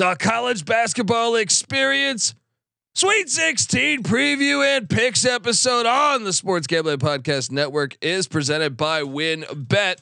The 0.00 0.14
college 0.14 0.64
basketball 0.64 1.36
experience 1.36 2.34
Sweet 2.94 3.28
16 3.28 4.02
preview 4.02 4.64
and 4.64 4.88
picks 4.88 5.26
episode 5.26 5.84
on 5.84 6.24
the 6.24 6.32
Sports 6.32 6.66
Gambling 6.66 7.00
Podcast 7.00 7.50
Network 7.50 7.98
is 8.00 8.26
presented 8.26 8.78
by 8.78 9.02
WynnBET. 9.02 9.96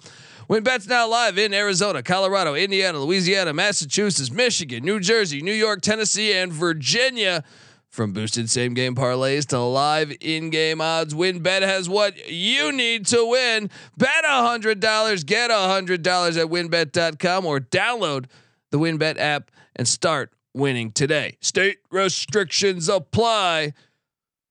WynnBET's 0.49 0.87
now 0.87 1.09
live 1.09 1.37
in 1.37 1.53
Arizona, 1.53 2.05
Colorado, 2.05 2.55
Indiana, 2.55 3.01
Louisiana, 3.01 3.53
Massachusetts, 3.53 4.31
Michigan, 4.31 4.85
New 4.85 5.01
Jersey, 5.01 5.43
New 5.43 5.53
York, 5.53 5.81
Tennessee, 5.81 6.33
and 6.33 6.53
Virginia. 6.53 7.43
From 7.89 8.13
boosted 8.13 8.49
same 8.49 8.75
game 8.75 8.95
parlays 8.95 9.47
to 9.47 9.59
live 9.59 10.17
in 10.21 10.51
game 10.51 10.81
odds, 10.81 11.13
WynnBET 11.13 11.63
has 11.63 11.89
what 11.89 12.31
you 12.31 12.71
need 12.71 13.05
to 13.07 13.29
win. 13.29 13.69
Bet 13.97 14.23
$100, 14.23 15.27
get 15.27 15.51
$100 15.51 15.91
at 15.91 16.47
wynnbet.com 16.47 17.47
or 17.47 17.59
download 17.59 18.27
the 18.71 18.79
WynnBET 18.79 19.19
app 19.19 19.51
and 19.79 19.87
start 19.87 20.33
winning 20.53 20.91
today. 20.91 21.37
State 21.41 21.79
restrictions 21.91 22.89
apply. 22.89 23.73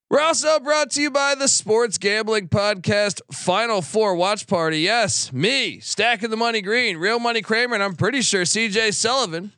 We're 0.09 0.21
also 0.21 0.59
brought 0.61 0.91
to 0.91 1.01
you 1.01 1.11
by 1.11 1.35
the 1.35 1.49
Sports 1.49 1.97
Gambling 1.97 2.47
Podcast 2.47 3.19
Final 3.29 3.81
Four 3.81 4.15
Watch 4.15 4.47
Party. 4.47 4.79
Yes, 4.79 5.33
me, 5.33 5.81
stacking 5.81 6.29
the 6.29 6.37
money 6.37 6.61
green, 6.61 6.95
real 6.95 7.19
money 7.19 7.41
Kramer, 7.41 7.73
and 7.73 7.83
I'm 7.83 7.95
pretty 7.95 8.21
sure 8.21 8.43
CJ 8.43 8.93
Sullivan 8.93 9.51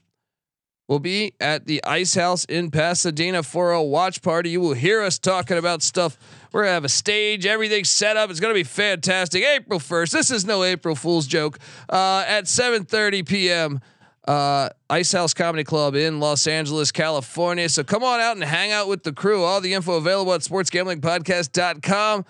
will 0.88 0.98
be 0.98 1.34
at 1.40 1.68
the 1.68 1.84
Ice 1.84 2.16
House 2.16 2.46
in 2.46 2.72
Pasadena 2.72 3.44
for 3.44 3.74
a 3.74 3.84
watch 3.84 4.24
party. 4.24 4.49
You 4.49 4.60
will 4.60 4.74
hear 4.74 5.04
us 5.04 5.20
talking 5.20 5.60
about 5.60 5.84
stuff. 5.84 6.18
We're 6.52 6.63
gonna 6.63 6.74
have 6.74 6.86
a 6.86 6.90
stage, 6.90 7.46
everything 7.46 7.84
set 7.84 8.18
up. 8.18 8.32
It's 8.32 8.40
gonna 8.40 8.55
be 8.55 8.63
fantastic. 8.63 9.44
April 9.44 9.80
1st. 9.80 10.12
This 10.12 10.32
is 10.32 10.46
no 10.46 10.63
April 10.63 10.96
Fool's 10.96 11.27
joke. 11.27 11.60
Uh, 11.88 12.26
at 12.27 12.46
7:30 12.46 13.27
p.m 13.27 13.82
uh, 14.30 14.70
Ice 14.92 15.12
House 15.12 15.34
Comedy 15.34 15.64
Club 15.64 15.96
in 15.96 16.20
Los 16.20 16.46
Angeles, 16.46 16.92
California. 16.92 17.68
So 17.68 17.84
come 17.84 18.04
on 18.04 18.20
out 18.20 18.36
and 18.36 18.44
hang 18.44 18.72
out 18.72 18.88
with 18.88 19.02
the 19.02 19.12
crew. 19.12 19.44
All 19.44 19.60
the 19.60 19.74
info 19.74 19.96
available 19.96 20.36
at 20.36 20.41
sportsgamblingpodcast.com 20.41 22.26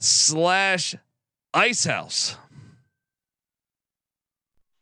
slash 0.00 0.96
Ice 1.54 1.84
House. 1.84 2.36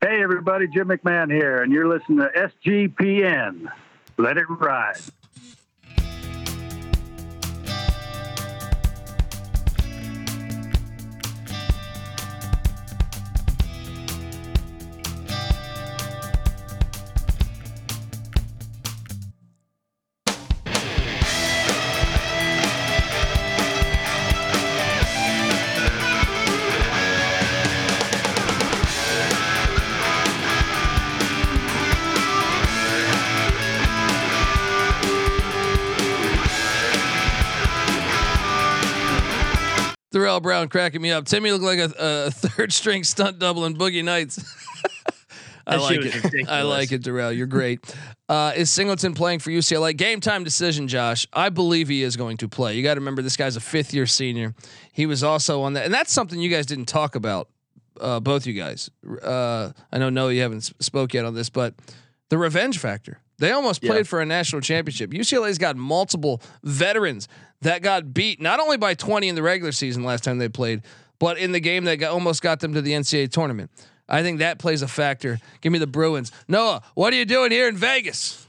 Hey 0.00 0.22
everybody, 0.22 0.66
Jim 0.66 0.88
McMahon 0.88 1.30
here, 1.30 1.62
and 1.62 1.70
you're 1.70 1.86
listening 1.86 2.20
to 2.20 2.50
SGPN. 2.66 3.70
Let 4.16 4.38
it 4.38 4.46
ride. 4.48 4.96
Darrell 40.22 40.38
Brown 40.38 40.68
cracking 40.68 41.02
me 41.02 41.10
up. 41.10 41.24
Timme 41.24 41.50
looked 41.50 41.64
like 41.64 41.80
a, 41.80 41.92
a 41.98 42.30
third 42.30 42.72
string 42.72 43.02
stunt 43.02 43.40
double 43.40 43.64
in 43.64 43.76
Boogie 43.76 44.04
Nights. 44.04 44.38
I 45.66 45.76
like 45.76 45.98
it. 45.98 46.14
Ridiculous. 46.14 46.48
I 46.48 46.62
like 46.62 46.92
it, 46.92 47.02
Darrell. 47.02 47.32
You're 47.32 47.48
great. 47.48 47.92
Uh, 48.28 48.52
is 48.54 48.70
Singleton 48.70 49.14
playing 49.14 49.40
for 49.40 49.50
UCLA? 49.50 49.96
Game 49.96 50.20
time 50.20 50.44
decision, 50.44 50.86
Josh. 50.86 51.26
I 51.32 51.48
believe 51.48 51.88
he 51.88 52.04
is 52.04 52.16
going 52.16 52.36
to 52.36 52.48
play. 52.48 52.76
You 52.76 52.84
got 52.84 52.94
to 52.94 53.00
remember 53.00 53.20
this 53.20 53.36
guy's 53.36 53.56
a 53.56 53.60
fifth 53.60 53.92
year 53.92 54.06
senior. 54.06 54.54
He 54.92 55.06
was 55.06 55.24
also 55.24 55.62
on 55.62 55.72
that, 55.72 55.84
and 55.86 55.92
that's 55.92 56.12
something 56.12 56.40
you 56.40 56.50
guys 56.50 56.66
didn't 56.66 56.86
talk 56.86 57.16
about. 57.16 57.48
Uh, 58.00 58.20
both 58.20 58.46
you 58.46 58.52
guys. 58.52 58.90
Uh, 59.24 59.72
I 59.90 59.98
know 59.98 60.08
no, 60.08 60.28
you 60.28 60.42
haven't 60.42 60.72
spoke 60.80 61.14
yet 61.14 61.24
on 61.24 61.34
this, 61.34 61.50
but 61.50 61.74
the 62.28 62.38
revenge 62.38 62.78
factor. 62.78 63.18
They 63.42 63.50
almost 63.50 63.82
played 63.82 63.96
yeah. 63.96 64.02
for 64.04 64.20
a 64.20 64.24
national 64.24 64.62
championship. 64.62 65.10
UCLA's 65.10 65.58
got 65.58 65.76
multiple 65.76 66.40
veterans 66.62 67.26
that 67.62 67.82
got 67.82 68.14
beat 68.14 68.40
not 68.40 68.60
only 68.60 68.76
by 68.76 68.94
20 68.94 69.26
in 69.26 69.34
the 69.34 69.42
regular 69.42 69.72
season 69.72 70.04
last 70.04 70.22
time 70.22 70.38
they 70.38 70.48
played, 70.48 70.82
but 71.18 71.38
in 71.38 71.50
the 71.50 71.58
game 71.58 71.82
that 71.86 71.96
got, 71.96 72.12
almost 72.12 72.40
got 72.40 72.60
them 72.60 72.72
to 72.74 72.80
the 72.80 72.92
NCAA 72.92 73.32
tournament. 73.32 73.72
I 74.08 74.22
think 74.22 74.38
that 74.38 74.60
plays 74.60 74.80
a 74.80 74.86
factor. 74.86 75.40
Give 75.60 75.72
me 75.72 75.80
the 75.80 75.88
Bruins. 75.88 76.30
Noah, 76.46 76.82
what 76.94 77.12
are 77.12 77.16
you 77.16 77.24
doing 77.24 77.50
here 77.50 77.66
in 77.66 77.76
Vegas? 77.76 78.46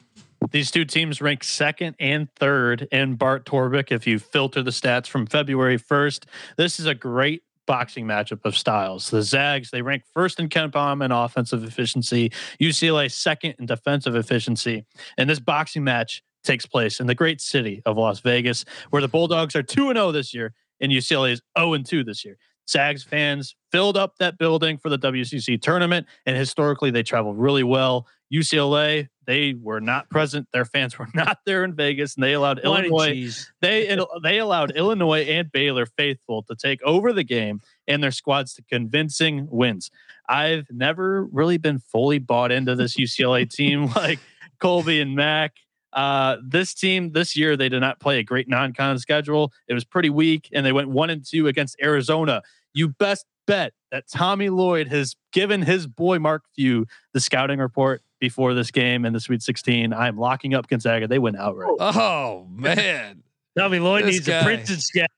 These 0.52 0.70
two 0.70 0.86
teams 0.86 1.22
rank 1.22 1.44
second 1.44 1.96
and 2.00 2.32
third 2.36 2.88
in 2.92 3.16
Bart 3.16 3.46
Torvik. 3.46 3.92
If 3.92 4.06
you 4.06 4.20
filter 4.20 4.62
the 4.62 4.70
stats 4.70 5.08
from 5.08 5.26
February 5.26 5.80
1st, 5.80 6.26
this 6.58 6.80
is 6.80 6.86
a 6.86 6.94
great 6.94 7.43
boxing 7.66 8.06
matchup 8.06 8.46
of 8.46 8.57
styles. 8.57 9.09
The 9.09 9.22
Zags, 9.22 9.72
they 9.72 9.81
rank 9.81 10.03
first 10.13 10.40
in 10.40 10.50
KenPom 10.50 11.03
in 11.03 11.12
offensive 11.12 11.63
efficiency, 11.63 12.31
UCLA 12.62 13.12
second 13.12 13.56
in 13.59 13.66
defensive 13.66 14.16
efficiency. 14.16 14.85
And 15.18 15.29
this 15.29 15.40
boxing 15.40 15.84
match 15.84 16.23
takes 16.44 16.66
place 16.66 17.00
in 17.00 17.07
the 17.07 17.16
great 17.16 17.40
city 17.40 17.81
of 17.85 17.97
Las 17.97 18.19
Vegas, 18.19 18.66
where 18.90 19.02
the 19.02 19.07
Bulldogs 19.07 19.56
are 19.56 19.63
2 19.63 19.94
0 19.94 20.12
this 20.12 20.34
year 20.34 20.53
and 20.81 20.91
UCLA 20.91 21.31
is 21.31 21.41
0 21.57 21.78
2 21.78 22.03
this 22.03 22.23
year. 22.23 22.38
Zags 22.69 23.03
fans 23.03 23.56
filled 23.72 23.97
up 23.97 24.18
that 24.19 24.38
building 24.38 24.78
for 24.78 24.90
the 24.90 24.97
WCC 24.97 25.62
tournament, 25.62 26.07
and 26.25 26.38
historically 26.38 26.91
they 26.91 27.03
travel 27.03 27.34
really 27.34 27.63
well. 27.63 28.07
UCLA, 28.34 29.10
they 29.26 29.54
were 29.54 29.80
not 29.80 30.10
present. 30.10 30.48
Their 30.52 30.66
fans 30.66 30.98
were 31.00 31.10
not 31.14 31.40
there 31.46 31.64
in 31.64 31.74
Vegas, 31.76 32.16
and 32.16 32.24
they 32.24 32.34
allowed 32.34 32.60
Illinois. 32.60 33.34
They 33.62 33.98
they 34.24 34.40
allowed 34.40 34.72
Illinois 34.72 35.24
and 35.24 35.52
Baylor 35.52 35.86
faithful 35.86 36.44
to 36.44 36.56
take 36.56 36.82
over 36.84 37.14
the 37.14 37.24
game 37.24 37.62
and 37.88 38.04
their 38.04 38.12
squads 38.12 38.54
to 38.56 38.64
convincing 38.64 39.48
wins. 39.50 39.92
I've 40.28 40.68
never 40.72 41.26
really 41.26 41.58
been 41.58 41.80
fully 41.80 42.20
bought 42.20 42.52
into 42.52 42.76
this 42.76 42.98
UCLA 42.98 43.50
team 43.50 43.88
like 43.96 44.20
Colby 44.60 45.02
and 45.02 45.16
Mac. 45.16 45.54
Uh, 45.92 46.38
this 46.44 46.74
team 46.74 47.12
this 47.12 47.36
year 47.36 47.56
they 47.56 47.70
did 47.70 47.82
not 47.82 48.00
play 48.00 48.18
a 48.18 48.24
great 48.24 48.50
non-con 48.50 48.98
schedule. 48.98 49.52
It 49.68 49.76
was 49.76 49.84
pretty 49.84 50.10
weak, 50.10 50.50
and 50.52 50.66
they 50.66 50.72
went 50.72 50.90
one 50.90 51.10
and 51.12 51.24
two 51.24 51.48
against 51.48 51.76
Arizona. 51.82 52.42
You 52.74 52.90
best 52.90 53.26
bet 53.46 53.74
that 53.92 54.06
Tommy 54.10 54.50
Lloyd 54.50 54.88
has 54.88 55.16
given 55.32 55.62
his 55.62 55.86
boy 55.86 56.18
Mark 56.18 56.44
Few 56.56 56.88
the 57.14 57.20
scouting 57.20 57.60
report 57.60 58.02
before 58.23 58.53
this 58.53 58.72
game 58.72 59.03
in 59.03 59.11
the 59.11 59.19
Sweet 59.19 59.41
16. 59.41 59.91
I'm 59.91 60.17
locking 60.17 60.53
up 60.53 60.69
Gonzaga. 60.69 61.09
They 61.09 61.19
win 61.19 61.35
outright. 61.35 61.75
Oh 61.78 62.47
man, 62.56 63.22
Tommy 63.57 63.79
Lloyd 63.79 64.06
this 64.06 64.13
needs 64.13 64.28
guy. 64.28 64.39
a 64.39 64.44
printed 64.44 64.81
scout. 64.81 65.09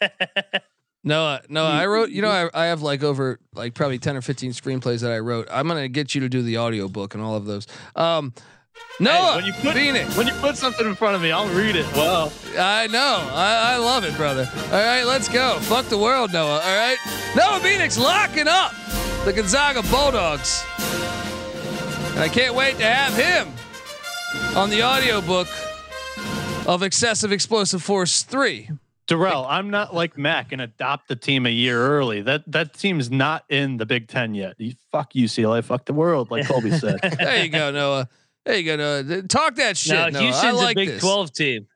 No, 1.02 1.38
no, 1.48 1.64
I 1.64 1.86
wrote, 1.86 2.10
you 2.10 2.20
know, 2.20 2.28
I, 2.28 2.50
I 2.52 2.66
have 2.66 2.82
like 2.82 3.02
over 3.02 3.40
like 3.54 3.72
probably 3.72 3.98
10 3.98 4.18
or 4.18 4.20
15 4.20 4.52
screenplays 4.52 5.00
that 5.00 5.10
I 5.10 5.18
wrote. 5.20 5.48
I'm 5.50 5.66
going 5.66 5.80
to 5.80 5.88
get 5.88 6.14
you 6.14 6.20
to 6.20 6.28
do 6.28 6.42
the 6.42 6.58
audio 6.58 6.88
book 6.88 7.14
and 7.14 7.22
all 7.22 7.36
of 7.36 7.46
those. 7.46 7.66
Um, 7.96 8.34
no, 8.98 9.10
hey, 9.10 9.36
when 9.36 9.44
you 9.46 9.54
put 9.54 9.72
Phoenix. 9.72 10.14
when 10.14 10.26
you 10.26 10.34
put 10.34 10.58
something 10.58 10.86
in 10.86 10.94
front 10.94 11.16
of 11.16 11.22
me, 11.22 11.32
I'll 11.32 11.48
read 11.54 11.74
it. 11.74 11.90
Well, 11.94 12.30
I 12.58 12.86
know, 12.88 13.18
I, 13.32 13.72
I 13.72 13.76
love 13.78 14.04
it, 14.04 14.14
brother. 14.14 14.46
All 14.66 14.72
right, 14.72 15.04
let's 15.04 15.26
go. 15.30 15.58
Fuck 15.60 15.86
the 15.86 15.96
world, 15.96 16.34
Noah. 16.34 16.60
All 16.62 16.76
right, 16.76 16.98
Noah 17.34 17.60
Phoenix 17.60 17.96
locking 17.96 18.46
up 18.46 18.74
the 19.24 19.32
Gonzaga 19.32 19.82
Bulldogs, 19.84 20.62
and 22.20 22.30
I 22.30 22.34
can't 22.34 22.54
wait 22.54 22.76
to 22.76 22.84
have 22.84 23.14
him 23.16 23.48
on 24.54 24.68
the 24.68 24.82
audiobook 24.82 25.48
of 26.66 26.82
Excessive 26.82 27.32
Explosive 27.32 27.82
Force 27.82 28.24
Three. 28.24 28.68
Darrell, 29.06 29.46
I'm 29.48 29.70
not 29.70 29.94
like 29.94 30.18
Mac 30.18 30.52
and 30.52 30.60
adopt 30.60 31.08
the 31.08 31.16
team 31.16 31.46
a 31.46 31.50
year 31.50 31.80
early. 31.80 32.20
That 32.20 32.42
that 32.52 32.74
team's 32.74 33.10
not 33.10 33.44
in 33.48 33.78
the 33.78 33.86
Big 33.86 34.06
Ten 34.06 34.34
yet. 34.34 34.56
You, 34.58 34.74
fuck 34.92 35.14
UCLA, 35.14 35.64
fuck 35.64 35.86
the 35.86 35.94
world, 35.94 36.30
like 36.30 36.46
Colby 36.46 36.70
said. 36.78 37.00
there 37.00 37.42
you 37.42 37.50
go, 37.50 37.70
Noah. 37.70 38.06
There 38.44 38.58
you 38.58 38.64
go. 38.64 38.76
Noah. 38.76 39.22
Talk 39.22 39.54
that 39.54 39.78
shit. 39.78 39.94
No, 39.94 40.10
Noah. 40.10 40.22
Houston's 40.22 40.58
I 40.58 40.62
like 40.62 40.76
a 40.76 40.80
Big 40.80 40.88
this. 40.90 41.00
Twelve 41.00 41.32
team. 41.32 41.68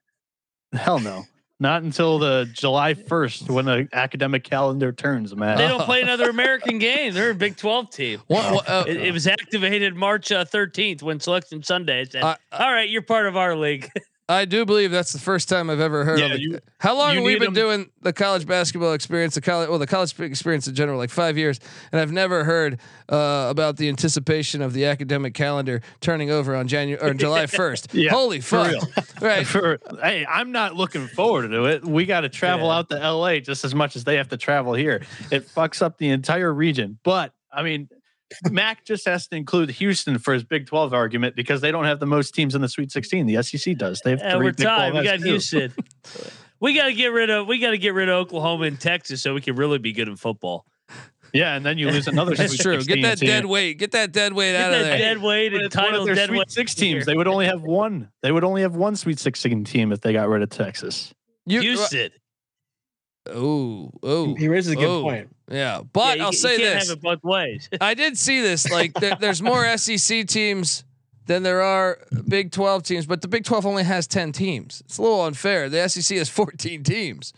Hell 0.74 0.98
no. 0.98 1.24
Not 1.60 1.82
until 1.82 2.18
the 2.18 2.50
July 2.52 2.94
1st 2.94 3.48
when 3.48 3.64
the 3.64 3.88
academic 3.92 4.42
calendar 4.42 4.92
turns, 4.92 5.36
man. 5.36 5.56
They 5.56 5.68
don't 5.68 5.82
play 5.82 6.02
another 6.02 6.28
American 6.28 6.78
game. 6.78 7.14
They're 7.14 7.30
a 7.30 7.34
Big 7.34 7.56
12 7.56 7.90
team. 7.90 8.22
What, 8.26 8.52
what, 8.52 8.68
uh, 8.68 8.84
it, 8.88 8.96
it, 8.96 9.12
was 9.12 9.28
activated 9.28 9.94
March 9.94 10.32
uh, 10.32 10.44
13th 10.44 11.02
when 11.02 11.20
Selection 11.20 11.62
Sunday 11.62 12.06
said, 12.06 12.24
uh, 12.24 12.34
All 12.52 12.72
right, 12.72 12.88
you're 12.88 13.02
part 13.02 13.26
of 13.26 13.36
our 13.36 13.54
league. 13.56 13.88
I 14.26 14.46
do 14.46 14.64
believe 14.64 14.90
that's 14.90 15.12
the 15.12 15.18
first 15.18 15.50
time 15.50 15.68
I've 15.68 15.80
ever 15.80 16.04
heard 16.04 16.18
yeah, 16.18 16.32
of. 16.32 16.40
You, 16.40 16.58
How 16.78 16.96
long 16.96 17.14
have 17.16 17.24
we 17.24 17.34
been 17.34 17.52
them. 17.52 17.54
doing 17.54 17.90
the 18.00 18.12
college 18.12 18.46
basketball 18.46 18.94
experience, 18.94 19.34
the 19.34 19.42
college, 19.42 19.68
well, 19.68 19.78
the 19.78 19.86
college 19.86 20.18
experience 20.18 20.66
in 20.66 20.74
general, 20.74 20.96
like 20.96 21.10
five 21.10 21.36
years, 21.36 21.60
and 21.92 22.00
I've 22.00 22.12
never 22.12 22.44
heard 22.44 22.80
uh, 23.10 23.48
about 23.50 23.76
the 23.76 23.88
anticipation 23.88 24.62
of 24.62 24.72
the 24.72 24.86
academic 24.86 25.34
calendar 25.34 25.82
turning 26.00 26.30
over 26.30 26.56
on 26.56 26.68
January 26.68 27.06
or 27.06 27.12
July 27.24 27.46
first. 27.46 27.92
yeah, 27.92 28.10
Holy 28.10 28.40
fuck! 28.40 28.74
right. 29.20 29.46
For, 29.46 29.78
hey, 30.02 30.24
I'm 30.26 30.52
not 30.52 30.74
looking 30.74 31.06
forward 31.06 31.48
to 31.50 31.66
it. 31.66 31.84
We 31.84 32.06
got 32.06 32.22
to 32.22 32.30
travel 32.30 32.68
yeah. 32.68 32.78
out 32.78 32.88
to 32.90 32.96
LA 32.96 33.40
just 33.40 33.64
as 33.64 33.74
much 33.74 33.94
as 33.94 34.04
they 34.04 34.16
have 34.16 34.28
to 34.28 34.38
travel 34.38 34.72
here. 34.72 35.02
It 35.30 35.46
fucks 35.48 35.82
up 35.82 35.98
the 35.98 36.08
entire 36.08 36.52
region. 36.52 36.98
But 37.04 37.34
I 37.52 37.62
mean, 37.62 37.90
Mac 38.50 38.84
just 38.84 39.06
has 39.06 39.26
to 39.28 39.36
include 39.36 39.70
Houston 39.70 40.18
for 40.18 40.34
his 40.34 40.44
Big 40.44 40.66
12 40.66 40.92
argument 40.92 41.36
because 41.36 41.60
they 41.60 41.70
don't 41.70 41.84
have 41.84 42.00
the 42.00 42.06
most 42.06 42.34
teams 42.34 42.54
in 42.54 42.60
the 42.60 42.68
Sweet 42.68 42.90
16. 42.92 43.26
The 43.26 43.42
SEC 43.42 43.76
does. 43.76 44.00
They 44.04 44.10
have 44.10 44.20
and 44.22 44.32
three 44.38 44.46
we're 44.46 44.52
Big 44.52 44.66
tied. 44.66 44.94
We 44.94 45.02
got 45.04 45.18
too. 45.20 45.24
Houston. 45.24 45.72
we 46.60 46.74
got 46.74 46.86
to 46.86 46.92
get 46.94 47.08
rid 47.08 47.30
of. 47.30 47.46
We 47.46 47.58
got 47.58 47.70
to 47.70 47.78
get 47.78 47.94
rid 47.94 48.08
of 48.08 48.16
Oklahoma 48.16 48.64
and 48.64 48.80
Texas 48.80 49.22
so 49.22 49.34
we 49.34 49.40
can 49.40 49.56
really 49.56 49.78
be 49.78 49.92
good 49.92 50.08
in 50.08 50.16
football. 50.16 50.66
Yeah, 51.32 51.56
and 51.56 51.66
then 51.66 51.78
you 51.78 51.90
lose 51.90 52.06
another. 52.06 52.34
That's 52.36 52.54
Sweet 52.54 52.60
true. 52.62 52.84
Get 52.84 53.02
that 53.02 53.18
team. 53.18 53.26
dead 53.26 53.44
weight. 53.46 53.76
Get 53.78 53.90
that 53.90 54.12
dead 54.12 54.32
weight 54.34 54.52
Get 54.52 54.60
out 54.60 54.72
of 54.72 54.80
there. 54.80 54.98
dead 54.98 55.18
weight 55.18 55.52
and 55.52 55.62
it's 55.62 55.74
one 55.74 55.86
of 55.86 55.90
title 55.90 56.06
their 56.06 56.14
dead 56.14 56.28
Sweet 56.28 56.38
weight. 56.38 56.50
Six 56.50 56.74
here. 56.74 56.94
teams. 56.94 57.06
They 57.06 57.16
would 57.16 57.26
only 57.26 57.46
have 57.46 57.62
one. 57.62 58.08
They 58.22 58.30
would 58.30 58.44
only 58.44 58.62
have 58.62 58.76
one 58.76 58.94
Sweet 58.94 59.18
16 59.18 59.64
team 59.64 59.90
if 59.90 60.00
they 60.00 60.12
got 60.12 60.28
rid 60.28 60.42
of 60.42 60.50
Texas. 60.50 61.12
You, 61.44 61.60
Houston. 61.60 62.10
Oh, 63.30 63.90
oh, 64.02 64.34
He 64.34 64.48
raises 64.48 64.72
a 64.72 64.76
good 64.76 64.84
oh. 64.88 65.02
point. 65.02 65.34
yeah. 65.50 65.80
But 65.92 66.00
Yeah, 66.00 66.14
you 66.14 66.22
I'll 66.24 66.30
ca- 66.30 66.36
say 66.36 66.52
you 66.52 66.58
this: 66.58 66.88
have 66.88 66.98
it 66.98 67.02
both 67.02 67.22
ways. 67.24 67.68
I 67.80 67.94
did 67.94 68.18
see 68.18 68.40
this. 68.40 68.70
Like, 68.70 68.94
there, 68.94 69.16
there's 69.20 69.42
more 69.42 69.64
SEC 69.78 70.26
teams 70.26 70.84
than 71.26 71.42
there 71.42 71.62
are 71.62 71.98
Big 72.28 72.50
12 72.52 72.82
teams, 72.82 73.06
but 73.06 73.22
the 73.22 73.28
Big 73.28 73.44
12 73.44 73.64
only 73.66 73.82
has 73.84 74.06
10 74.06 74.32
teams. 74.32 74.82
It's 74.86 74.98
a 74.98 75.02
little 75.02 75.22
unfair. 75.22 75.68
The 75.68 75.88
SEC 75.88 76.18
has 76.18 76.28
14 76.28 76.82
teams. 76.82 77.32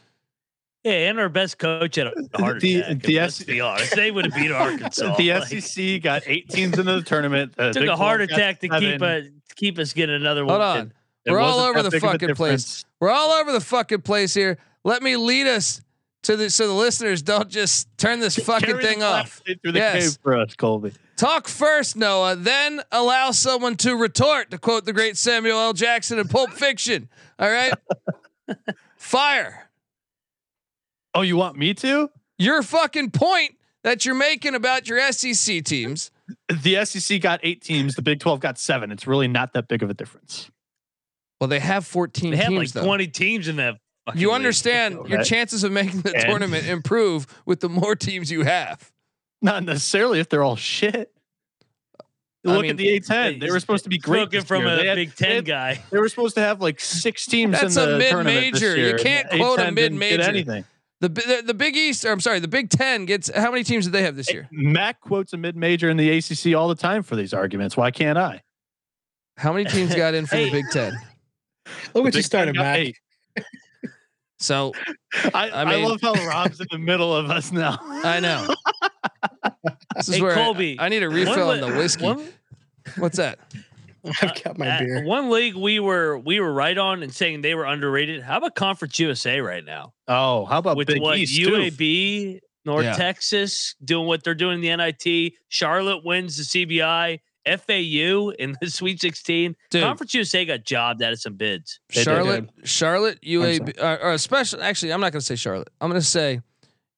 Yeah, 0.83 1.09
and 1.11 1.19
our 1.19 1.29
best 1.29 1.59
coach 1.59 1.97
had 1.97 2.07
a 2.09 2.13
heart 2.39 2.61
The- 2.61 2.81
attack. 2.81 3.03
the 3.03 3.17
let's 3.19 3.41
S- 3.41 3.47
be 3.47 3.61
honest, 3.61 3.95
they 3.97 4.11
would 4.11 4.25
have 4.27 4.35
beat 4.35 4.53
Arkansas. 4.53 5.17
the 5.17 5.33
Like, 5.33 5.47
SEC 5.63 6.01
got 6.03 6.23
eight 6.27 6.49
teams 6.49 6.79
into 6.79 6.93
the 6.93 7.03
tournament. 7.03 7.55
The 7.57 7.73
took 7.73 7.83
Big 7.83 7.89
a 7.89 7.97
heart 7.97 8.21
attack 8.23 8.61
to 8.61 8.69
keep 8.69 9.01
seven. 9.01 9.03
uh, 9.03 9.55
keep 9.57 9.79
us 9.81 9.93
getting 9.93 10.15
another 10.15 10.45
one. 10.45 10.61
Hold 10.61 10.61
one. 10.69 10.79
on. 10.79 10.93
It 11.25 11.33
We're 11.33 11.41
all 11.41 11.59
over 11.59 11.83
the 11.83 11.91
big 11.91 12.05
of 12.05 12.09
a 12.09 12.13
fucking 12.13 12.35
place. 12.37 12.85
We're 13.01 13.11
all 13.11 13.31
over 13.33 13.51
the 13.51 13.61
fucking 13.61 14.03
place 14.03 14.33
here. 14.33 14.59
Let 14.87 15.03
me 15.03 15.17
lead 15.17 15.49
us 15.49 15.81
to 16.23 16.37
the 16.37 16.49
so 16.49 16.69
the 16.69 16.73
listeners 16.73 17.21
don't 17.21 17.49
just 17.49 17.89
turn 17.99 18.21
this 18.21 18.37
fucking 18.37 18.69
Carry 18.69 18.83
the 18.83 18.89
thing 18.89 19.03
off. 19.03 19.43
Through 19.45 19.73
the 19.73 19.79
Yes. 19.81 20.11
cave 20.11 20.19
for 20.23 20.37
us, 20.37 20.55
Colby. 20.55 20.93
Talk 21.17 21.49
first, 21.49 21.97
Noah, 21.97 22.37
then 22.37 22.83
allow 22.93 23.33
someone 23.33 23.75
to 23.79 23.97
retort, 23.97 24.53
to 24.53 24.59
quote 24.59 24.85
the 24.85 24.93
great 24.93 25.17
Samuel 25.17 25.59
L. 25.59 25.73
Jackson 25.73 26.21
in 26.21 26.29
Pulp 26.29 26.53
Fiction. 26.53 27.09
All 27.41 27.51
right? 27.51 27.73
Fire. 28.97 29.71
Oh, 31.15 31.23
you 31.23 31.37
want 31.37 31.57
me 31.57 31.75
to? 31.75 32.09
Your 32.39 32.63
fucking 32.63 33.11
point 33.11 33.57
that 33.83 34.07
you're 34.07 34.15
making 34.15 34.55
about 34.55 34.89
your 34.89 35.01
SEC 35.11 35.65
teams. 35.65 36.13
The 36.63 36.85
SEC 36.85 37.21
got 37.21 37.41
eight 37.43 37.61
teams. 37.61 37.97
The 37.97 38.03
Big 38.03 38.21
12 38.21 38.39
got 38.39 38.57
seven. 38.57 38.93
It's 38.93 39.09
really 39.09 39.27
not 39.27 39.53
that 39.55 39.67
big 39.67 39.83
of 39.83 39.91
a 39.91 39.95
difference. 39.95 40.49
Well, 41.41 41.49
they 41.49 41.61
have 41.61 41.85
14 41.87 42.31
They 42.31 42.37
have 42.37 42.49
teams, 42.49 42.59
like 42.59 42.83
though. 42.83 42.85
20 42.87 43.09
teams 43.09 43.49
in 43.49 43.57
that. 43.57 43.79
Fucking 44.07 44.21
You 44.21 44.29
league. 44.29 44.35
understand 44.37 44.99
your 45.09 45.23
chances 45.23 45.63
of 45.65 45.73
making 45.73 46.01
the 46.01 46.15
And- 46.15 46.25
tournament 46.27 46.67
improve 46.69 47.27
with 47.45 47.61
the 47.61 47.69
more 47.69 47.95
teams 47.95 48.31
you 48.31 48.43
have. 48.45 48.91
Not 49.43 49.65
necessarily 49.65 50.19
if 50.21 50.29
they're 50.29 50.43
all 50.43 50.57
shit. 50.57 51.13
I 52.47 52.53
Look 52.53 52.63
mean, 52.63 52.71
at 52.73 52.77
the 52.77 53.01
A10. 53.01 53.41
They 53.41 53.51
were 53.51 53.59
supposed 53.59 53.83
to 53.85 53.91
be 53.91 53.99
great. 53.99 54.21
Spoken 54.31 54.43
from 54.45 54.63
year. 54.67 54.79
a 54.81 54.85
had- 54.85 54.95
Big 54.97 55.11
they 55.17 55.27
Ten 55.27 55.35
had- 55.37 55.45
guy. 55.45 55.83
They 55.91 55.99
were 55.99 56.09
supposed 56.09 56.37
to 56.37 56.41
have 56.41 56.61
like 56.61 56.79
six 56.81 57.27
teams 57.27 57.61
That's 57.61 57.77
in 57.77 57.83
a 57.83 57.87
the 57.99 58.09
tournament 58.09 58.53
this 58.53 58.63
mid-major. 58.63 58.77
You 58.91 58.97
can't 59.03 59.29
quote 59.31 59.59
a 59.59 59.63
A10 59.65 59.75
didn't 59.75 59.99
mid-major. 59.99 60.23
Anything. 60.23 60.65
The, 61.01 61.09
the 61.11 61.43
the 61.49 61.55
Big 61.55 61.77
East, 61.77 62.05
or 62.07 62.13
I'm 62.13 62.21
sorry, 62.21 62.39
the 62.41 62.49
Big 62.49 62.71
Ten 62.71 63.05
gets 63.05 63.31
how 63.37 63.51
many 63.51 63.65
teams 63.65 63.85
did 63.85 63.93
they 63.93 64.03
have 64.03 64.17
this 64.17 64.33
year? 64.33 64.49
Mac 64.51 65.01
quotes 65.03 65.33
a 65.35 65.37
mid-major 65.37 65.91
in 65.91 65.97
the 65.99 66.09
ACC 66.09 66.55
all 66.57 66.69
the 66.69 66.75
time 66.75 67.03
for 67.03 67.17
these 67.17 67.35
arguments. 67.35 67.77
Why 67.77 67.91
can't 67.91 68.17
I? 68.17 68.43
How 69.37 69.53
many 69.53 69.67
teams 69.67 69.95
got 69.95 70.15
in 70.15 70.25
for 70.25 70.37
the 70.37 70.51
Big 70.53 70.65
Ten? 70.73 70.93
Look 71.93 72.05
what 72.05 72.15
you 72.15 72.19
Big 72.21 72.25
started, 72.25 72.55
Mac. 72.55 72.95
Eight. 74.39 74.43
So 74.45 74.73
I, 75.35 75.51
I 75.51 75.65
mean, 75.65 75.75
I, 75.75 75.77
mean- 75.77 75.89
love 75.89 76.01
how 76.01 76.13
Rob's 76.27 76.61
in 76.61 76.67
the 76.71 76.79
middle 76.79 77.15
of 77.15 77.31
us 77.31 77.53
now. 77.53 77.79
I 77.83 78.21
know. 78.21 78.55
This 79.97 80.09
is 80.11 80.17
Hey, 80.17 80.23
where 80.23 80.35
Colby, 80.35 80.77
I, 80.79 80.89
need 80.91 81.03
a 81.03 81.09
refill 81.09 81.51
on 81.51 81.61
the 81.61 81.69
whiskey. 81.69 82.05
one- 82.05 82.29
What's 82.99 83.17
that? 83.17 83.39
I've 84.23 84.45
got 84.45 84.59
my 84.59 84.69
uh, 84.69 84.79
beer. 84.81 85.05
One 85.05 85.31
league 85.31 85.55
we 85.57 85.81
were 85.81 86.19
we 86.19 86.39
were 86.39 86.53
right 86.53 86.77
on 86.77 87.03
and 87.03 87.13
saying 87.13 87.41
they 87.41 87.55
were 87.55 87.65
underrated. 87.65 88.23
How 88.23 88.37
about 88.39 88.55
Conference 88.55 88.99
USA 89.01 89.41
right 89.41 89.65
now? 89.65 89.95
Oh, 90.07 90.45
how 90.45 90.59
about 90.59 90.77
With 90.77 90.87
Big 90.89 91.01
what 91.03 91.17
East 91.19 91.37
too? 91.37 91.51
UAB, 91.51 92.39
North 92.65 92.85
Yeah. 92.85 92.93
Texas 92.93 93.75
doing 93.85 94.07
what 94.07 94.23
they're 94.23 94.35
doing 94.35 94.63
in 94.63 94.79
the 94.79 94.85
NIT. 94.85 95.33
Charlotte 95.49 96.05
wins 96.05 96.37
the 96.37 96.67
CBI. 96.67 97.19
FAU 97.47 98.31
in 98.39 98.57
the 98.61 98.69
Sweet 98.71 99.01
16. 99.01 99.55
Dude. 99.71 99.83
Conference 99.83 100.15
USA 100.15 100.45
got 100.45 100.65
jobbed 100.65 101.03
out 101.03 101.13
of 101.13 101.21
some 101.21 101.35
bids. 101.35 101.81
They 101.91 102.01
did. 102.01 102.05
Charlotte, 102.05 102.51
Charlotte, 102.65 103.21
UAB, 103.23 103.81
uh, 103.83 103.99
or 104.03 104.13
especially. 104.13 104.63
Actually, 104.63 104.93
I'm 104.93 105.01
not 105.01 105.13
going 105.13 105.21
to 105.21 105.27
say 105.27 105.37
Charlotte. 105.37 105.69
I'm 105.81 105.89
going 105.91 106.01
to 106.01 106.07
say 106.07 106.41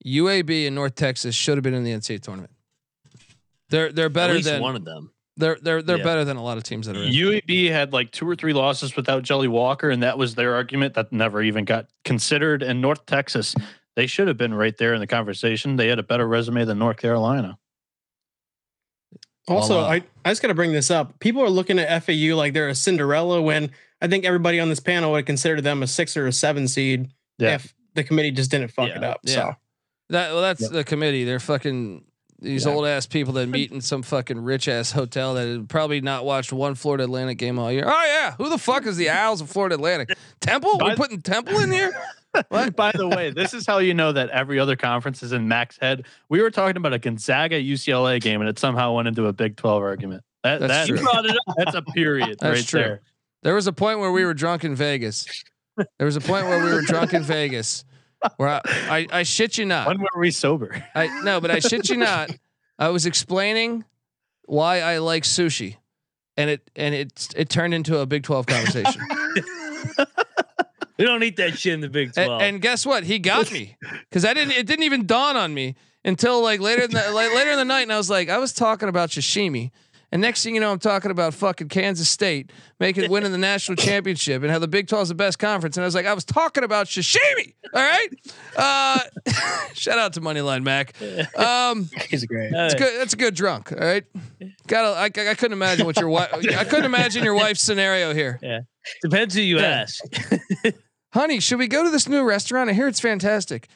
UAB 0.07 0.67
and 0.67 0.75
North 0.75 0.95
Texas 0.95 1.35
should 1.35 1.57
have 1.57 1.63
been 1.65 1.75
in 1.75 1.85
the 1.85 1.93
NCAA 1.93 2.21
tournament. 2.23 2.53
They're 3.71 3.93
they're 3.93 4.09
better 4.09 4.33
At 4.33 4.37
least 4.37 4.49
than 4.49 4.63
one 4.63 4.77
of 4.77 4.85
them. 4.85 5.13
they're 5.37 5.59
they're 5.61 5.83
they're 5.83 5.99
Yeah. 5.99 6.05
better 6.05 6.25
than 6.25 6.37
a 6.39 6.43
lot 6.43 6.57
of 6.57 6.65
teams 6.65 6.87
that 6.87 6.97
are 6.97 7.03
in. 7.03 7.13
UAB 7.13 7.71
had 7.71 7.93
like 7.93 8.11
two 8.13 8.27
or 8.29 8.35
three 8.35 8.55
losses 8.55 8.97
without 8.97 9.23
Jelly 9.25 9.49
Walker, 9.49 9.91
and 9.91 10.03
that 10.03 10.17
was 10.17 10.35
their 10.35 10.55
argument 10.55 10.95
that 10.95 11.13
never 11.13 11.43
even 11.43 11.65
got 11.67 11.87
considered. 12.05 12.63
And 12.63 12.81
North 12.81 13.05
Texas, 13.05 13.55
they 13.95 14.07
should 14.07 14.27
have 14.29 14.39
been 14.39 14.55
right 14.55 14.77
there 14.79 14.95
in 14.95 15.01
the 15.01 15.07
conversation. 15.07 15.77
They 15.77 15.89
had 15.89 15.99
a 15.99 16.03
better 16.03 16.27
resume 16.27 16.65
than 16.65 16.79
North 16.79 16.97
Carolina. 16.97 17.59
Also, 19.49 19.75
Voila. 19.75 19.89
I, 19.91 20.03
I 20.25 20.31
just 20.31 20.43
got 20.43 20.49
to 20.49 20.55
bring 20.55 20.73
this 20.73 20.91
up. 20.91 21.19
People 21.21 21.43
are 21.43 21.51
looking 21.51 21.79
at 21.79 22.05
FAU 22.05 22.35
like 22.37 22.53
they're 22.53 22.69
a 22.69 22.75
Cinderella 22.75 23.41
when 23.43 23.71
I 24.01 24.09
think 24.09 24.25
everybody 24.25 24.61
on 24.61 24.69
this 24.69 24.81
panel 24.81 25.13
would 25.13 25.27
consider 25.27 25.61
them 25.61 25.83
a 25.83 25.87
six 25.87 26.17
or 26.17 26.27
a 26.27 26.33
seven 26.33 26.69
seed 26.69 27.11
Yeah. 27.39 27.55
if 27.57 27.75
the 27.95 28.05
committee 28.05 28.31
just 28.31 28.51
didn't 28.51 28.69
fuck 28.69 28.91
it 28.91 29.03
up. 29.03 29.21
Yeah. 29.25 29.35
So 29.35 29.57
That 30.11 30.33
well, 30.33 30.43
that's 30.43 30.61
Yep. 30.63 30.71
the 30.71 30.85
committee. 30.85 31.25
They're 31.25 31.41
fucking 31.41 32.05
these 32.41 32.65
Yeah. 32.67 32.73
old 32.73 32.87
ass 32.87 33.07
people 33.07 33.33
that 33.35 33.49
meet 33.49 33.73
in 33.73 33.81
some 33.81 34.03
fucking 34.03 34.39
rich 34.39 34.69
ass 34.69 34.93
hotel 34.93 35.35
that 35.35 35.49
had 35.49 35.69
probably 35.69 36.01
not 36.01 36.25
watched 36.25 36.53
one 36.53 36.77
Florida 36.77 37.05
Atlantic 37.05 37.39
game 37.39 37.59
all 37.59 37.73
year. 37.73 37.85
Oh 37.87 38.05
yeah, 38.07 38.35
who 38.39 38.49
the 38.49 38.59
fuck 38.59 38.87
is 38.87 38.97
the 38.97 39.11
Owls 39.11 39.41
of 39.41 39.51
Florida 39.51 39.75
Atlantic? 39.75 40.17
Temple? 40.41 40.79
We're 40.81 40.95
putting 40.95 41.21
Temple 41.21 41.59
in 41.59 41.73
here. 41.73 41.93
By 42.51 42.93
the 42.95 43.09
way, 43.09 43.31
this 43.31 43.55
is 43.55 43.67
how 43.67 43.79
you 43.79 43.95
know 43.95 44.13
that 44.13 44.31
every 44.31 44.59
other 44.59 44.77
conference 44.77 45.23
is 45.23 45.33
in 45.33 45.49
Mac's 45.49 45.79
head. 45.79 46.07
We 46.29 46.41
were 46.43 46.51
talking 46.51 46.77
about 46.77 46.93
a 46.93 46.99
Gonzaga 46.99 47.61
UCLA 47.61 48.21
game, 48.21 48.41
and 48.41 48.49
it 48.49 48.59
somehow 48.59 48.95
went 48.95 49.09
into 49.09 49.27
a 49.27 49.33
Big 49.33 49.57
Twelve 49.57 49.83
argument. 49.83 50.23
That, 50.45 50.61
That's 50.61 50.73
that- 50.73 50.87
true. 50.89 50.99
You 50.99 51.03
brought 51.03 51.25
it 51.27 51.33
up. 51.33 51.55
That's 51.57 51.75
a 51.77 51.83
period 51.83 52.39
That's 52.41 52.59
right 52.59 52.67
true. 52.67 52.81
there. 52.81 53.01
There 53.43 53.55
was 53.55 53.67
a 53.67 53.73
point 53.73 53.99
where 54.01 54.11
we 54.13 54.25
were 54.25 54.35
drunk 54.35 54.65
in 54.65 54.75
Vegas. 54.75 55.27
There 55.77 56.07
was 56.07 56.17
a 56.17 56.21
point 56.21 56.47
where 56.47 56.65
we 56.65 56.73
were 56.73 56.83
drunk 56.83 57.15
in 57.15 57.23
Vegas. 57.23 57.85
Where 58.37 58.49
I, 58.49 58.61
I, 58.67 59.07
I 59.13 59.23
shit 59.23 59.59
you 59.59 59.65
not. 59.65 59.87
When 59.87 60.01
were 60.01 60.21
we 60.21 60.33
sober? 60.33 60.85
I 60.95 61.23
no, 61.23 61.41
but 61.41 61.53
I 61.53 61.61
shit 61.61 61.89
you 61.89 61.97
not. 61.97 62.31
I 62.79 62.89
was 62.89 63.07
explaining 63.07 63.85
why 64.47 64.81
I 64.81 64.99
like 64.99 65.23
sushi, 65.23 65.77
and 66.37 66.51
it 66.51 66.69
and 66.75 66.95
it 66.97 67.29
it 67.37 67.49
turned 67.49 67.75
into 67.75 67.99
a 67.99 68.07
Big 68.07 68.25
Twelve 68.25 68.47
conversation. 68.47 69.01
We 70.99 71.05
don't 71.05 71.23
eat 71.23 71.37
that 71.37 71.59
shit 71.59 71.75
in 71.75 71.81
the 71.81 71.89
Big 71.89 72.09
and, 72.17 72.27
12. 72.27 72.43
and 72.43 72.61
guess 72.61 72.85
what? 72.85 73.05
He 73.05 73.19
got 73.19 73.51
me 73.53 73.77
because 74.11 74.25
I 74.25 74.35
didn't. 74.35 74.53
It 74.53 74.67
didn't 74.67 74.85
even 74.85 75.07
dawn 75.07 75.37
on 75.37 75.55
me 75.55 75.77
until 76.05 76.43
like 76.43 76.61
later 76.61 76.83
in 76.83 76.91
the 76.91 77.11
like, 77.13 77.33
later 77.35 77.51
in 77.51 77.57
the 77.57 77.65
night, 77.65 77.83
and 77.83 77.93
I 77.93 77.97
was 77.99 78.11
like, 78.11 78.29
I 78.29 78.39
was 78.39 78.53
talking 78.53 78.89
about 78.89 79.11
sashimi. 79.11 79.71
And 80.11 80.23
next 80.23 80.43
thing 80.43 80.55
you 80.55 80.61
know, 80.63 80.73
I'm 80.73 80.79
talking 80.79 81.11
about 81.11 81.35
fucking 81.35 81.69
Kansas 81.69 82.09
State 82.09 82.51
making 82.81 83.11
winning 83.11 83.31
the 83.31 83.37
national 83.37 83.77
championship 83.77 84.43
and 84.43 84.51
how 84.51 84.59
the 84.59 84.67
Big 84.67 84.89
12 84.89 85.03
is 85.03 85.09
the 85.11 85.15
best 85.15 85.39
conference. 85.39 85.77
And 85.77 85.85
I 85.85 85.87
was 85.87 85.95
like, 85.95 86.07
I 86.07 86.15
was 86.15 86.25
talking 86.25 86.65
about 86.65 86.87
sashimi. 86.87 87.53
All 87.75 87.83
right. 87.83 88.09
Uh, 88.57 89.01
shout 89.75 89.99
out 89.99 90.15
to 90.15 90.23
Moneyline 90.23 90.63
Mac. 90.63 90.95
Um, 91.37 91.91
he's 92.09 92.25
great. 92.25 92.51
It's 92.55 92.75
good. 92.75 92.99
That's 92.99 93.13
a 93.13 93.19
good 93.19 93.35
drunk. 93.35 93.71
All 93.71 93.79
right. 93.79 94.05
Got. 94.67 94.97
I, 94.97 95.05
I 95.05 95.35
couldn't 95.35 95.53
imagine 95.53 95.85
what 95.85 95.99
your 95.99 96.09
wife. 96.09 96.31
I 96.33 96.65
couldn't 96.65 96.87
imagine 96.87 97.23
your 97.23 97.35
wife's 97.35 97.61
scenario 97.61 98.15
here. 98.15 98.39
Yeah. 98.43 98.61
Depends 99.03 99.35
who 99.35 99.43
you 99.43 99.59
Yeah. 99.59 99.85
ask. 99.85 100.03
Honey, 101.19 101.41
should 101.41 101.59
we 101.59 101.67
go 101.67 101.83
to 101.83 101.91
this 101.91 102.09
new 102.09 102.23
restaurant? 102.23 102.71
I 102.71 102.75
hear 102.75 102.87
it's 102.87 103.01
fantastic. 103.01 103.67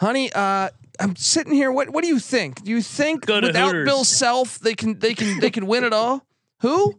Honey, 0.00 0.32
uh, 0.32 0.68
I'm 0.98 1.14
sitting 1.14 1.52
here. 1.52 1.70
What 1.70 1.90
What 1.90 2.02
do 2.02 2.08
you 2.08 2.18
think? 2.18 2.64
Do 2.64 2.72
you 2.72 2.82
think 2.82 3.24
Go 3.24 3.40
to 3.40 3.46
without 3.46 3.68
Hooters. 3.68 3.86
Bill 3.86 4.02
Self, 4.02 4.58
they 4.58 4.74
can 4.74 4.98
they 4.98 5.14
can 5.14 5.38
they 5.38 5.50
can 5.50 5.68
win 5.68 5.84
it 5.84 5.92
all? 5.92 6.26
Who? 6.62 6.98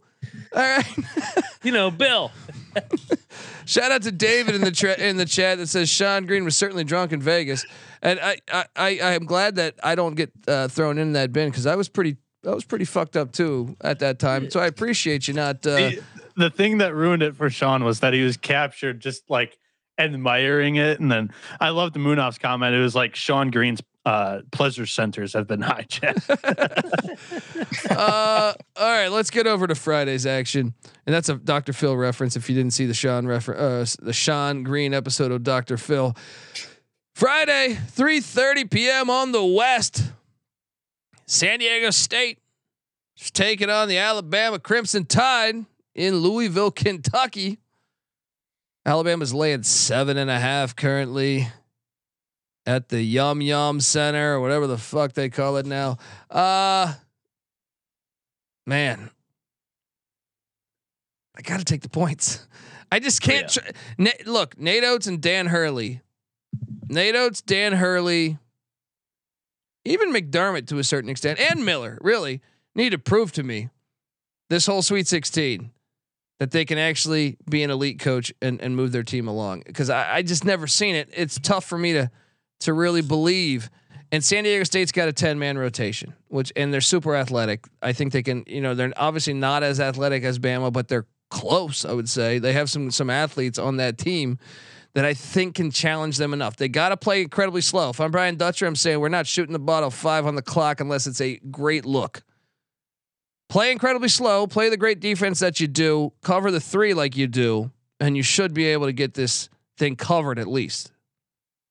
All 0.56 0.62
right. 0.62 0.86
You 1.62 1.72
know, 1.72 1.90
Bill. 1.90 2.30
Shout 3.64 3.90
out 3.90 4.02
to 4.02 4.12
David 4.12 4.54
in 4.54 4.60
the 4.60 4.70
tra- 4.70 4.98
in 4.98 5.16
the 5.16 5.24
chat 5.24 5.56
that 5.56 5.66
says 5.66 5.88
Sean 5.88 6.26
Green 6.26 6.44
was 6.44 6.54
certainly 6.54 6.84
drunk 6.84 7.12
in 7.12 7.22
Vegas, 7.22 7.64
and 8.02 8.20
I 8.20 8.36
I 8.52 8.64
I, 8.76 8.88
I 9.02 9.12
am 9.14 9.24
glad 9.24 9.56
that 9.56 9.74
I 9.82 9.94
don't 9.94 10.14
get 10.14 10.30
uh, 10.46 10.68
thrown 10.68 10.98
in 10.98 11.12
that 11.14 11.32
bin 11.32 11.48
because 11.48 11.66
I 11.66 11.74
was 11.74 11.88
pretty 11.88 12.16
I 12.46 12.50
was 12.54 12.64
pretty 12.64 12.84
fucked 12.84 13.16
up 13.16 13.32
too 13.32 13.76
at 13.82 13.98
that 14.00 14.18
time. 14.18 14.50
So 14.50 14.60
I 14.60 14.66
appreciate 14.66 15.26
you 15.26 15.32
not. 15.32 15.66
Uh, 15.66 15.76
the, 15.76 16.02
the 16.36 16.50
thing 16.50 16.78
that 16.78 16.94
ruined 16.94 17.22
it 17.22 17.34
for 17.34 17.48
Sean 17.48 17.82
was 17.84 18.00
that 18.00 18.12
he 18.12 18.22
was 18.22 18.36
captured 18.36 19.00
just 19.00 19.30
like 19.30 19.58
admiring 19.98 20.76
it. 20.76 21.00
And 21.00 21.10
then 21.10 21.30
I 21.60 21.70
love 21.70 21.92
the 21.92 21.98
Moonoff's 21.98 22.38
comment. 22.38 22.74
It 22.74 22.80
was 22.80 22.94
like 22.94 23.14
Sean 23.14 23.50
Green's 23.50 23.80
uh, 24.06 24.40
pleasure 24.52 24.86
centers 24.86 25.32
have 25.32 25.46
been 25.46 25.60
hijacked. 25.62 26.28
uh, 27.90 28.52
all 28.76 28.90
right, 28.90 29.08
let's 29.08 29.30
get 29.30 29.46
over 29.46 29.66
to 29.66 29.74
Friday's 29.74 30.26
action, 30.26 30.74
and 31.06 31.14
that's 31.14 31.28
a 31.28 31.36
Dr. 31.36 31.72
Phil 31.72 31.96
reference. 31.96 32.36
If 32.36 32.48
you 32.50 32.54
didn't 32.54 32.72
see 32.72 32.86
the 32.86 32.94
Sean 32.94 33.30
uh, 33.30 33.86
the 34.02 34.12
Sean 34.12 34.62
Green 34.62 34.92
episode 34.92 35.32
of 35.32 35.42
Dr. 35.42 35.76
Phil, 35.76 36.14
Friday, 37.14 37.78
three 37.88 38.20
thirty 38.20 38.64
p.m. 38.64 39.08
on 39.10 39.32
the 39.32 39.44
West. 39.44 40.02
San 41.26 41.58
Diego 41.60 41.88
State 41.88 42.38
is 43.18 43.30
taking 43.30 43.70
on 43.70 43.88
the 43.88 43.96
Alabama 43.96 44.58
Crimson 44.58 45.06
Tide 45.06 45.64
in 45.94 46.16
Louisville, 46.16 46.70
Kentucky. 46.70 47.58
Alabama's 48.86 49.32
laying 49.32 49.62
seven 49.62 50.16
and 50.16 50.30
a 50.30 50.38
half 50.38 50.76
currently 50.76 51.48
at 52.66 52.88
the 52.88 53.02
Yum 53.02 53.40
Yum 53.40 53.80
Center 53.80 54.34
or 54.34 54.40
whatever 54.40 54.66
the 54.66 54.78
fuck 54.78 55.12
they 55.12 55.28
call 55.28 55.56
it 55.56 55.66
now. 55.66 55.96
Uh 56.30 56.94
man, 58.66 59.10
I 61.36 61.42
got 61.42 61.58
to 61.58 61.64
take 61.64 61.82
the 61.82 61.88
points. 61.88 62.46
I 62.92 62.98
just 63.00 63.20
can't. 63.20 63.54
Yeah. 63.56 63.62
Tr- 63.62 63.70
Na- 63.98 64.10
look, 64.32 64.58
Nate 64.58 64.84
Oats 64.84 65.06
and 65.06 65.20
Dan 65.20 65.46
Hurley. 65.46 66.00
Nate 66.88 67.16
Oats, 67.16 67.40
Dan 67.40 67.72
Hurley, 67.72 68.38
even 69.84 70.12
McDermott 70.12 70.68
to 70.68 70.78
a 70.78 70.84
certain 70.84 71.10
extent, 71.10 71.40
and 71.40 71.64
Miller 71.64 71.98
really 72.00 72.40
need 72.74 72.90
to 72.90 72.98
prove 72.98 73.32
to 73.32 73.42
me 73.42 73.70
this 74.48 74.66
whole 74.66 74.82
Sweet 74.82 75.08
16 75.08 75.70
that 76.38 76.50
they 76.50 76.64
can 76.64 76.78
actually 76.78 77.36
be 77.48 77.62
an 77.62 77.70
elite 77.70 77.98
coach 77.98 78.32
and, 78.42 78.60
and 78.60 78.74
move 78.74 78.92
their 78.92 79.02
team 79.02 79.28
along. 79.28 79.62
Because 79.66 79.90
I, 79.90 80.16
I 80.16 80.22
just 80.22 80.44
never 80.44 80.66
seen 80.66 80.94
it. 80.94 81.08
It's 81.12 81.38
tough 81.38 81.64
for 81.64 81.78
me 81.78 81.92
to 81.92 82.10
to 82.60 82.72
really 82.72 83.02
believe. 83.02 83.70
And 84.12 84.22
San 84.22 84.44
Diego 84.44 84.64
State's 84.64 84.92
got 84.92 85.08
a 85.08 85.12
10 85.12 85.38
man 85.38 85.58
rotation, 85.58 86.14
which 86.28 86.52
and 86.56 86.72
they're 86.72 86.80
super 86.80 87.16
athletic. 87.16 87.66
I 87.82 87.92
think 87.92 88.12
they 88.12 88.22
can, 88.22 88.44
you 88.46 88.60
know, 88.60 88.74
they're 88.74 88.92
obviously 88.96 89.34
not 89.34 89.62
as 89.62 89.80
athletic 89.80 90.24
as 90.24 90.38
Bama, 90.38 90.72
but 90.72 90.88
they're 90.88 91.06
close, 91.30 91.84
I 91.84 91.92
would 91.92 92.08
say. 92.08 92.38
They 92.38 92.52
have 92.52 92.70
some 92.70 92.90
some 92.90 93.10
athletes 93.10 93.58
on 93.58 93.76
that 93.78 93.98
team 93.98 94.38
that 94.94 95.04
I 95.04 95.14
think 95.14 95.56
can 95.56 95.70
challenge 95.70 96.16
them 96.18 96.32
enough. 96.32 96.56
They 96.56 96.68
got 96.68 96.90
to 96.90 96.96
play 96.96 97.22
incredibly 97.22 97.60
slow. 97.60 97.90
If 97.90 98.00
I'm 98.00 98.12
Brian 98.12 98.36
Dutcher, 98.36 98.66
I'm 98.66 98.76
saying 98.76 99.00
we're 99.00 99.08
not 99.08 99.26
shooting 99.26 99.52
the 99.52 99.58
bottle 99.58 99.90
five 99.90 100.26
on 100.26 100.36
the 100.36 100.42
clock 100.42 100.80
unless 100.80 101.06
it's 101.06 101.20
a 101.20 101.38
great 101.50 101.84
look. 101.84 102.22
Play 103.48 103.72
incredibly 103.72 104.08
slow, 104.08 104.46
play 104.46 104.68
the 104.68 104.76
great 104.76 105.00
defense 105.00 105.40
that 105.40 105.60
you 105.60 105.68
do, 105.68 106.12
cover 106.22 106.50
the 106.50 106.60
three 106.60 106.94
like 106.94 107.16
you 107.16 107.26
do, 107.26 107.70
and 108.00 108.16
you 108.16 108.22
should 108.22 108.54
be 108.54 108.66
able 108.66 108.86
to 108.86 108.92
get 108.92 109.14
this 109.14 109.48
thing 109.76 109.96
covered 109.96 110.38
at 110.38 110.46
least. 110.46 110.90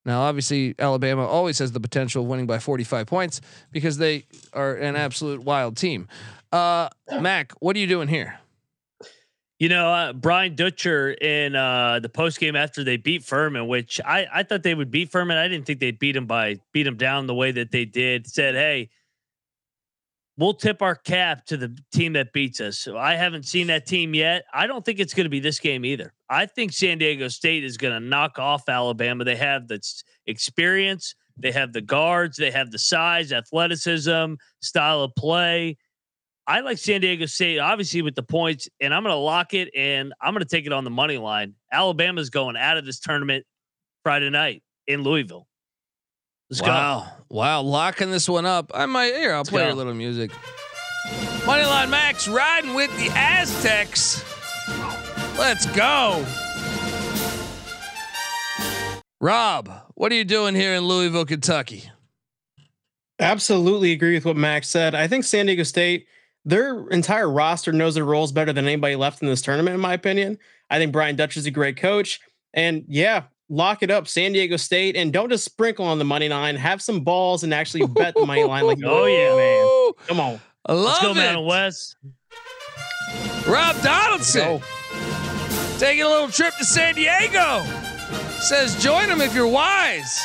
Now, 0.06 0.22
obviously, 0.22 0.75
Alabama 0.77 1.25
always 1.25 1.60
has 1.60 1.72
the 1.72 1.80
potential 1.80 2.24
of 2.24 2.30
winning 2.30 2.46
by 2.46 2.60
45 2.60 3.08
points 3.08 3.42
because 3.72 3.98
they 3.98 4.25
are 4.51 4.75
an 4.75 4.96
absolute 4.96 5.44
wild 5.44 5.77
team. 5.77 6.08
Uh, 6.51 6.89
Mac, 7.20 7.53
what 7.60 7.75
are 7.75 7.80
you 7.80 7.88
doing 7.88 8.10
here? 8.10 8.39
You 9.60 9.70
know, 9.70 9.94
uh, 9.94 10.13
Brian 10.13 10.56
Dutcher 10.56 11.12
in 11.12 11.56
uh, 11.56 12.00
the 12.00 12.10
post 12.10 12.38
game 12.38 12.56
after 12.56 12.84
they 12.84 12.98
beat 12.98 13.24
Furman, 13.24 13.68
which 13.68 14.01
I, 14.03 14.27
I 14.34 14.44
thought 14.44 14.63
they 14.63 14.75
would 14.75 14.92
beat 14.92 15.10
Furman. 15.10 15.38
I 15.38 15.48
didn't 15.48 15.65
think 15.65 15.80
they'd 15.80 15.98
beat 15.98 16.18
him 16.18 16.25
by 16.25 16.60
beat 16.74 16.86
him 16.86 16.98
down 16.98 17.27
the 17.27 17.34
way 17.34 17.51
that 17.51 17.72
they 17.72 17.86
did. 17.86 18.27
Said, 18.27 18.56
"Hey, 18.56 18.89
we'll 20.37 20.53
tip 20.53 20.81
our 20.81 20.95
cap 20.95 21.45
to 21.45 21.57
the 21.57 21.77
team 21.93 22.13
that 22.13 22.33
beats 22.33 22.61
us." 22.61 22.79
So 22.79 22.97
I 22.97 23.15
haven't 23.15 23.43
seen 23.43 23.67
that 23.67 23.85
team 23.85 24.13
yet. 24.13 24.45
I 24.53 24.67
don't 24.67 24.83
think 24.83 24.99
it's 24.99 25.13
going 25.13 25.25
to 25.25 25.29
be 25.29 25.39
this 25.39 25.59
game 25.59 25.85
either. 25.85 26.13
I 26.29 26.45
think 26.45 26.73
San 26.73 26.97
Diego 26.97 27.27
State 27.27 27.63
is 27.63 27.77
going 27.77 27.93
to 27.93 27.99
knock 27.99 28.39
off 28.39 28.67
Alabama. 28.67 29.23
They 29.23 29.35
have 29.35 29.67
the 29.67 29.79
experience, 30.25 31.15
they 31.37 31.51
have 31.51 31.73
the 31.73 31.81
guards, 31.81 32.37
they 32.37 32.51
have 32.51 32.71
the 32.71 32.79
size, 32.79 33.31
athleticism, 33.31 34.33
style 34.61 35.01
of 35.01 35.15
play. 35.15 35.77
I 36.45 36.59
like 36.59 36.77
San 36.77 36.99
Diego 37.01 37.25
State, 37.25 37.59
obviously, 37.59 38.01
with 38.01 38.15
the 38.15 38.23
points, 38.23 38.67
and 38.81 38.93
I'm 38.93 39.03
going 39.03 39.13
to 39.13 39.17
lock 39.17 39.53
it 39.53 39.69
and 39.75 40.13
I'm 40.19 40.33
going 40.33 40.43
to 40.43 40.49
take 40.49 40.65
it 40.65 40.73
on 40.73 40.83
the 40.83 40.89
money 40.89 41.17
line. 41.17 41.55
Alabama's 41.71 42.29
going 42.29 42.57
out 42.57 42.77
of 42.77 42.85
this 42.85 42.99
tournament 42.99 43.45
Friday 44.03 44.29
night 44.29 44.61
in 44.85 45.03
Louisville. 45.03 45.47
Let's 46.50 46.62
wow. 46.62 47.07
go. 47.29 47.35
Wow. 47.35 47.62
Locking 47.62 48.12
this 48.12 48.27
one 48.29 48.45
up. 48.45 48.71
I 48.73 48.85
might, 48.85 49.13
here, 49.13 49.31
I'll 49.31 49.39
Let's 49.39 49.50
play 49.50 49.65
go. 49.65 49.73
a 49.73 49.75
little 49.75 49.93
music. 49.93 50.31
Moneyline 51.45 51.89
Max 51.89 52.27
riding 52.27 52.73
with 52.73 52.95
the 52.97 53.09
Aztecs. 53.15 54.23
Let's 55.38 55.65
go. 55.67 56.25
Rob, 59.19 59.71
what 59.95 60.12
are 60.12 60.15
you 60.15 60.25
doing 60.25 60.55
here 60.55 60.73
in 60.73 60.83
Louisville, 60.83 61.25
Kentucky? 61.25 61.89
Absolutely 63.19 63.91
agree 63.91 64.15
with 64.15 64.25
what 64.25 64.35
Max 64.35 64.69
said. 64.69 64.95
I 64.95 65.07
think 65.07 65.23
San 65.23 65.45
Diego 65.45 65.63
State 65.63 66.07
their 66.45 66.88
entire 66.89 67.29
roster 67.29 67.71
knows 67.71 67.95
their 67.95 68.05
roles 68.05 68.31
better 68.31 68.51
than 68.51 68.65
anybody 68.65 68.95
left 68.95 69.21
in 69.21 69.27
this 69.29 69.41
tournament, 69.41 69.75
in 69.75 69.79
my 69.79 69.93
opinion. 69.93 70.38
I 70.69 70.77
think 70.77 70.91
Brian 70.91 71.15
Dutch 71.15 71.38
is 71.38 71.45
a 71.45 71.51
great 71.51 71.77
coach. 71.77 72.19
And 72.53 72.85
yeah, 72.88 73.23
lock 73.50 73.83
it 73.83 73.91
up, 73.91 74.07
San 74.07 74.33
Diego 74.33 74.57
State, 74.57 74.95
and 74.95 75.12
don't 75.12 75.29
just 75.29 75.45
sprinkle 75.45 75.85
on 75.85 76.00
the 76.00 76.05
money 76.05 76.29
line. 76.29 76.55
Have 76.55 76.81
some 76.81 77.01
balls 77.01 77.43
and 77.43 77.53
actually 77.53 77.85
bet 77.88 78.13
the 78.15 78.25
money 78.25 78.43
line. 78.43 78.65
Like, 78.65 78.79
oh 78.85 79.05
yeah, 79.05 79.35
man, 79.35 80.07
come 80.07 80.19
on, 80.19 80.39
I 80.65 80.73
love 80.73 80.85
Let's 80.85 81.01
go, 81.01 81.12
it. 81.12 81.15
Mountain 81.15 81.45
West. 81.45 81.97
Rob 83.47 83.75
Donaldson 83.81 84.62
taking 85.77 86.03
a 86.03 86.07
little 86.07 86.29
trip 86.29 86.55
to 86.57 86.65
San 86.65 86.95
Diego. 86.95 87.63
Says 88.39 88.81
join 88.81 89.07
them 89.07 89.21
if 89.21 89.35
you're 89.35 89.47
wise. 89.47 90.19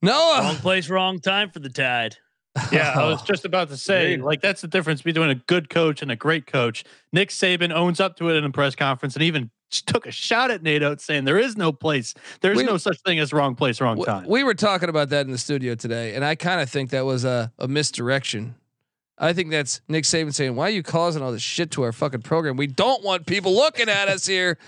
Noah, 0.00 0.40
wrong 0.42 0.56
place, 0.56 0.88
wrong 0.88 1.18
time 1.18 1.50
for 1.50 1.58
the 1.58 1.68
Tide. 1.68 2.16
Yeah, 2.72 2.92
I 2.96 3.04
was 3.06 3.22
just 3.22 3.44
about 3.44 3.68
to 3.68 3.76
say, 3.76 4.16
like 4.16 4.40
that's 4.40 4.62
the 4.62 4.68
difference 4.68 5.02
between 5.02 5.30
a 5.30 5.36
good 5.36 5.70
coach 5.70 6.02
and 6.02 6.10
a 6.10 6.16
great 6.16 6.46
coach. 6.46 6.84
Nick 7.12 7.28
Saban 7.28 7.72
owns 7.72 8.00
up 8.00 8.16
to 8.16 8.30
it 8.30 8.36
in 8.36 8.44
a 8.44 8.50
press 8.50 8.74
conference 8.74 9.14
and 9.14 9.22
even 9.22 9.50
took 9.70 10.06
a 10.06 10.10
shot 10.10 10.50
at 10.50 10.62
Nate 10.62 10.82
Oats 10.82 11.04
saying 11.04 11.24
there 11.24 11.38
is 11.38 11.56
no 11.56 11.72
place, 11.72 12.14
there's 12.40 12.56
we, 12.56 12.64
no 12.64 12.76
such 12.76 13.00
thing 13.00 13.18
as 13.18 13.32
wrong 13.32 13.54
place, 13.54 13.80
wrong 13.80 14.02
time. 14.02 14.26
We 14.26 14.42
were 14.44 14.54
talking 14.54 14.88
about 14.88 15.10
that 15.10 15.26
in 15.26 15.32
the 15.32 15.38
studio 15.38 15.74
today, 15.74 16.14
and 16.14 16.24
I 16.24 16.34
kind 16.34 16.60
of 16.60 16.70
think 16.70 16.90
that 16.90 17.04
was 17.04 17.24
a, 17.24 17.52
a 17.58 17.68
misdirection. 17.68 18.54
I 19.18 19.32
think 19.32 19.50
that's 19.50 19.80
Nick 19.88 20.04
Saban 20.04 20.32
saying, 20.32 20.54
"Why 20.54 20.68
are 20.68 20.70
you 20.70 20.82
causing 20.82 21.22
all 21.22 21.32
this 21.32 21.42
shit 21.42 21.70
to 21.72 21.82
our 21.82 21.92
fucking 21.92 22.22
program? 22.22 22.56
We 22.56 22.68
don't 22.68 23.02
want 23.02 23.26
people 23.26 23.54
looking 23.54 23.88
at 23.88 24.08
us 24.08 24.26
here." 24.26 24.58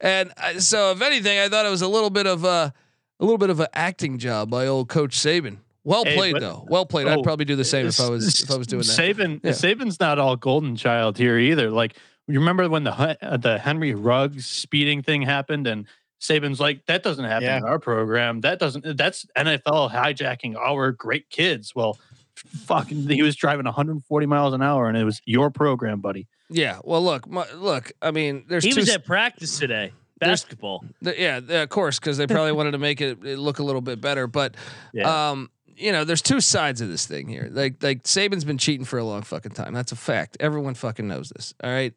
And 0.00 0.32
uh, 0.36 0.58
so, 0.58 0.92
if 0.92 1.02
anything, 1.02 1.38
I 1.38 1.48
thought 1.48 1.66
it 1.66 1.70
was 1.70 1.82
a 1.82 1.88
little 1.88 2.10
bit 2.10 2.26
of 2.26 2.44
a, 2.44 2.72
a 3.20 3.24
little 3.24 3.38
bit 3.38 3.50
of 3.50 3.60
an 3.60 3.68
acting 3.72 4.18
job 4.18 4.50
by 4.50 4.66
old 4.66 4.88
Coach 4.88 5.16
Saban. 5.16 5.58
Well 5.84 6.04
hey, 6.04 6.16
played 6.16 6.36
though. 6.40 6.64
Well 6.68 6.84
played. 6.84 7.06
Oh, 7.06 7.12
I'd 7.12 7.22
probably 7.22 7.46
do 7.46 7.56
the 7.56 7.64
same 7.64 7.86
if 7.86 8.00
I 8.00 8.10
was 8.10 8.40
if 8.40 8.50
I 8.50 8.56
was 8.56 8.66
doing 8.66 8.82
that. 8.82 8.88
Saban 8.88 9.40
yeah. 9.42 9.52
Saban's 9.52 9.98
not 9.98 10.18
all 10.18 10.36
golden 10.36 10.76
child 10.76 11.16
here 11.16 11.38
either. 11.38 11.70
Like 11.70 11.96
you 12.30 12.38
remember 12.40 12.68
when 12.68 12.84
the 12.84 12.92
uh, 12.92 13.36
the 13.36 13.58
Henry 13.58 13.94
Ruggs 13.94 14.46
speeding 14.46 15.02
thing 15.02 15.22
happened 15.22 15.66
and 15.66 15.86
Saban's 16.20 16.60
like 16.60 16.86
that 16.86 17.02
doesn't 17.02 17.24
happen 17.24 17.44
yeah. 17.44 17.58
in 17.58 17.64
our 17.64 17.78
program. 17.78 18.40
That 18.40 18.58
doesn't 18.58 18.96
that's 18.96 19.26
NFL 19.36 19.90
hijacking 19.90 20.56
our 20.56 20.92
great 20.92 21.30
kids. 21.30 21.74
Well, 21.74 21.98
fucking 22.34 23.08
he 23.08 23.22
was 23.22 23.36
driving 23.36 23.64
140 23.64 24.26
miles 24.26 24.54
an 24.54 24.62
hour 24.62 24.88
and 24.88 24.96
it 24.96 25.04
was 25.04 25.20
your 25.24 25.50
program, 25.50 26.00
buddy. 26.00 26.26
Yeah. 26.48 26.80
Well, 26.84 27.02
look, 27.02 27.28
my, 27.28 27.46
look, 27.52 27.92
I 28.02 28.10
mean, 28.10 28.44
there's 28.48 28.64
He 28.64 28.74
was 28.74 28.88
at 28.90 29.04
practice 29.04 29.58
today 29.58 29.92
basketball. 30.20 30.84
The, 31.02 31.18
yeah, 31.18 31.62
of 31.62 31.68
course, 31.70 31.98
because 31.98 32.18
they 32.18 32.26
probably 32.26 32.52
wanted 32.52 32.72
to 32.72 32.78
make 32.78 33.00
it, 33.00 33.24
it, 33.24 33.38
look 33.38 33.58
a 33.58 33.62
little 33.62 33.80
bit 33.80 34.00
better. 34.00 34.26
But 34.26 34.54
yeah. 34.92 35.30
um, 35.30 35.50
you 35.76 35.92
know, 35.92 36.04
there's 36.04 36.22
two 36.22 36.40
sides 36.40 36.80
of 36.80 36.88
this 36.88 37.06
thing 37.06 37.26
here. 37.28 37.48
Like 37.50 37.82
like 37.82 38.04
Saban's 38.04 38.44
been 38.44 38.58
cheating 38.58 38.84
for 38.84 38.98
a 38.98 39.04
long 39.04 39.22
fucking 39.22 39.52
time. 39.52 39.72
That's 39.72 39.92
a 39.92 39.96
fact. 39.96 40.36
Everyone 40.38 40.74
fucking 40.74 41.08
knows 41.08 41.30
this. 41.30 41.54
All 41.64 41.70
right. 41.70 41.94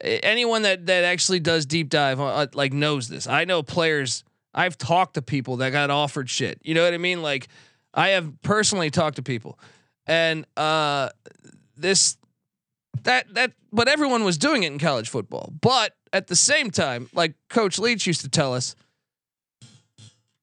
Anyone 0.00 0.62
that 0.62 0.86
that 0.86 1.04
actually 1.04 1.40
does 1.40 1.66
deep 1.66 1.88
dive 1.88 2.20
uh, 2.20 2.46
like 2.54 2.72
knows 2.72 3.08
this. 3.08 3.26
I 3.26 3.44
know 3.44 3.62
players. 3.62 4.24
I've 4.54 4.78
talked 4.78 5.14
to 5.14 5.22
people 5.22 5.58
that 5.58 5.70
got 5.70 5.90
offered 5.90 6.30
shit. 6.30 6.58
You 6.62 6.74
know 6.74 6.84
what 6.84 6.94
I 6.94 6.98
mean? 6.98 7.22
Like 7.22 7.48
I 7.94 8.10
have 8.10 8.42
personally 8.42 8.90
talked 8.90 9.16
to 9.16 9.22
people, 9.22 9.58
and 10.06 10.46
uh, 10.56 11.10
this 11.76 12.16
that 13.04 13.32
that 13.34 13.52
but 13.72 13.88
everyone 13.88 14.24
was 14.24 14.38
doing 14.38 14.62
it 14.62 14.72
in 14.72 14.78
college 14.78 15.08
football. 15.08 15.52
But 15.60 15.94
at 16.12 16.26
the 16.26 16.36
same 16.36 16.70
time, 16.70 17.08
like 17.12 17.34
Coach 17.48 17.78
Leach 17.78 18.06
used 18.06 18.22
to 18.22 18.28
tell 18.28 18.54
us, 18.54 18.74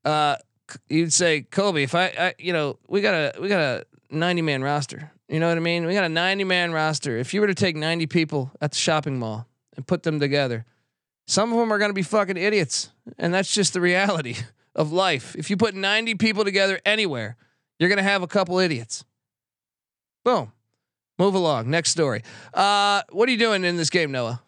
uh, 0.06 0.36
you'd 0.90 1.14
say, 1.14 1.42
Kobe, 1.42 1.84
if 1.84 1.96
I, 1.96 2.06
I, 2.06 2.34
you 2.38 2.54
know, 2.54 2.80
we 2.88 3.02
got 3.02 3.14
a 3.14 3.42
we 3.42 3.48
got 3.48 3.60
a 3.60 3.86
90 4.10 4.42
man 4.42 4.64
roster. 4.64 5.12
You 5.34 5.40
know 5.40 5.48
what 5.48 5.58
I 5.58 5.62
mean? 5.62 5.88
We 5.88 5.96
got 5.96 6.04
a 6.04 6.10
90 6.10 6.44
man 6.44 6.74
roster. 6.74 7.18
If 7.18 7.34
you 7.34 7.42
were 7.42 7.48
to 7.48 7.56
take 7.56 7.76
90 7.76 8.06
people 8.06 8.52
at 8.62 8.70
the 8.70 8.78
shopping 8.78 9.18
mall 9.18 9.48
and 9.76 9.88
put 9.88 10.04
them 10.04 10.20
together, 10.20 10.64
some 11.26 11.52
of 11.52 11.58
them 11.58 11.74
are 11.74 11.80
going 11.80 11.90
to 11.90 11.96
be 11.96 12.04
fucking 12.04 12.38
idiots, 12.38 12.92
and 13.18 13.34
that's 13.34 13.52
just 13.52 13.74
the 13.74 13.82
reality 13.82 14.36
of 14.76 14.92
life. 14.92 15.36
If 15.36 15.50
you 15.50 15.58
put 15.58 15.74
90 15.74 16.14
people 16.16 16.44
together 16.44 16.80
anywhere, 16.86 17.36
you're 17.80 17.90
going 17.90 17.98
to 17.98 18.04
have 18.04 18.22
a 18.22 18.28
couple 18.28 18.60
idiots. 18.60 19.06
Boom. 20.24 20.52
Move 21.18 21.34
along. 21.34 21.68
Next 21.68 21.90
story. 21.90 22.22
Uh, 22.54 23.02
what 23.10 23.28
are 23.28 23.32
you 23.32 23.40
doing 23.40 23.64
in 23.64 23.76
this 23.76 23.90
game, 23.90 24.12
Noah? 24.12 24.40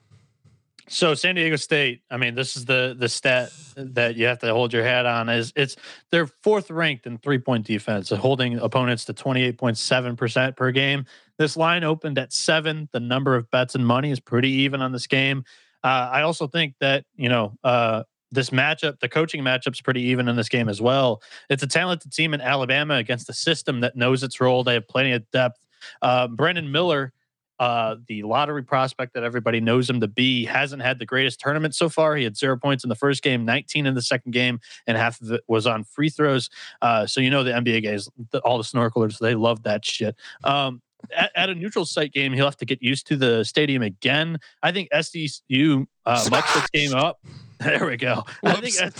So 0.87 1.15
San 1.15 1.35
Diego 1.35 1.55
State, 1.55 2.01
I 2.11 2.17
mean, 2.17 2.35
this 2.35 2.55
is 2.55 2.65
the 2.65 2.95
the 2.97 3.09
stat 3.09 3.51
that 3.75 4.15
you 4.15 4.27
have 4.27 4.39
to 4.39 4.53
hold 4.53 4.71
your 4.71 4.83
hat 4.83 5.05
on 5.05 5.29
is 5.29 5.51
it's 5.55 5.75
they're 6.11 6.27
fourth 6.27 6.69
ranked 6.69 7.07
in 7.07 7.17
three 7.17 7.39
point 7.39 7.65
defense, 7.65 8.09
holding 8.09 8.59
opponents 8.59 9.05
to 9.05 9.13
twenty 9.13 9.43
eight 9.43 9.57
point 9.57 9.77
seven 9.77 10.15
percent 10.15 10.55
per 10.55 10.71
game. 10.71 11.05
This 11.37 11.57
line 11.57 11.83
opened 11.83 12.19
at 12.19 12.31
seven. 12.31 12.87
The 12.91 12.99
number 12.99 13.35
of 13.35 13.49
bets 13.49 13.73
and 13.73 13.85
money 13.85 14.11
is 14.11 14.19
pretty 14.19 14.49
even 14.49 14.81
on 14.81 14.91
this 14.91 15.07
game. 15.07 15.43
Uh, 15.83 16.09
I 16.11 16.21
also 16.21 16.47
think 16.47 16.75
that 16.79 17.05
you 17.15 17.29
know 17.29 17.57
uh, 17.63 18.03
this 18.31 18.51
matchup, 18.51 18.99
the 18.99 19.09
coaching 19.09 19.41
matchup's 19.41 19.81
pretty 19.81 20.01
even 20.01 20.27
in 20.27 20.35
this 20.35 20.49
game 20.49 20.69
as 20.69 20.81
well. 20.81 21.21
It's 21.49 21.63
a 21.63 21.67
talented 21.67 22.11
team 22.11 22.35
in 22.35 22.41
Alabama 22.41 22.95
against 22.95 23.27
a 23.29 23.33
system 23.33 23.79
that 23.79 23.95
knows 23.95 24.21
its 24.21 24.39
role. 24.39 24.63
They 24.63 24.75
have 24.75 24.87
plenty 24.87 25.13
of 25.13 25.29
depth. 25.31 25.65
Uh, 26.01 26.27
Brandon 26.27 26.71
Miller, 26.71 27.11
uh, 27.59 27.95
the 28.07 28.23
lottery 28.23 28.63
prospect 28.63 29.13
that 29.13 29.23
everybody 29.23 29.59
knows 29.59 29.89
him 29.89 30.01
to 30.01 30.07
be, 30.07 30.45
hasn't 30.45 30.81
had 30.81 30.99
the 30.99 31.05
greatest 31.05 31.39
tournament 31.39 31.75
so 31.75 31.89
far. 31.89 32.15
He 32.15 32.23
had 32.23 32.37
zero 32.37 32.57
points 32.57 32.83
in 32.83 32.89
the 32.89 32.95
first 32.95 33.23
game, 33.23 33.45
19 33.45 33.85
in 33.85 33.93
the 33.93 34.01
second 34.01 34.31
game, 34.31 34.59
and 34.87 34.97
half 34.97 35.21
of 35.21 35.31
it 35.31 35.41
was 35.47 35.67
on 35.67 35.83
free 35.83 36.09
throws. 36.09 36.49
Uh, 36.81 37.05
so 37.05 37.21
you 37.21 37.29
know 37.29 37.43
the 37.43 37.51
NBA 37.51 37.83
guys, 37.83 38.09
the, 38.31 38.39
all 38.39 38.57
the 38.57 38.63
snorkelers, 38.63 39.19
they 39.19 39.35
love 39.35 39.63
that 39.63 39.85
shit. 39.85 40.15
Um, 40.43 40.81
at, 41.15 41.31
at, 41.35 41.49
a 41.49 41.55
neutral 41.55 41.85
site 41.85 42.11
game, 42.11 42.33
he'll 42.33 42.45
have 42.45 42.57
to 42.57 42.65
get 42.65 42.81
used 42.81 43.07
to 43.07 43.15
the 43.15 43.43
stadium 43.43 43.81
again. 43.83 44.39
I 44.63 44.71
think 44.71 44.89
SDSU 44.91 45.85
uh, 46.05 46.27
mucks 46.31 46.53
this 46.53 46.69
game 46.71 46.93
up. 46.93 47.19
There 47.57 47.85
we 47.85 47.95
go. 47.95 48.25
Whoops. 48.43 48.81
I 48.81 48.89
think 48.89 48.95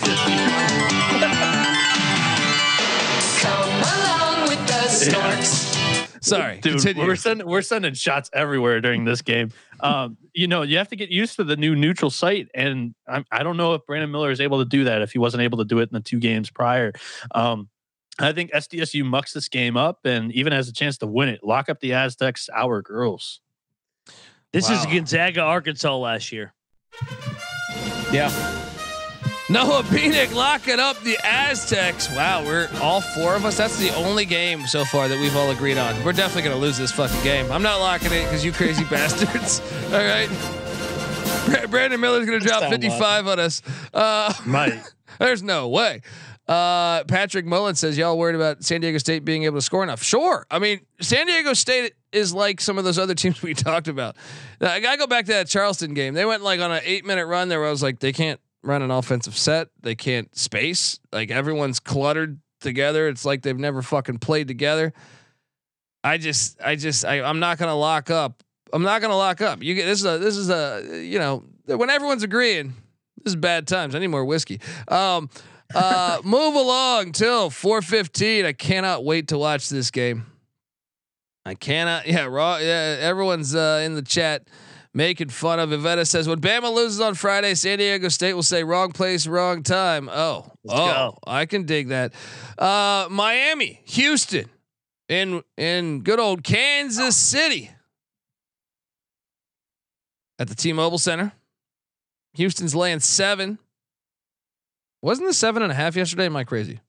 SDSU. 5.35 5.71
Sorry, 6.25 6.59
dude. 6.59 6.73
Continue. 6.73 7.05
We're 7.05 7.15
sending 7.15 7.47
we're 7.47 7.61
sending 7.61 7.93
shots 7.93 8.29
everywhere 8.33 8.81
during 8.81 9.05
this 9.05 9.21
game. 9.21 9.51
Um, 9.79 10.17
you 10.33 10.47
know, 10.47 10.63
you 10.63 10.77
have 10.77 10.89
to 10.89 10.95
get 10.95 11.09
used 11.09 11.35
to 11.35 11.43
the 11.43 11.55
new 11.55 11.75
neutral 11.75 12.09
site, 12.09 12.49
and 12.53 12.95
I'm, 13.07 13.25
I 13.31 13.39
do 13.39 13.45
not 13.45 13.57
know 13.57 13.73
if 13.75 13.85
Brandon 13.85 14.11
Miller 14.11 14.31
is 14.31 14.41
able 14.41 14.59
to 14.59 14.65
do 14.65 14.85
that 14.85 15.01
if 15.01 15.11
he 15.11 15.19
wasn't 15.19 15.43
able 15.43 15.59
to 15.59 15.65
do 15.65 15.79
it 15.79 15.83
in 15.83 15.93
the 15.93 15.99
two 15.99 16.19
games 16.19 16.49
prior. 16.49 16.93
Um, 17.33 17.69
I 18.19 18.31
think 18.31 18.51
SDSU 18.51 19.05
mucks 19.05 19.33
this 19.33 19.49
game 19.49 19.77
up 19.77 19.99
and 20.05 20.31
even 20.31 20.53
has 20.53 20.69
a 20.69 20.73
chance 20.73 20.97
to 20.99 21.07
win 21.07 21.29
it. 21.29 21.43
Lock 21.43 21.69
up 21.69 21.79
the 21.79 21.93
Aztecs, 21.93 22.49
our 22.53 22.81
girls. 22.81 23.41
This 24.53 24.69
wow. 24.69 24.79
is 24.79 24.85
Gonzaga, 24.85 25.41
Arkansas 25.41 25.97
last 25.97 26.31
year. 26.31 26.53
Yeah. 28.11 28.54
Noah 29.47 29.83
Bienek 29.83 30.33
locking 30.33 30.79
up 30.79 30.99
the 31.01 31.19
Aztecs. 31.23 32.09
Wow, 32.09 32.43
we're 32.43 32.67
all 32.81 32.99
four 32.99 33.35
of 33.35 33.45
us. 33.45 33.55
That's 33.55 33.77
the 33.77 33.93
only 33.93 34.25
game 34.25 34.65
so 34.65 34.83
far 34.83 35.07
that 35.07 35.19
we've 35.19 35.35
all 35.35 35.51
agreed 35.51 35.77
on. 35.77 36.03
We're 36.03 36.13
definitely 36.13 36.49
going 36.49 36.55
to 36.55 36.61
lose 36.61 36.79
this 36.79 36.91
fucking 36.91 37.21
game. 37.23 37.51
I'm 37.51 37.61
not 37.61 37.79
locking 37.79 38.11
it 38.11 38.23
because 38.23 38.43
you 38.43 38.51
crazy 38.51 38.83
bastards. 38.89 39.61
All 39.93 39.99
right. 39.99 40.29
Brandon 41.69 41.99
Miller's 41.99 42.25
going 42.25 42.39
to 42.39 42.45
drop 42.45 42.71
55 42.71 43.27
on 43.27 43.39
us. 43.39 43.61
Uh, 43.93 44.33
Might. 44.47 44.81
There's 45.19 45.43
no 45.43 45.69
way. 45.69 46.01
Uh, 46.47 47.03
Patrick 47.03 47.45
Mullen 47.45 47.75
says, 47.75 47.99
y'all 47.99 48.17
worried 48.17 48.35
about 48.35 48.63
San 48.63 48.81
Diego 48.81 48.97
State 48.97 49.25
being 49.25 49.43
able 49.43 49.57
to 49.57 49.61
score 49.61 49.83
enough? 49.83 50.01
Sure. 50.01 50.47
I 50.49 50.57
mean, 50.57 50.81
San 51.01 51.27
Diego 51.27 51.53
State 51.53 51.93
is 52.11 52.33
like 52.33 52.61
some 52.61 52.79
of 52.79 52.83
those 52.83 52.97
other 52.97 53.13
teams 53.15 53.43
we 53.43 53.53
talked 53.53 53.87
about. 53.87 54.15
I 54.59 54.79
gotta 54.79 54.97
go 54.97 55.05
back 55.05 55.25
to 55.25 55.33
that 55.33 55.47
Charleston 55.47 55.93
game. 55.93 56.15
They 56.15 56.25
went 56.25 56.41
like 56.41 56.59
on 56.59 56.71
an 56.71 56.81
eight 56.83 57.05
minute 57.05 57.27
run 57.27 57.47
there 57.49 57.59
where 57.59 57.67
I 57.67 57.71
was 57.71 57.83
like, 57.83 57.99
they 57.99 58.11
can't 58.11 58.39
run 58.65 58.81
an 58.81 58.91
offensive 58.91 59.37
set. 59.37 59.69
They 59.81 59.95
can't 59.95 60.35
space. 60.37 60.99
Like 61.11 61.31
everyone's 61.31 61.79
cluttered 61.79 62.39
together. 62.61 63.07
It's 63.07 63.25
like 63.25 63.41
they've 63.41 63.57
never 63.57 63.81
fucking 63.81 64.19
played 64.19 64.47
together. 64.47 64.93
I 66.03 66.17
just, 66.17 66.61
I 66.61 66.75
just, 66.75 67.05
I, 67.05 67.21
I'm 67.21 67.39
not 67.39 67.57
gonna 67.57 67.75
lock 67.75 68.09
up. 68.09 68.43
I'm 68.73 68.83
not 68.83 69.01
gonna 69.01 69.17
lock 69.17 69.41
up. 69.41 69.63
You 69.63 69.75
get 69.75 69.85
this 69.85 69.99
is 69.99 70.05
a, 70.05 70.17
this 70.17 70.37
is 70.37 70.49
a, 70.49 71.03
you 71.03 71.19
know, 71.19 71.43
when 71.65 71.89
everyone's 71.89 72.23
agreeing, 72.23 72.73
this 73.23 73.31
is 73.31 73.35
bad 73.35 73.67
times. 73.67 73.95
I 73.95 73.99
need 73.99 74.07
more 74.07 74.25
whiskey. 74.25 74.59
Um, 74.87 75.29
uh, 75.73 76.19
move 76.23 76.55
along 76.55 77.13
till 77.13 77.49
4:15. 77.49 78.45
I 78.45 78.53
cannot 78.53 79.03
wait 79.03 79.29
to 79.29 79.37
watch 79.37 79.69
this 79.69 79.91
game. 79.91 80.25
I 81.45 81.53
cannot. 81.53 82.07
Yeah, 82.07 82.25
raw. 82.25 82.57
Yeah, 82.57 82.97
everyone's 82.99 83.55
uh, 83.55 83.81
in 83.83 83.95
the 83.95 84.01
chat 84.01 84.47
making 84.95 85.27
fun 85.27 85.59
of 85.59 85.69
Iveta 85.69 86.07
says 86.07 86.27
when 86.27 86.39
Bama 86.39 86.73
loses 86.73 87.01
on 87.01 87.13
Friday, 87.13 87.53
San 87.53 87.77
Diego 87.77 88.07
State 88.07 88.33
will 88.33 88.41
say 88.41 88.63
wrong 88.63 88.91
place, 88.91 89.27
wrong 89.27 89.61
time. 89.61 90.09
Oh, 90.09 90.49
Let's 90.63 90.79
oh, 90.79 90.85
go. 90.87 91.17
I 91.27 91.45
can 91.45 91.65
dig 91.65 91.89
that. 91.89 92.13
Uh, 92.57 93.07
Miami, 93.11 93.81
Houston, 93.85 94.49
in 95.07 95.43
in 95.57 96.01
good 96.01 96.19
old 96.19 96.43
Kansas 96.43 97.15
City 97.15 97.69
at 100.39 100.47
the 100.47 100.55
T-Mobile 100.55 100.97
Center. 100.97 101.33
Houston's 102.33 102.73
laying 102.73 103.01
seven. 103.01 103.59
Wasn't 105.01 105.27
the 105.27 105.33
seven 105.33 105.61
and 105.61 105.71
a 105.71 105.75
half 105.75 105.95
yesterday? 105.95 106.25
Am 106.25 106.35
I 106.35 106.45
crazy? 106.45 106.79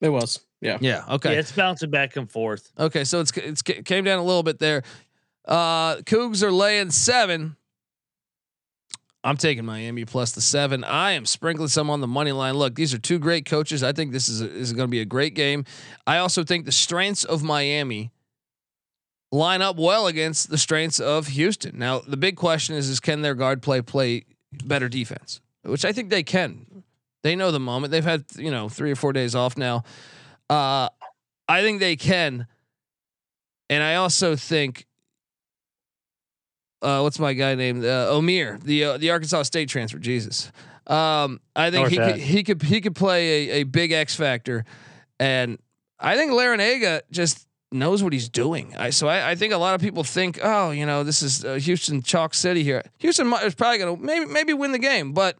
It 0.00 0.08
was. 0.08 0.40
Yeah. 0.60 0.78
Yeah. 0.80 1.04
Okay. 1.08 1.32
Yeah, 1.32 1.40
it's 1.40 1.52
bouncing 1.52 1.90
back 1.90 2.16
and 2.16 2.30
forth. 2.30 2.70
Okay, 2.78 3.04
so 3.04 3.20
it's 3.20 3.30
it's 3.36 3.62
came 3.62 4.04
down 4.04 4.18
a 4.18 4.24
little 4.24 4.42
bit 4.42 4.58
there. 4.58 4.82
Uh 5.46 5.96
Cougs 5.98 6.42
are 6.42 6.52
laying 6.52 6.90
seven. 6.90 7.56
I'm 9.26 9.36
taking 9.36 9.64
Miami 9.64 10.04
plus 10.04 10.32
the 10.32 10.40
seven. 10.40 10.84
I 10.84 11.12
am 11.12 11.26
sprinkling 11.26 11.66
some 11.66 11.90
on 11.90 12.00
the 12.00 12.06
money 12.06 12.30
line. 12.30 12.54
Look, 12.54 12.76
these 12.76 12.94
are 12.94 12.98
two 12.98 13.18
great 13.18 13.44
coaches. 13.44 13.82
I 13.82 13.92
think 13.92 14.12
this 14.12 14.28
is 14.28 14.40
a, 14.40 14.48
is 14.48 14.72
going 14.72 14.86
to 14.86 14.90
be 14.90 15.00
a 15.00 15.04
great 15.04 15.34
game. 15.34 15.64
I 16.06 16.18
also 16.18 16.44
think 16.44 16.64
the 16.64 16.70
strengths 16.70 17.24
of 17.24 17.42
Miami 17.42 18.12
line 19.32 19.62
up 19.62 19.76
well 19.76 20.06
against 20.06 20.48
the 20.48 20.56
strengths 20.56 21.00
of 21.00 21.26
Houston. 21.26 21.76
Now, 21.76 21.98
the 21.98 22.16
big 22.16 22.36
question 22.36 22.76
is: 22.76 22.88
is 22.88 23.00
can 23.00 23.22
their 23.22 23.34
guard 23.34 23.62
play 23.62 23.82
play 23.82 24.26
better 24.64 24.88
defense? 24.88 25.40
Which 25.64 25.84
I 25.84 25.92
think 25.92 26.10
they 26.10 26.22
can. 26.22 26.84
They 27.24 27.34
know 27.34 27.50
the 27.50 27.58
moment. 27.58 27.90
They've 27.90 28.04
had 28.04 28.26
you 28.36 28.52
know 28.52 28.68
three 28.68 28.92
or 28.92 28.96
four 28.96 29.12
days 29.12 29.34
off 29.34 29.56
now. 29.56 29.82
Uh, 30.48 30.88
I 31.48 31.62
think 31.62 31.80
they 31.80 31.96
can, 31.96 32.46
and 33.68 33.82
I 33.82 33.96
also 33.96 34.36
think. 34.36 34.85
Uh, 36.82 37.00
what's 37.00 37.18
my 37.18 37.32
guy 37.32 37.54
named 37.54 37.84
uh, 37.84 38.10
Omier, 38.12 38.62
the 38.62 38.84
uh, 38.84 38.98
the 38.98 39.10
Arkansas 39.10 39.44
State 39.44 39.68
transfer. 39.68 39.98
Jesus, 39.98 40.52
um, 40.86 41.40
I 41.54 41.70
think 41.70 41.88
he 41.88 41.96
could, 41.96 42.16
he 42.16 42.42
could 42.42 42.62
he 42.62 42.80
could 42.80 42.94
play 42.94 43.50
a, 43.50 43.60
a 43.60 43.62
big 43.64 43.92
X 43.92 44.14
factor, 44.14 44.64
and 45.18 45.58
I 45.98 46.16
think 46.16 46.32
Larrañaga 46.32 47.02
just 47.10 47.46
knows 47.72 48.02
what 48.02 48.12
he's 48.12 48.28
doing. 48.28 48.74
I, 48.76 48.90
so 48.90 49.08
I, 49.08 49.30
I, 49.30 49.34
think 49.34 49.52
a 49.52 49.58
lot 49.58 49.74
of 49.74 49.80
people 49.80 50.04
think, 50.04 50.38
oh, 50.42 50.70
you 50.70 50.86
know, 50.86 51.02
this 51.02 51.22
is 51.22 51.44
uh, 51.44 51.54
Houston 51.54 52.00
Chalk 52.02 52.32
City 52.32 52.62
here. 52.62 52.82
Houston 52.98 53.32
is 53.42 53.54
probably 53.54 53.78
going 53.78 53.96
to 53.96 54.02
maybe 54.02 54.26
maybe 54.26 54.52
win 54.52 54.72
the 54.72 54.78
game, 54.78 55.12
but 55.12 55.36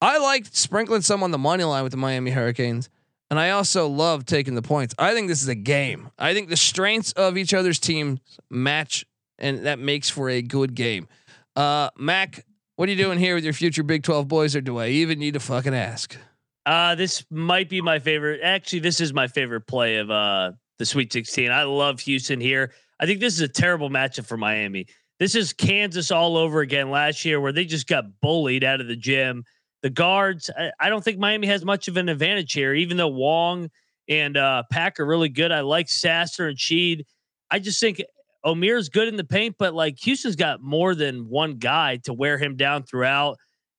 I 0.00 0.18
like 0.18 0.46
sprinkling 0.50 1.02
some 1.02 1.22
on 1.22 1.30
the 1.30 1.38
money 1.38 1.64
line 1.64 1.82
with 1.82 1.92
the 1.92 1.98
Miami 1.98 2.30
Hurricanes. 2.30 2.88
And 3.30 3.40
I 3.40 3.50
also 3.50 3.88
love 3.88 4.26
taking 4.26 4.56
the 4.56 4.62
points. 4.62 4.94
I 4.98 5.14
think 5.14 5.28
this 5.28 5.42
is 5.42 5.48
a 5.48 5.54
game. 5.54 6.10
I 6.18 6.34
think 6.34 6.50
the 6.50 6.56
strengths 6.56 7.12
of 7.12 7.38
each 7.38 7.54
other's 7.54 7.78
teams 7.78 8.20
match, 8.50 9.06
and 9.38 9.66
that 9.66 9.78
makes 9.78 10.10
for 10.10 10.28
a 10.28 10.42
good 10.42 10.74
game. 10.74 11.08
Uh, 11.56 11.90
Mac, 11.96 12.44
what 12.76 12.88
are 12.88 12.92
you 12.92 12.98
doing 12.98 13.18
here 13.18 13.34
with 13.34 13.44
your 13.44 13.52
future 13.52 13.82
Big 13.82 14.02
12 14.02 14.28
boys, 14.28 14.56
or 14.56 14.60
do 14.60 14.78
I 14.78 14.88
even 14.88 15.18
need 15.18 15.34
to 15.34 15.40
fucking 15.40 15.74
ask? 15.74 16.16
Uh, 16.64 16.94
this 16.94 17.24
might 17.30 17.68
be 17.68 17.80
my 17.80 17.98
favorite. 17.98 18.40
Actually, 18.42 18.80
this 18.80 19.00
is 19.00 19.12
my 19.12 19.26
favorite 19.26 19.66
play 19.66 19.96
of 19.96 20.10
uh, 20.10 20.52
the 20.78 20.86
Sweet 20.86 21.12
16. 21.12 21.50
I 21.50 21.64
love 21.64 22.00
Houston 22.00 22.40
here. 22.40 22.72
I 23.00 23.06
think 23.06 23.20
this 23.20 23.34
is 23.34 23.40
a 23.40 23.48
terrible 23.48 23.90
matchup 23.90 24.26
for 24.26 24.36
Miami. 24.36 24.86
This 25.18 25.34
is 25.34 25.52
Kansas 25.52 26.10
all 26.10 26.36
over 26.36 26.60
again 26.60 26.90
last 26.90 27.24
year, 27.24 27.40
where 27.40 27.52
they 27.52 27.64
just 27.64 27.86
got 27.86 28.20
bullied 28.20 28.64
out 28.64 28.80
of 28.80 28.86
the 28.86 28.96
gym 28.96 29.44
the 29.82 29.90
guards, 29.90 30.48
I, 30.56 30.70
I, 30.80 30.88
don't 30.88 31.02
think 31.02 31.18
Miami 31.18 31.48
has 31.48 31.64
much 31.64 31.88
of 31.88 31.96
an 31.96 32.08
advantage 32.08 32.52
here, 32.52 32.72
even 32.72 32.96
though 32.96 33.08
Wong 33.08 33.68
and 34.08 34.36
uh, 34.36 34.62
Pack 34.70 35.00
are 35.00 35.06
really 35.06 35.28
good. 35.28 35.52
I 35.52 35.60
like 35.60 35.88
Sasser 35.88 36.46
and 36.48 36.58
Shead. 36.58 37.04
I 37.50 37.58
just 37.58 37.80
think 37.80 38.00
Omier's 38.44 38.88
good 38.88 39.08
in 39.08 39.16
the 39.16 39.24
paint, 39.24 39.56
but 39.58 39.74
like 39.74 39.98
Houston's 40.00 40.36
got 40.36 40.60
more 40.60 40.94
than 40.94 41.28
one 41.28 41.54
guy 41.54 41.98
to 42.04 42.12
wear 42.12 42.38
him 42.38 42.56
down 42.56 42.82
throughout. 42.82 43.38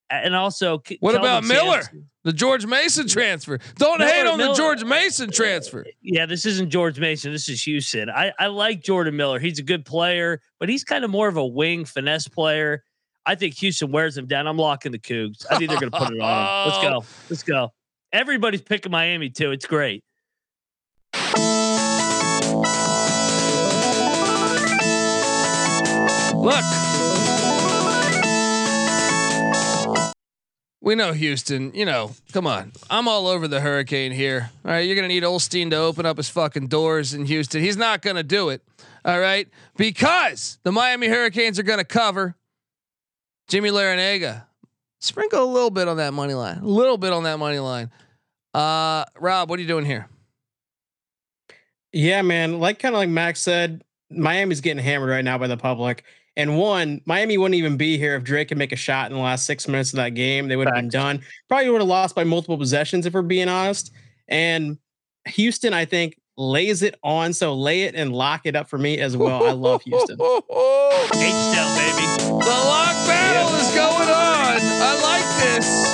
And 0.10 0.36
also, 0.36 0.82
what 1.00 1.16
about 1.16 1.44
Miller, 1.44 1.82
the 2.24 2.34
George 2.34 2.68
Mason 2.68 3.08
transfer? 3.08 3.58
Don't 3.76 3.98
Miller, 3.98 4.12
hate 4.12 4.28
on 4.28 4.38
Miller, 4.38 4.54
the 4.54 4.58
George 4.58 4.84
uh, 4.84 4.88
Mason 4.88 5.32
transfer. 5.32 5.82
Uh, 5.82 5.92
yeah, 6.02 6.26
this 6.28 6.46
isn't 6.46 6.70
George 6.70 7.00
Mason. 7.00 7.32
This 7.32 7.50
is 7.50 7.64
Houston. 7.64 8.10
I, 8.12 8.32
I 8.38 8.48
like 8.48 8.84
Jordan 8.84 9.16
Miller. 9.16 9.40
He's 9.40 9.58
a 9.58 9.64
good 9.64 9.86
player, 9.86 10.40
but 10.60 10.70
he's 10.70 10.84
kind 10.84 11.04
of 11.04 11.10
more 11.10 11.28
of 11.28 11.38
a 11.38 11.46
wing 11.46 11.86
finesse 11.86 12.28
player. 12.28 12.84
I 13.26 13.36
think 13.36 13.56
Houston 13.56 13.92
wears 13.92 14.14
them 14.14 14.28
down. 14.28 14.48
I'm 14.48 14.58
locking 14.58 14.92
the 14.92 15.00
Cougs. 15.00 15.46
I 15.50 15.58
think 15.58 15.72
they're 15.72 15.80
going 15.80 15.92
to 15.92 15.98
put 15.98 16.14
it 16.14 16.22
on. 16.22 16.68
Let's 16.68 16.82
go. 16.84 17.06
Let's 17.30 17.44
go. 17.44 17.74
Everybody's 18.12 18.62
picking 18.62 18.92
Miami 18.92 19.30
too. 19.30 19.52
It's 19.52 19.66
great. 19.66 20.04
Look. 26.44 26.64
We 30.82 30.96
know 30.96 31.14
Houston, 31.14 31.74
you 31.74 31.86
know, 31.86 32.12
come 32.34 32.46
on. 32.46 32.74
I'm 32.90 33.08
all 33.08 33.28
over 33.28 33.48
the 33.48 33.62
hurricane 33.62 34.12
here. 34.12 34.50
All 34.66 34.72
right. 34.72 34.80
You're 34.80 34.98
going 34.98 35.08
to 35.08 35.14
need 35.14 35.24
Osteen 35.24 35.70
to 35.70 35.78
open 35.78 36.06
up 36.06 36.18
his 36.18 36.28
fucking 36.28 36.68
doors 36.68 37.14
in 37.14 37.24
Houston. 37.28 37.62
He's 37.62 37.78
not 37.78 38.02
going 38.02 38.18
to 38.18 38.24
do 38.24 38.50
it. 38.50 38.62
All 39.06 39.22
right. 39.22 39.48
Because 39.78 40.60
the 40.64 40.74
Miami 40.74 41.08
Hurricanes 41.08 41.60
are 41.60 41.64
going 41.64 41.80
to 41.80 41.86
cover. 41.86 42.36
Jimmy 43.48 43.70
Larrañaga. 43.70 44.44
Sprinkle 45.00 45.42
a 45.42 45.46
little 45.46 45.72
bit 45.72 45.88
on 45.88 45.96
that 45.96 46.14
money 46.14 46.34
line. 46.34 46.58
A 46.58 46.68
little 46.68 46.98
bit 46.98 47.14
on 47.14 47.24
that 47.24 47.40
money 47.40 47.60
line. 47.60 47.90
Uh, 48.54 49.06
Rob, 49.18 49.50
what 49.50 49.60
are 49.60 49.62
you 49.62 49.68
doing 49.70 49.86
here? 49.86 50.10
Yeah, 51.94 52.22
man. 52.22 52.60
Like 52.60 52.80
kind 52.80 52.94
of 52.94 53.00
like 53.00 53.08
Max 53.08 53.40
said, 53.40 53.86
Miami's 54.10 54.60
getting 54.60 54.84
hammered 54.84 55.10
right 55.10 55.24
now 55.24 55.38
by 55.38 55.48
the 55.48 55.56
public. 55.56 56.04
And 56.36 56.58
one, 56.58 57.02
Miami 57.06 57.38
wouldn't 57.38 57.56
even 57.56 57.78
be 57.78 57.98
here 57.98 58.16
if 58.16 58.24
Drake 58.24 58.48
could 58.48 58.58
make 58.58 58.72
a 58.72 58.78
shot 58.78 59.12
in 59.12 59.16
the 59.16 59.22
last 59.24 59.46
six 59.46 59.68
minutes 59.68 59.94
of 59.94 59.98
that 59.98 60.10
game. 60.10 60.48
They 60.48 60.56
would 60.56 60.68
have 60.68 60.76
been 60.76 60.90
done. 60.90 61.22
Probably 61.48 61.70
would 61.70 61.82
have 61.82 61.88
lost 61.88 62.16
by 62.16 62.24
multiple 62.24 62.58
possessions 62.58 63.06
if 63.06 63.14
we're 63.14 63.22
being 63.22 63.50
honest. 63.50 63.92
And 64.28 64.80
Houston, 65.28 65.74
I 65.74 65.86
think, 65.86 66.20
lays 66.36 66.82
it 66.82 66.96
on. 67.04 67.34
So 67.34 67.54
lay 67.54 67.84
it 67.84 67.94
and 67.94 68.12
lock 68.14 68.46
it 68.46 68.56
up 68.56 68.68
for 68.68 68.80
me 68.80 68.98
as 68.98 69.16
well. 69.16 69.46
I 69.46 69.52
love 69.52 69.84
Houston. 69.84 70.16
H 70.20 70.20
down, 70.20 71.78
baby. 71.78 72.08
The 72.18 72.64
lock 72.66 72.96
battle 73.06 73.54
is 73.56 73.70
going 73.76 74.10
on. 74.10 74.58
I 74.60 75.00
like 75.04 75.28
this. 75.44 75.94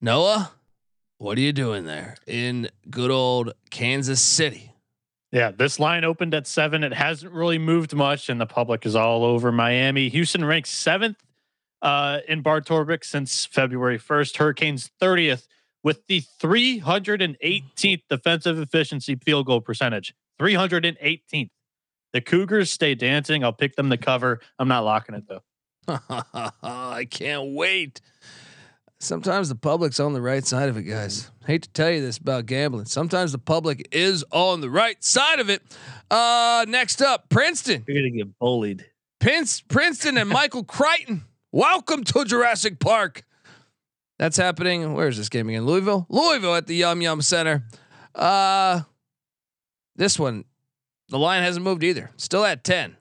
Noah, 0.00 0.52
what 1.18 1.36
are 1.36 1.42
you 1.42 1.52
doing 1.52 1.84
there 1.84 2.16
in 2.26 2.70
good 2.88 3.10
old 3.10 3.52
Kansas 3.68 4.22
City? 4.22 4.69
Yeah, 5.32 5.52
this 5.52 5.78
line 5.78 6.04
opened 6.04 6.34
at 6.34 6.46
seven. 6.46 6.82
It 6.82 6.92
hasn't 6.92 7.32
really 7.32 7.58
moved 7.58 7.94
much, 7.94 8.28
and 8.28 8.40
the 8.40 8.46
public 8.46 8.84
is 8.84 8.96
all 8.96 9.24
over 9.24 9.52
Miami. 9.52 10.08
Houston 10.08 10.44
ranks 10.44 10.70
seventh 10.70 11.18
uh, 11.82 12.18
in 12.28 12.42
Bart 12.42 12.66
Torvik 12.66 13.04
since 13.04 13.46
February 13.46 13.98
1st. 13.98 14.36
Hurricanes 14.36 14.90
30th 15.00 15.46
with 15.82 16.06
the 16.08 16.22
318th 16.42 18.02
defensive 18.08 18.58
efficiency 18.58 19.14
field 19.14 19.46
goal 19.46 19.60
percentage. 19.60 20.14
318th. 20.40 21.50
The 22.12 22.20
Cougars 22.20 22.72
stay 22.72 22.94
dancing. 22.94 23.44
I'll 23.44 23.52
pick 23.52 23.76
them 23.76 23.88
to 23.90 23.96
cover. 23.96 24.40
I'm 24.58 24.68
not 24.68 24.84
locking 24.84 25.14
it 25.14 25.24
though. 25.28 25.42
I 26.62 27.06
can't 27.08 27.54
wait. 27.54 28.00
Sometimes 29.02 29.48
the 29.48 29.54
public's 29.54 29.98
on 29.98 30.12
the 30.12 30.20
right 30.20 30.44
side 30.46 30.68
of 30.68 30.76
it, 30.76 30.82
guys. 30.82 31.30
Hate 31.46 31.62
to 31.62 31.70
tell 31.70 31.90
you 31.90 32.02
this 32.02 32.18
about 32.18 32.44
gambling. 32.44 32.84
Sometimes 32.84 33.32
the 33.32 33.38
public 33.38 33.88
is 33.92 34.22
on 34.30 34.60
the 34.60 34.68
right 34.68 35.02
side 35.02 35.40
of 35.40 35.48
it. 35.48 35.62
Uh, 36.10 36.66
next 36.68 37.00
up, 37.00 37.30
Princeton. 37.30 37.82
You're 37.88 37.96
gonna 38.02 38.10
get 38.10 38.38
bullied. 38.38 38.84
Prince, 39.18 39.62
Princeton 39.62 40.18
and 40.18 40.28
Michael 40.28 40.64
Crichton. 40.64 41.24
Welcome 41.50 42.04
to 42.04 42.26
Jurassic 42.26 42.78
Park. 42.78 43.24
That's 44.18 44.36
happening. 44.36 44.92
Where 44.92 45.08
is 45.08 45.16
this 45.16 45.30
game 45.30 45.48
again? 45.48 45.64
Louisville. 45.64 46.04
Louisville 46.10 46.54
at 46.54 46.66
the 46.66 46.74
Yum 46.76 47.00
Yum 47.00 47.22
Center. 47.22 47.64
Uh, 48.14 48.82
this 49.96 50.18
one, 50.18 50.44
the 51.08 51.18
line 51.18 51.42
hasn't 51.42 51.64
moved 51.64 51.82
either. 51.84 52.10
Still 52.18 52.44
at 52.44 52.64
ten. 52.64 52.98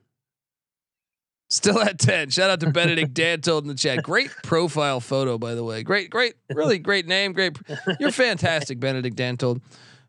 Still 1.49 1.79
at 1.79 1.97
10. 1.97 2.29
Shout 2.29 2.51
out 2.51 2.59
to 2.59 2.69
Benedict 2.69 3.13
Dantold 3.13 3.63
in 3.63 3.67
the 3.67 3.75
chat. 3.75 4.03
Great 4.03 4.29
profile 4.43 4.99
photo, 4.99 5.39
by 5.39 5.55
the 5.55 5.63
way. 5.63 5.81
Great, 5.81 6.12
great, 6.12 6.35
really 6.53 6.77
great 6.77 7.07
name. 7.07 7.33
Great. 7.33 7.57
You're 7.99 8.12
fantastic, 8.12 8.79
Benedict 8.79 9.17
Dantold. 9.17 9.62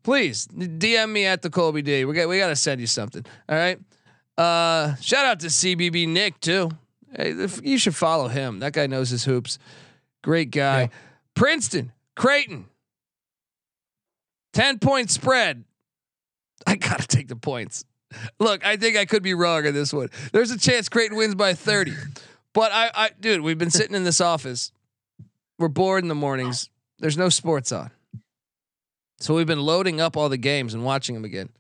Please 0.03 0.47
DM 0.49 1.11
me 1.11 1.25
at 1.25 1.41
the 1.41 1.49
Colby 1.49 1.81
D. 1.81 2.05
We 2.05 2.15
got 2.15 2.29
we 2.29 2.39
got 2.39 2.49
to 2.49 2.57
send 2.57 2.81
you 2.81 2.87
something. 2.87 3.25
All 3.49 3.57
right. 3.57 3.79
Uh, 4.37 4.95
shout 4.97 5.25
out 5.25 5.41
to 5.41 5.47
CBB 5.47 6.09
Nick 6.09 6.41
too. 6.41 6.71
Hey, 7.15 7.35
you 7.63 7.79
should 7.79 7.97
follow 7.97 8.29
him. 8.29 8.61
That 8.61 8.73
guy 8.73 8.87
knows 8.87 9.11
his 9.11 9.25
hoops. 9.25 9.59
Great 10.23 10.51
guy. 10.51 10.83
Yeah. 10.83 10.89
Princeton, 11.35 11.93
Creighton. 12.17 12.67
10 14.53 14.79
point 14.79 15.11
spread. 15.11 15.65
I 16.67 16.77
got 16.77 17.01
to 17.01 17.07
take 17.07 17.29
the 17.29 17.37
points. 17.37 17.85
Look, 18.39 18.65
I 18.65 18.77
think 18.77 18.97
I 18.97 19.05
could 19.05 19.23
be 19.23 19.35
wrong 19.35 19.67
on 19.67 19.75
this 19.75 19.93
one. 19.93 20.09
There's 20.33 20.51
a 20.51 20.59
chance 20.59 20.89
Creighton 20.89 21.17
wins 21.17 21.35
by 21.35 21.55
30. 21.55 21.93
But 22.53 22.73
I, 22.73 22.91
I 22.95 23.11
dude, 23.21 23.43
we've 23.43 23.59
been 23.59 23.71
sitting 23.71 23.95
in 23.95 24.05
this 24.05 24.21
office. 24.21 24.73
We're 25.59 25.69
bored 25.69 26.03
in 26.03 26.09
the 26.09 26.15
mornings. 26.15 26.69
There's 26.99 27.19
no 27.19 27.29
sports 27.29 27.71
on. 27.73 27.91
So 29.19 29.35
we've 29.35 29.47
been 29.47 29.61
loading 29.61 30.01
up 30.01 30.17
all 30.17 30.29
the 30.29 30.39
games 30.39 30.75
and 30.75 30.85
watching 30.85 31.15
them 31.15 31.25
again. 31.25 31.51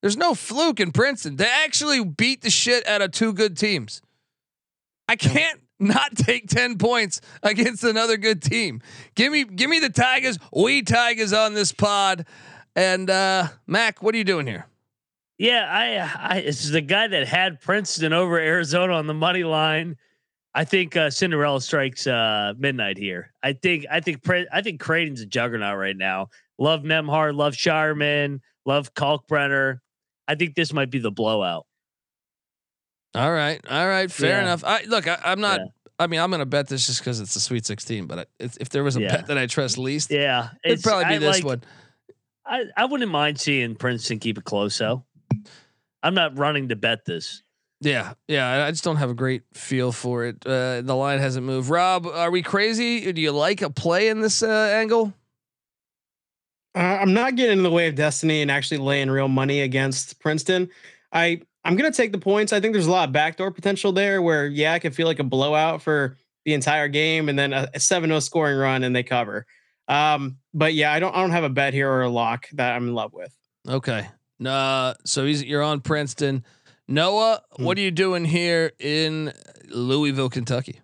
There's 0.00 0.16
no 0.16 0.34
fluke 0.34 0.80
in 0.80 0.92
Princeton. 0.92 1.36
They 1.36 1.48
actually 1.64 2.04
beat 2.04 2.42
the 2.42 2.50
shit 2.50 2.86
out 2.86 3.02
of 3.02 3.10
two 3.10 3.32
good 3.32 3.56
teams. 3.56 4.00
I 5.08 5.16
can't 5.16 5.60
not 5.78 6.16
take 6.16 6.48
10 6.48 6.78
points 6.78 7.20
against 7.42 7.84
another 7.84 8.16
good 8.16 8.42
team. 8.42 8.80
Give 9.14 9.32
me 9.32 9.44
give 9.44 9.70
me 9.70 9.78
the 9.78 9.90
Tigers. 9.90 10.38
We 10.52 10.82
Tigers 10.82 11.32
on 11.32 11.54
this 11.54 11.72
pod. 11.72 12.26
And 12.74 13.08
uh 13.10 13.48
Mac, 13.66 14.02
what 14.02 14.14
are 14.14 14.18
you 14.18 14.24
doing 14.24 14.46
here? 14.46 14.66
Yeah, 15.38 15.66
I, 15.70 16.34
I 16.34 16.38
it's 16.38 16.68
the 16.68 16.80
guy 16.80 17.06
that 17.06 17.28
had 17.28 17.60
Princeton 17.60 18.12
over 18.12 18.38
Arizona 18.38 18.94
on 18.94 19.06
the 19.06 19.14
money 19.14 19.44
line. 19.44 19.96
I 20.54 20.64
think 20.64 20.96
uh, 20.96 21.10
Cinderella 21.10 21.60
strikes 21.60 22.06
uh, 22.08 22.54
midnight 22.58 22.98
here. 22.98 23.32
I 23.42 23.52
think 23.52 23.86
I 23.90 24.00
think 24.00 24.28
I 24.52 24.62
think 24.62 24.80
Creighton's 24.80 25.20
a 25.20 25.26
juggernaut 25.26 25.78
right 25.78 25.96
now. 25.96 26.28
Love 26.58 26.82
Nembhard, 26.82 27.36
love 27.36 27.54
Scheierman, 27.54 28.40
love 28.66 28.92
Kalkbrenner. 28.94 29.78
I 30.26 30.34
think 30.34 30.56
this 30.56 30.72
might 30.72 30.90
be 30.90 30.98
the 30.98 31.12
blowout. 31.12 31.66
All 33.14 33.32
right. 33.32 33.60
All 33.70 33.86
right. 33.86 34.10
Fair 34.10 34.30
Yeah. 34.30 34.42
enough. 34.42 34.64
I 34.64 34.82
look, 34.86 35.06
I, 35.06 35.18
I'm 35.24 35.40
not 35.40 35.60
Yeah. 35.60 35.66
I 36.00 36.06
mean, 36.06 36.20
I'm 36.20 36.30
going 36.30 36.40
to 36.40 36.46
bet 36.46 36.68
this 36.68 36.86
just 36.86 37.00
because 37.00 37.18
it's 37.20 37.34
a 37.34 37.40
Sweet 37.40 37.66
16. 37.66 38.06
But 38.06 38.18
I, 38.20 38.24
if, 38.38 38.56
if 38.60 38.68
there 38.68 38.84
was 38.84 38.96
a 38.96 39.00
Yeah. 39.00 39.16
bet 39.16 39.26
that 39.26 39.38
I 39.38 39.46
trust 39.46 39.78
least, 39.78 40.10
Yeah, 40.12 40.50
it'd 40.64 40.82
probably 40.82 41.06
be 41.06 41.14
I 41.14 41.18
this 41.18 41.36
like- 41.38 41.44
one. 41.44 41.62
I, 42.46 42.64
I 42.76 42.84
wouldn't 42.86 43.10
mind 43.10 43.38
seeing 43.40 43.74
Princeton 43.76 44.18
keep 44.18 44.38
it 44.38 44.44
close 44.44 44.78
though. 44.78 45.04
I'm 46.02 46.14
not 46.14 46.38
running 46.38 46.68
to 46.68 46.76
bet 46.76 47.04
this. 47.04 47.42
Yeah, 47.80 48.14
yeah. 48.26 48.48
I- 48.48 48.66
I 48.66 48.70
just 48.70 48.82
don't 48.84 48.96
have 48.96 49.10
a 49.10 49.14
great 49.14 49.42
feel 49.54 49.92
for 49.92 50.24
it. 50.24 50.44
Uh, 50.44 50.80
the 50.82 50.94
line 50.94 51.18
hasn't 51.20 51.46
moved. 51.46 51.68
Rob, 51.70 52.06
are 52.06 52.30
we 52.30 52.42
crazy? 52.42 53.12
Do 53.12 53.20
you 53.20 53.30
like 53.32 53.62
a 53.62 53.70
play 53.70 54.08
in 54.08 54.20
this 54.20 54.42
uh, 54.42 54.48
angle? 54.74 55.12
Uh, 56.74 56.98
I'm 57.00 57.14
not 57.14 57.34
getting 57.36 57.58
in 57.58 57.62
the 57.62 57.70
way 57.70 57.88
of 57.88 57.94
destiny 57.94 58.42
and 58.42 58.50
actually 58.50 58.78
laying 58.78 59.10
real 59.10 59.28
money 59.28 59.60
against 59.60 60.20
Princeton. 60.20 60.68
I 61.12 61.40
I'm 61.64 61.76
gonna 61.76 61.90
take 61.92 62.12
the 62.12 62.18
points. 62.18 62.52
I 62.52 62.60
think 62.60 62.72
there's 62.72 62.86
a 62.86 62.90
lot 62.90 63.08
of 63.08 63.12
backdoor 63.12 63.50
potential 63.50 63.92
there 63.92 64.22
where 64.22 64.46
yeah, 64.46 64.72
I 64.74 64.78
could 64.78 64.94
feel 64.94 65.06
like 65.06 65.18
a 65.18 65.24
blowout 65.24 65.82
for 65.82 66.16
the 66.44 66.54
entire 66.54 66.88
game 66.88 67.28
and 67.28 67.38
then 67.38 67.52
a, 67.52 67.68
a 67.74 67.78
7-0 67.78 68.22
scoring 68.22 68.56
run 68.58 68.84
and 68.84 68.94
they 68.94 69.02
cover. 69.02 69.44
Um, 69.88 70.38
but 70.54 70.74
yeah, 70.74 70.92
I 70.92 71.00
don't 71.00 71.14
I 71.14 71.20
don't 71.20 71.30
have 71.30 71.44
a 71.44 71.48
bet 71.50 71.74
here 71.74 71.90
or 71.90 72.02
a 72.02 72.08
lock 72.08 72.46
that 72.52 72.74
I'm 72.76 72.88
in 72.88 72.94
love 72.94 73.12
with. 73.12 73.34
Okay. 73.68 74.06
Uh, 74.44 74.94
so 75.04 75.24
he's 75.24 75.42
you're 75.44 75.62
on 75.62 75.80
Princeton. 75.80 76.44
Noah, 76.86 77.42
Hmm. 77.56 77.64
what 77.64 77.76
are 77.78 77.80
you 77.82 77.90
doing 77.90 78.24
here 78.24 78.72
in 78.78 79.32
Louisville, 79.68 80.30
Kentucky? 80.30 80.80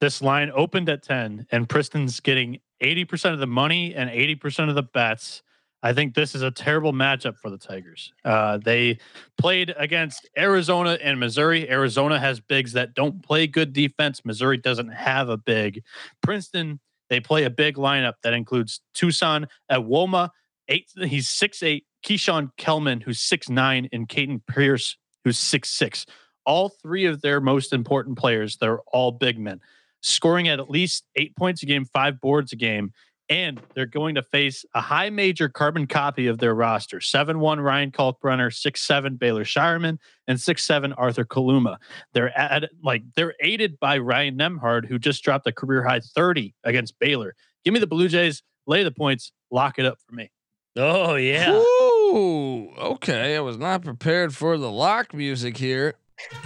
This 0.00 0.20
line 0.20 0.50
opened 0.54 0.88
at 0.88 1.02
10, 1.02 1.46
and 1.52 1.68
Princeton's 1.68 2.18
getting 2.18 2.58
80% 2.82 3.32
of 3.32 3.38
the 3.38 3.46
money 3.46 3.94
and 3.94 4.10
80% 4.10 4.68
of 4.68 4.74
the 4.74 4.82
bets. 4.82 5.42
I 5.84 5.92
think 5.92 6.14
this 6.14 6.34
is 6.34 6.42
a 6.42 6.50
terrible 6.50 6.92
matchup 6.92 7.36
for 7.38 7.50
the 7.50 7.58
Tigers. 7.58 8.12
Uh, 8.24 8.58
they 8.58 8.98
played 9.38 9.72
against 9.76 10.28
Arizona 10.36 10.98
and 11.02 11.18
Missouri. 11.20 11.68
Arizona 11.70 12.18
has 12.18 12.40
bigs 12.40 12.72
that 12.72 12.94
don't 12.94 13.22
play 13.22 13.46
good 13.46 13.72
defense. 13.72 14.24
Missouri 14.24 14.56
doesn't 14.58 14.88
have 14.90 15.28
a 15.28 15.36
big. 15.36 15.82
Princeton, 16.22 16.80
they 17.10 17.20
play 17.20 17.44
a 17.44 17.50
big 17.50 17.76
lineup 17.76 18.14
that 18.22 18.32
includes 18.32 18.80
Tucson 18.94 19.46
at 19.68 19.80
Woma. 19.80 20.30
Eight, 20.68 20.88
he's 20.96 21.28
six 21.28 21.62
eight. 21.62 21.84
Keeshawn 22.04 22.50
Kellman, 22.56 23.00
who's 23.00 23.20
six 23.20 23.48
nine, 23.48 23.88
and 23.92 24.08
Caden 24.08 24.40
Pierce, 24.46 24.96
who's 25.24 25.38
six 25.38 25.70
six. 25.70 26.06
All 26.44 26.68
three 26.68 27.04
of 27.06 27.22
their 27.22 27.40
most 27.40 27.72
important 27.72 28.18
players, 28.18 28.56
they're 28.56 28.80
all 28.92 29.12
big 29.12 29.38
men, 29.38 29.60
scoring 30.00 30.48
at 30.48 30.58
at 30.58 30.70
least 30.70 31.04
eight 31.16 31.36
points 31.36 31.62
a 31.62 31.66
game, 31.66 31.84
five 31.84 32.20
boards 32.20 32.52
a 32.52 32.56
game, 32.56 32.92
and 33.28 33.60
they're 33.74 33.86
going 33.86 34.16
to 34.16 34.22
face 34.22 34.64
a 34.74 34.80
high 34.80 35.10
major 35.10 35.48
carbon 35.48 35.86
copy 35.86 36.26
of 36.26 36.38
their 36.38 36.54
roster: 36.54 37.00
seven 37.00 37.38
one 37.38 37.60
Ryan 37.60 37.92
Kalkbrenner, 37.92 38.52
six 38.52 38.82
seven 38.82 39.16
Baylor 39.16 39.44
Scheierman, 39.44 39.98
and 40.26 40.40
six 40.40 40.64
seven 40.64 40.92
Arthur 40.94 41.24
Kaluma. 41.24 41.76
They're 42.12 42.36
at 42.36 42.70
like 42.82 43.02
they're 43.14 43.34
aided 43.40 43.78
by 43.78 43.98
Ryan 43.98 44.36
Nembhard, 44.36 44.86
who 44.86 44.98
just 44.98 45.22
dropped 45.22 45.46
a 45.46 45.52
career 45.52 45.84
high 45.84 46.00
thirty 46.00 46.54
against 46.64 46.98
Baylor. 46.98 47.34
Give 47.64 47.72
me 47.72 47.80
the 47.80 47.86
Blue 47.86 48.08
Jays, 48.08 48.42
lay 48.66 48.82
the 48.82 48.90
points, 48.90 49.30
lock 49.50 49.78
it 49.78 49.86
up 49.86 49.98
for 50.06 50.14
me. 50.14 50.30
Oh 50.76 51.16
yeah. 51.16 51.52
Ooh, 51.52 52.72
okay. 52.78 53.36
I 53.36 53.40
was 53.40 53.58
not 53.58 53.82
prepared 53.82 54.34
for 54.34 54.56
the 54.56 54.70
lock 54.70 55.12
music 55.12 55.56
here. 55.56 55.94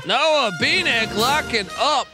Noah 0.06 0.52
Bienek 0.60 1.16
locking 1.16 1.66
up 1.78 2.08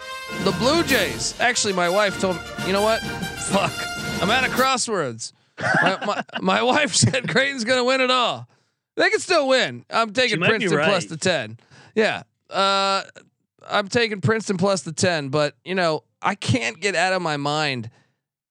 the 0.44 0.53
Blue 0.53 0.83
Jays. 0.83 1.38
Actually, 1.40 1.72
my 1.72 1.88
wife 1.88 2.20
told 2.20 2.37
me, 2.37 2.42
you 2.66 2.72
know 2.72 2.83
what? 2.83 3.01
Fuck. 3.01 3.72
I'm 4.20 4.31
at 4.31 4.44
a 4.44 4.48
crossroads. 4.48 5.33
My, 5.59 5.98
my, 6.07 6.25
my 6.40 6.62
wife 6.62 6.94
said 6.94 7.29
Creighton's 7.29 7.64
going 7.64 7.79
to 7.79 7.85
win 7.85 8.01
it 8.01 8.11
all. 8.11 8.48
They 8.96 9.09
can 9.09 9.20
still 9.20 9.48
win. 9.48 9.85
I'm 9.88 10.12
taking 10.12 10.40
Princeton 10.40 10.79
plus 10.79 11.07
the 11.07 11.16
10. 11.16 11.59
Yeah. 11.94 12.25
Uh, 12.51 13.03
I'm 13.66 13.88
taking 13.88 14.20
Princeton 14.20 14.59
plus 14.59 14.83
the 14.83 14.92
10, 14.92 15.29
but, 15.29 15.55
you 15.64 15.75
know, 15.75 16.05
I 16.20 16.35
can't 16.35 16.81
get 16.81 16.94
out 16.94 17.12
of 17.12 17.22
my 17.22 17.37
mind 17.37 17.90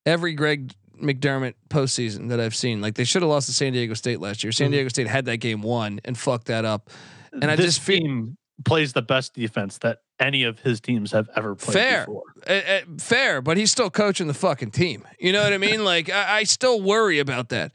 every 0.06 0.34
Greg 0.34 0.74
McDermott 1.02 1.54
postseason 1.70 2.30
that 2.30 2.40
I've 2.40 2.56
seen. 2.56 2.82
Like 2.82 2.96
they 2.96 3.04
should 3.04 3.22
have 3.22 3.30
lost 3.30 3.48
to 3.48 3.54
San 3.54 3.74
Diego 3.74 3.94
State 3.94 4.20
last 4.22 4.44
year. 4.44 4.52
San 4.52 4.70
Mhm. 4.70 4.74
Diego 4.74 4.90
State 4.90 5.08
had 5.08 5.26
that 5.26 5.38
game 5.38 5.62
won 5.62 6.00
and 6.06 6.18
fucked 6.18 6.48
that 6.48 6.66
up. 6.66 6.90
And 7.34 7.46
I 7.46 7.56
this 7.56 7.66
just 7.66 7.82
feel 7.82 8.00
team 8.00 8.38
plays 8.66 8.94
the 8.94 9.02
best 9.02 9.34
defense 9.34 9.80
that 9.80 10.00
any 10.20 10.44
of 10.44 10.60
his 10.60 10.80
teams 10.80 11.12
have 11.12 11.30
ever 11.36 11.56
played 11.56 11.74
Fair. 11.74 12.06
before. 12.06 12.24
uh, 12.48 12.80
fair, 13.00 13.42
but 13.42 13.58
he's 13.58 13.72
still 13.72 13.90
coaching 13.90 14.28
the 14.28 14.34
fucking 14.36 14.70
team. 14.72 15.04
You 15.20 15.32
know 15.32 15.42
what 15.44 15.52
I 15.54 15.58
mean? 15.58 15.84
like 15.94 16.10
I, 16.12 16.40
I 16.40 16.44
still 16.44 16.80
worry 16.82 17.20
about 17.20 17.50
that. 17.50 17.72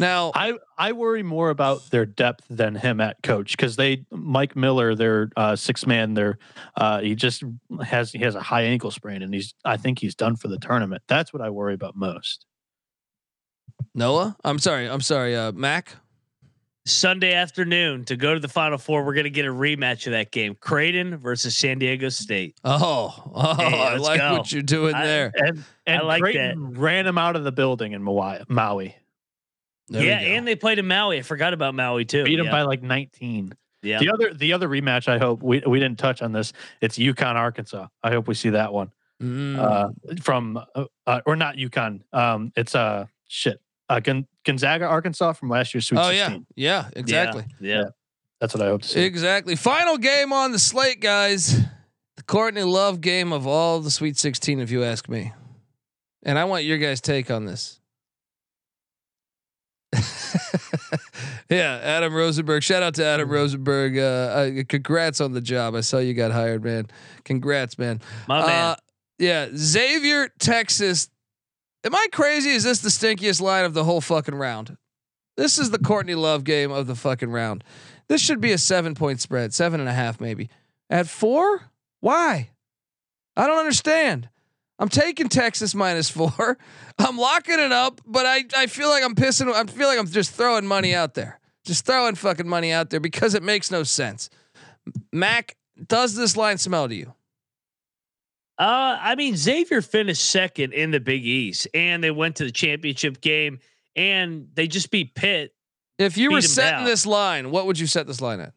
Now, 0.00 0.30
I 0.36 0.54
I 0.76 0.92
worry 0.92 1.24
more 1.24 1.50
about 1.50 1.90
their 1.90 2.06
depth 2.06 2.44
than 2.48 2.76
him 2.76 3.00
at 3.00 3.16
coach 3.24 3.56
because 3.56 3.74
they 3.74 4.04
Mike 4.12 4.54
Miller, 4.54 4.94
their 4.94 5.28
uh, 5.36 5.56
six 5.56 5.88
man, 5.88 6.14
there 6.14 6.38
uh, 6.76 7.00
he 7.00 7.16
just 7.16 7.42
has 7.84 8.12
he 8.12 8.18
has 8.20 8.36
a 8.36 8.40
high 8.40 8.62
ankle 8.62 8.92
sprain 8.92 9.22
and 9.22 9.34
he's 9.34 9.54
I 9.64 9.76
think 9.76 9.98
he's 9.98 10.14
done 10.14 10.36
for 10.36 10.46
the 10.46 10.58
tournament. 10.58 11.02
That's 11.08 11.32
what 11.32 11.42
I 11.42 11.50
worry 11.50 11.74
about 11.74 11.96
most. 11.96 12.44
Noah, 13.94 14.36
I'm 14.44 14.58
sorry, 14.58 14.88
I'm 14.88 15.00
sorry, 15.00 15.36
uh, 15.36 15.52
Mac. 15.52 15.94
Sunday 16.86 17.34
afternoon 17.34 18.06
to 18.06 18.16
go 18.16 18.32
to 18.32 18.40
the 18.40 18.48
Final 18.48 18.78
Four. 18.78 19.04
We're 19.04 19.14
gonna 19.14 19.28
get 19.28 19.44
a 19.44 19.50
rematch 19.52 20.06
of 20.06 20.12
that 20.12 20.30
game: 20.30 20.56
Creighton 20.58 21.18
versus 21.18 21.54
San 21.54 21.78
Diego 21.78 22.08
State. 22.08 22.56
Oh, 22.64 23.14
oh, 23.34 23.54
Hey, 23.56 23.78
I 23.78 23.96
like 23.96 24.20
go. 24.20 24.38
what 24.38 24.50
you're 24.50 24.62
doing 24.62 24.94
I- 24.94 25.04
there. 25.04 25.32
And 25.34 25.64
and 25.86 26.02
I 26.02 26.04
like 26.04 26.22
Creighton 26.22 26.72
ran 26.78 27.06
him 27.06 27.18
out 27.18 27.36
of 27.36 27.44
the 27.44 27.52
building 27.52 27.92
in 27.92 28.02
Maui. 28.02 28.38
Maui 28.48 28.96
There 29.88 30.02
yeah, 30.02 30.18
and 30.18 30.48
they 30.48 30.56
played 30.56 30.78
in 30.78 30.86
Maui. 30.88 31.18
I 31.18 31.22
forgot 31.22 31.52
about 31.52 31.74
Maui 31.74 32.04
too. 32.06 32.24
beat 32.24 32.38
him 32.38 32.46
yeah. 32.46 32.52
by 32.52 32.62
like 32.62 32.82
19. 32.82 33.52
yeah. 33.82 33.98
The 33.98 34.10
other 34.10 34.32
the 34.32 34.54
other 34.54 34.68
rematch 34.68 35.08
I 35.08 35.18
hope 35.18 35.42
we 35.42 35.62
we 35.66 35.78
didn't 35.78 35.98
touch 35.98 36.22
on 36.22 36.32
this. 36.32 36.54
It's 36.80 36.96
UConn 36.96 37.34
Arkansas. 37.34 37.88
I 38.02 38.10
hope 38.10 38.28
we 38.28 38.34
see 38.34 38.50
that 38.50 38.72
one. 38.72 38.92
Mm. 39.22 39.58
Uh, 39.58 39.88
from 40.22 40.56
uh, 40.74 40.84
uh, 41.06 41.20
or 41.26 41.36
not 41.36 41.56
UConn. 41.56 42.00
Um, 42.14 42.52
it's 42.56 42.74
uh 42.74 43.06
shit. 43.26 43.60
Uh, 43.88 44.00
Gon- 44.00 44.26
Gonzaga, 44.44 44.84
Arkansas 44.86 45.32
from 45.32 45.48
last 45.48 45.72
year's 45.74 45.86
Sweet 45.86 45.98
oh 45.98 46.10
16. 46.10 46.46
yeah, 46.56 46.82
yeah, 46.84 46.90
exactly, 46.94 47.44
Yeah. 47.60 47.84
That's 48.40 48.54
what 48.54 48.62
I 48.62 48.66
hope 48.68 48.82
to 48.82 48.88
see. 48.88 49.00
exactly. 49.02 49.56
Final 49.56 49.98
game 49.98 50.32
on 50.32 50.52
the 50.52 50.58
slate, 50.60 51.00
guys. 51.00 51.58
The 52.16 52.22
Courtney 52.24 52.62
Love 52.62 53.00
game 53.00 53.32
of 53.32 53.46
all 53.46 53.80
the 53.80 53.90
Sweet 53.90 54.16
16, 54.16 54.60
if 54.60 54.70
you 54.70 54.84
ask 54.84 55.08
me. 55.08 55.32
And 56.22 56.38
I 56.38 56.44
want 56.44 56.64
your 56.64 56.78
guys' 56.78 57.00
take 57.00 57.30
on 57.32 57.46
this. 57.46 57.80
yeah, 61.50 61.80
Adam 61.82 62.14
Rosenberg. 62.14 62.62
Shout 62.62 62.82
out 62.82 62.94
to 62.94 63.04
Adam 63.04 63.28
Rosenberg. 63.28 63.98
Uh, 63.98 64.02
uh, 64.02 64.62
congrats 64.68 65.20
on 65.20 65.32
the 65.32 65.40
job. 65.40 65.74
I 65.74 65.80
saw 65.80 65.98
you 65.98 66.14
got 66.14 66.30
hired, 66.30 66.62
man. 66.62 66.86
Congrats, 67.24 67.78
man. 67.78 68.00
My 68.26 68.46
man. 68.46 68.64
Uh, 68.64 68.76
yeah, 69.18 69.48
Xavier, 69.54 70.28
Texas. 70.38 71.08
Am 71.84 71.94
I 71.94 72.06
crazy? 72.12 72.50
Is 72.50 72.64
this 72.64 72.80
the 72.80 72.88
stinkiest 72.88 73.40
line 73.40 73.64
of 73.64 73.74
the 73.74 73.84
whole 73.84 74.00
fucking 74.00 74.34
round? 74.34 74.76
This 75.36 75.58
is 75.58 75.70
the 75.70 75.78
Courtney 75.78 76.16
Love 76.16 76.42
game 76.42 76.72
of 76.72 76.86
the 76.86 76.96
fucking 76.96 77.30
round. 77.30 77.62
This 78.08 78.20
should 78.20 78.40
be 78.40 78.52
a 78.52 78.58
seven 78.58 78.94
point 78.94 79.20
spread, 79.20 79.54
seven 79.54 79.78
and 79.80 79.88
a 79.88 79.92
half 79.92 80.20
maybe. 80.20 80.50
At 80.90 81.06
four? 81.06 81.70
Why? 82.00 82.50
I 83.36 83.46
don't 83.46 83.58
understand. 83.58 84.28
I'm 84.80 84.88
taking 84.88 85.28
Texas 85.28 85.74
minus 85.74 86.10
four. 86.10 86.58
I'm 86.98 87.16
locking 87.16 87.58
it 87.58 87.72
up, 87.72 88.00
but 88.04 88.26
I, 88.26 88.44
I 88.56 88.66
feel 88.66 88.88
like 88.88 89.04
I'm 89.04 89.14
pissing. 89.14 89.52
I 89.52 89.64
feel 89.64 89.88
like 89.88 89.98
I'm 89.98 90.08
just 90.08 90.32
throwing 90.32 90.66
money 90.66 90.94
out 90.94 91.14
there, 91.14 91.38
just 91.64 91.86
throwing 91.86 92.16
fucking 92.16 92.48
money 92.48 92.72
out 92.72 92.90
there 92.90 93.00
because 93.00 93.34
it 93.34 93.42
makes 93.42 93.70
no 93.70 93.84
sense. 93.84 94.30
Mac, 95.12 95.56
does 95.86 96.14
this 96.14 96.36
line 96.36 96.58
smell 96.58 96.88
to 96.88 96.94
you? 96.94 97.14
Uh, 98.58 98.98
I 99.00 99.14
mean, 99.14 99.36
Xavier 99.36 99.82
finished 99.82 100.28
second 100.28 100.72
in 100.72 100.90
the 100.90 100.98
Big 100.98 101.24
East, 101.24 101.68
and 101.74 102.02
they 102.02 102.10
went 102.10 102.36
to 102.36 102.44
the 102.44 102.50
championship 102.50 103.20
game, 103.20 103.60
and 103.94 104.48
they 104.54 104.66
just 104.66 104.90
beat 104.90 105.14
Pitt, 105.14 105.54
If 105.98 106.16
you 106.16 106.32
were 106.32 106.40
setting 106.40 106.84
this 106.84 107.06
line, 107.06 107.50
what 107.50 107.66
would 107.66 107.78
you 107.78 107.86
set 107.86 108.06
this 108.06 108.20
line 108.20 108.40
at? 108.40 108.52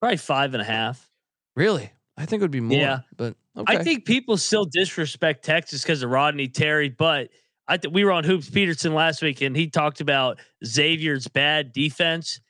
probably 0.00 0.16
five 0.16 0.54
and 0.54 0.62
a 0.62 0.64
half. 0.64 1.10
Really? 1.56 1.92
I 2.16 2.24
think 2.24 2.40
it 2.40 2.44
would 2.44 2.50
be 2.50 2.60
more. 2.60 2.78
Yeah. 2.78 3.00
But 3.16 3.34
okay. 3.56 3.76
I 3.76 3.84
think 3.84 4.06
people 4.06 4.38
still 4.38 4.64
disrespect 4.64 5.44
Texas 5.44 5.82
because 5.82 6.02
of 6.02 6.10
Rodney 6.10 6.48
Terry, 6.48 6.88
but 6.88 7.28
I 7.68 7.76
th- 7.76 7.92
we 7.92 8.04
were 8.04 8.12
on 8.12 8.24
Hoops 8.24 8.48
Peterson 8.48 8.94
last 8.94 9.20
week, 9.20 9.42
and 9.42 9.54
he 9.54 9.68
talked 9.68 10.00
about 10.00 10.38
Xavier's 10.64 11.28
bad 11.28 11.72
defense. 11.72 12.40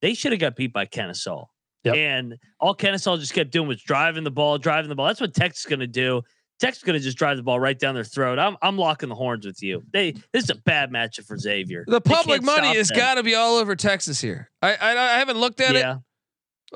They 0.00 0.14
should 0.14 0.30
have 0.30 0.40
got 0.40 0.54
beat 0.56 0.72
by 0.72 0.86
Kennesaw. 0.86 1.46
Yep. 1.84 1.94
And 1.96 2.38
all 2.58 2.74
Kennesaw 2.74 3.16
just 3.16 3.32
kept 3.32 3.50
doing 3.50 3.66
was 3.66 3.82
driving 3.82 4.24
the 4.24 4.30
ball, 4.30 4.58
driving 4.58 4.88
the 4.88 4.94
ball. 4.94 5.06
That's 5.06 5.20
what 5.20 5.34
Texas 5.34 5.64
is 5.64 5.68
going 5.68 5.80
to 5.80 5.86
do. 5.86 6.22
Texas 6.60 6.82
is 6.82 6.86
going 6.86 6.98
to 6.98 7.02
just 7.02 7.16
drive 7.16 7.38
the 7.38 7.42
ball 7.42 7.58
right 7.58 7.78
down 7.78 7.94
their 7.94 8.04
throat. 8.04 8.38
I'm 8.38 8.56
I'm 8.60 8.76
locking 8.76 9.08
the 9.08 9.14
horns 9.14 9.46
with 9.46 9.62
you. 9.62 9.82
They 9.92 10.12
this 10.32 10.44
is 10.44 10.50
a 10.50 10.56
bad 10.56 10.90
matchup 10.90 11.24
for 11.26 11.38
Xavier. 11.38 11.84
the 11.88 12.02
public 12.02 12.42
money 12.42 12.66
stop 12.68 12.76
has 12.76 12.90
got 12.90 13.14
to 13.14 13.22
be 13.22 13.34
all 13.34 13.56
over 13.56 13.74
Texas 13.74 14.20
here. 14.20 14.50
I 14.60 14.74
I, 14.74 14.90
I 14.90 15.18
haven't 15.18 15.38
looked 15.38 15.60
at 15.60 15.74
yeah. 15.74 15.94
it. 15.94 15.98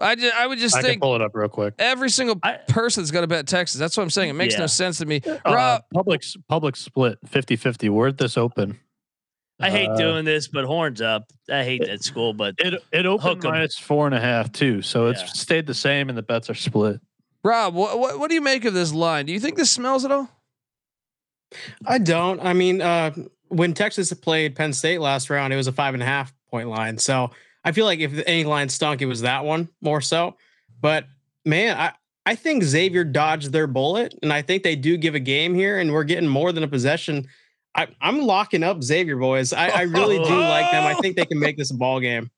I 0.01 0.15
just 0.15 0.35
I 0.35 0.47
would 0.47 0.59
just 0.59 0.75
I 0.75 0.81
can 0.81 0.91
think 0.91 1.03
pull 1.03 1.15
it 1.15 1.21
up 1.21 1.33
real 1.35 1.49
quick. 1.49 1.75
every 1.79 2.09
single 2.11 2.39
I- 2.43 2.59
person's 2.67 3.11
got 3.11 3.21
to 3.21 3.27
bet 3.27 3.47
Texas. 3.47 3.79
That's 3.79 3.97
what 3.97 4.03
I'm 4.03 4.11
saying. 4.11 4.31
It 4.31 4.35
makes 4.35 4.57
no 4.59 4.67
sense 4.67 4.99
to 4.99 5.07
me. 5.07 5.21
Uh, 5.25 5.39
Rob, 5.45 5.83
public 5.93 6.25
public 6.49 6.77
split 6.77 7.19
50-50. 7.27 7.91
Where'd 7.91 8.17
this 8.17 8.39
open? 8.39 8.81
I 9.61 9.71
hate 9.71 9.89
Uh, 9.91 9.97
doing 9.97 10.25
this, 10.25 10.49
but 10.49 10.65
horns 10.65 11.01
up. 11.01 11.25
I 11.51 11.63
hate 11.63 11.85
that 11.87 12.03
school, 12.03 12.35
but 12.35 12.55
It 12.59 12.75
it 12.93 13.07
opened 13.07 13.23
Hook 13.23 13.45
'em. 13.45 13.51
minus 13.53 13.79
four 13.79 14.07
and 14.07 14.15
a 14.15 14.21
half 14.21 14.51
too, 14.53 14.83
so 14.83 15.07
it's 15.07 15.21
Yeah. 15.21 15.27
stayed 15.29 15.67
the 15.67 15.75
same, 15.75 16.09
and 16.09 16.19
the 16.19 16.23
bets 16.23 16.51
are 16.51 16.55
split. 16.55 17.01
Rob, 17.45 17.75
what, 17.75 17.99
what 17.99 18.19
what 18.19 18.29
do 18.29 18.35
you 18.35 18.41
make 18.41 18.65
of 18.65 18.75
this 18.75 18.93
line? 18.93 19.27
Do 19.27 19.33
you 19.33 19.41
think 19.41 19.57
this 19.57 19.71
smells 19.71 20.05
at 20.05 20.11
all? 20.11 20.29
I 21.87 21.99
don't. 21.99 22.41
I 22.41 22.53
mean, 22.53 22.81
uh, 22.81 23.13
when 23.49 23.75
Texas 23.75 24.13
played 24.15 24.57
Penn 24.57 24.73
State 24.73 25.01
last 25.01 25.31
round, 25.31 25.53
it 25.53 25.57
was 25.57 25.67
a 25.69 25.73
five 25.73 25.95
and 25.95 26.03
a 26.03 26.07
half 26.07 26.33
point 26.51 26.69
line. 26.69 26.99
So 26.99 27.31
I 27.65 27.73
feel 27.73 27.85
like 27.85 28.01
if 28.01 28.23
any 28.27 28.45
line 28.45 28.69
stunk, 28.69 29.03
it 29.03 29.07
was 29.07 29.21
that 29.21 29.45
one 29.45 29.69
more 29.81 30.01
so. 30.01 30.37
But 30.81 31.07
man, 31.45 31.77
I, 31.79 31.93
I 32.27 32.35
think 32.35 32.65
Xavier 32.65 33.05
dodged 33.05 33.53
their 33.53 33.67
bullet, 33.67 34.15
and 34.23 34.33
I 34.33 34.43
think 34.43 34.63
they 34.63 34.75
do 34.77 34.97
give 34.97 35.15
a 35.15 35.21
game 35.21 35.55
here, 35.55 35.79
and 35.79 35.93
we're 35.93 36.05
getting 36.05 36.29
more 36.29 36.51
than 36.53 36.65
a 36.65 36.69
possession. 36.69 37.29
I, 37.77 37.89
I'm 38.01 38.21
locking 38.21 38.63
up 38.63 38.83
Xavier 38.83 39.17
boys. 39.17 39.53
I, 39.53 39.69
I 39.69 39.83
really 39.83 40.19
do 40.19 40.39
like 40.39 40.71
them. 40.71 40.85
I 40.85 40.95
think 41.03 41.17
they 41.17 41.27
can 41.27 41.41
make 41.41 41.57
this 41.57 41.71
a 41.71 41.75
ball 41.75 41.99
game. 42.01 42.31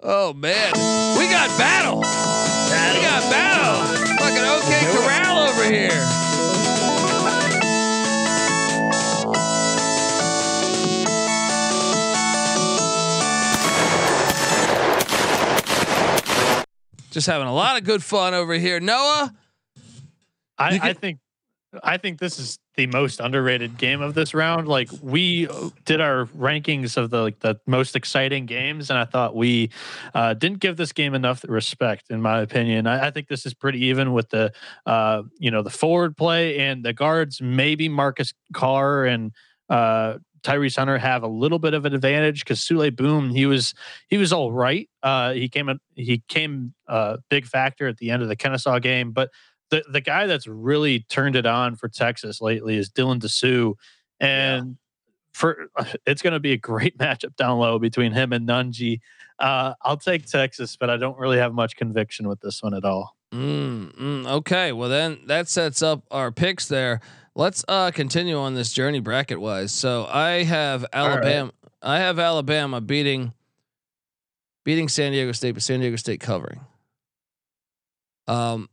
Oh 0.00 0.32
man, 0.32 0.72
we 1.18 1.28
got 1.28 1.48
battle. 1.58 1.98
We 1.98 3.02
got 3.02 3.22
battle. 3.30 4.16
Fucking 4.16 4.38
OK 4.38 4.80
Corral 4.92 5.38
over 5.48 5.64
here. 5.64 6.08
Just 17.10 17.26
having 17.26 17.46
a 17.46 17.52
lot 17.54 17.76
of 17.76 17.84
good 17.84 18.02
fun 18.02 18.32
over 18.32 18.54
here. 18.54 18.80
Noah, 18.80 19.34
I, 20.56 20.74
You 20.74 20.80
I 20.82 20.92
think 20.94 21.18
I 21.82 21.96
think 21.96 22.18
this 22.18 22.38
is 22.38 22.58
the 22.76 22.86
most 22.86 23.20
underrated 23.20 23.78
game 23.78 24.02
of 24.02 24.14
this 24.14 24.34
round. 24.34 24.68
Like 24.68 24.90
we 25.00 25.48
did 25.84 26.00
our 26.00 26.26
rankings 26.26 26.96
of 26.96 27.10
the 27.10 27.22
like 27.22 27.40
the 27.40 27.58
most 27.66 27.96
exciting 27.96 28.46
games, 28.46 28.90
and 28.90 28.98
I 28.98 29.04
thought 29.04 29.34
we 29.34 29.70
uh, 30.14 30.34
didn't 30.34 30.58
give 30.58 30.76
this 30.76 30.92
game 30.92 31.14
enough 31.14 31.44
respect, 31.48 32.10
in 32.10 32.20
my 32.20 32.40
opinion. 32.40 32.86
I, 32.86 33.06
I 33.06 33.10
think 33.10 33.28
this 33.28 33.46
is 33.46 33.54
pretty 33.54 33.86
even 33.86 34.12
with 34.12 34.28
the 34.30 34.52
uh, 34.84 35.22
you 35.38 35.50
know 35.50 35.62
the 35.62 35.70
forward 35.70 36.16
play 36.16 36.58
and 36.58 36.84
the 36.84 36.92
guards. 36.92 37.40
Maybe 37.40 37.88
Marcus 37.88 38.34
Carr 38.52 39.06
and 39.06 39.32
uh, 39.70 40.18
Tyrese 40.42 40.76
Hunter 40.76 40.98
have 40.98 41.22
a 41.22 41.28
little 41.28 41.58
bit 41.58 41.72
of 41.72 41.84
an 41.86 41.94
advantage 41.94 42.40
because 42.40 42.60
Souley 42.60 42.94
Boum 42.94 43.30
he 43.30 43.46
was 43.46 43.74
he 44.08 44.18
was 44.18 44.32
all 44.32 44.52
right. 44.52 44.88
Uh, 45.02 45.32
he 45.32 45.48
came 45.48 45.70
he 45.94 46.22
came 46.28 46.74
a 46.86 47.18
big 47.30 47.46
factor 47.46 47.88
at 47.88 47.96
the 47.96 48.10
end 48.10 48.22
of 48.22 48.28
the 48.28 48.36
Kennesaw 48.36 48.78
game, 48.78 49.12
but 49.12 49.30
the 49.72 49.82
the 49.88 50.02
guy 50.02 50.26
that's 50.26 50.46
really 50.46 51.00
turned 51.00 51.34
it 51.34 51.46
on 51.46 51.76
for 51.76 51.88
Texas 51.88 52.42
lately 52.42 52.76
is 52.76 52.90
Dylan 52.90 53.18
Disu, 53.18 53.74
and 54.20 54.76
for 55.32 55.66
it's 56.06 56.20
going 56.20 56.34
to 56.34 56.40
be 56.40 56.52
a 56.52 56.58
great 56.58 56.96
matchup 56.98 57.34
down 57.36 57.58
low 57.58 57.80
between 57.80 58.12
him 58.12 58.32
and 58.32 58.46
Nunge. 58.46 59.00
Uh, 59.38 59.72
I'll 59.82 59.96
take 59.96 60.26
Texas, 60.26 60.76
but 60.76 60.90
I 60.90 60.98
don't 60.98 61.18
really 61.18 61.38
have 61.38 61.54
much 61.54 61.74
conviction 61.74 62.28
with 62.28 62.40
this 62.40 62.62
one 62.62 62.74
at 62.74 62.84
all. 62.84 63.16
Mm, 63.32 63.96
mm, 63.96 64.26
okay, 64.26 64.72
well 64.72 64.90
then 64.90 65.20
that 65.26 65.48
sets 65.48 65.80
up 65.80 66.04
our 66.10 66.30
picks 66.30 66.68
there. 66.68 67.00
Let's 67.34 67.64
uh 67.66 67.90
continue 67.92 68.36
on 68.36 68.54
this 68.54 68.74
journey 68.74 69.00
bracket 69.00 69.40
wise. 69.40 69.72
So 69.72 70.06
I 70.06 70.44
have 70.44 70.82
right. 70.82 70.88
Alabama. 70.92 71.52
I 71.80 71.98
have 71.98 72.18
Alabama 72.18 72.82
beating 72.82 73.32
beating 74.64 74.90
San 74.90 75.12
Diego 75.12 75.32
State, 75.32 75.52
but 75.52 75.62
San 75.62 75.80
Diego 75.80 75.96
State 75.96 76.20
covering. 76.20 76.60
Um, 78.28 78.68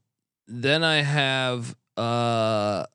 then 0.49 0.83
I 0.83 1.01
have 1.01 1.75
uh 1.95 2.85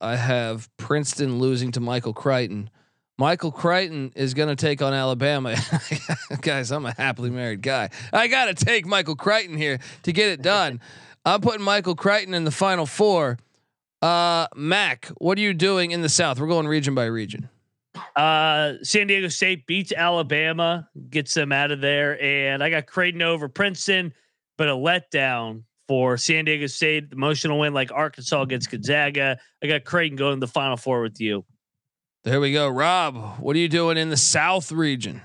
I 0.00 0.16
have 0.16 0.68
Princeton 0.76 1.38
losing 1.38 1.72
to 1.72 1.80
Michael 1.80 2.14
Crichton. 2.14 2.70
Michael 3.18 3.52
Crichton 3.52 4.12
is 4.16 4.32
going 4.32 4.48
to 4.48 4.56
take 4.56 4.80
on 4.80 4.94
Alabama. 4.94 5.54
Guys, 6.40 6.70
I'm 6.70 6.86
a 6.86 6.94
happily 6.94 7.28
married 7.28 7.60
guy. 7.60 7.90
I 8.10 8.28
got 8.28 8.46
to 8.46 8.54
take 8.54 8.86
Michael 8.86 9.14
Crichton 9.14 9.58
here 9.58 9.78
to 10.04 10.12
get 10.12 10.30
it 10.30 10.40
done. 10.40 10.80
I'm 11.26 11.42
putting 11.42 11.62
Michael 11.62 11.94
Crichton 11.94 12.32
in 12.32 12.44
the 12.44 12.50
final 12.50 12.86
four. 12.86 13.36
Uh, 14.00 14.46
Mac, 14.56 15.08
what 15.18 15.36
are 15.36 15.42
you 15.42 15.52
doing 15.52 15.90
in 15.90 16.00
the 16.00 16.08
South? 16.08 16.40
We're 16.40 16.46
going 16.46 16.66
region 16.66 16.94
by 16.94 17.04
region. 17.04 17.50
Uh, 18.16 18.74
San 18.82 19.08
Diego 19.08 19.28
State 19.28 19.66
beats 19.66 19.92
Alabama, 19.92 20.88
gets 21.10 21.34
them 21.34 21.52
out 21.52 21.72
of 21.72 21.82
there, 21.82 22.20
and 22.22 22.64
I 22.64 22.70
got 22.70 22.86
Creighton 22.86 23.20
over 23.20 23.48
Princeton, 23.48 24.14
but 24.56 24.68
a 24.68 24.72
letdown 24.72 25.64
for 25.90 26.16
San 26.16 26.44
Diego 26.44 26.68
State. 26.68 27.08
Emotional 27.10 27.58
win 27.58 27.74
like 27.74 27.90
Arkansas 27.90 28.42
against 28.42 28.70
Gonzaga. 28.70 29.36
I 29.60 29.66
got 29.66 29.82
Creighton 29.82 30.16
going 30.16 30.36
to 30.36 30.38
the 30.46 30.46
Final 30.46 30.76
Four 30.76 31.02
with 31.02 31.20
you. 31.20 31.44
There 32.22 32.38
we 32.40 32.52
go. 32.52 32.68
Rob, 32.68 33.16
what 33.40 33.56
are 33.56 33.58
you 33.58 33.66
doing 33.66 33.96
in 33.98 34.08
the 34.08 34.16
South 34.16 34.70
region? 34.70 35.20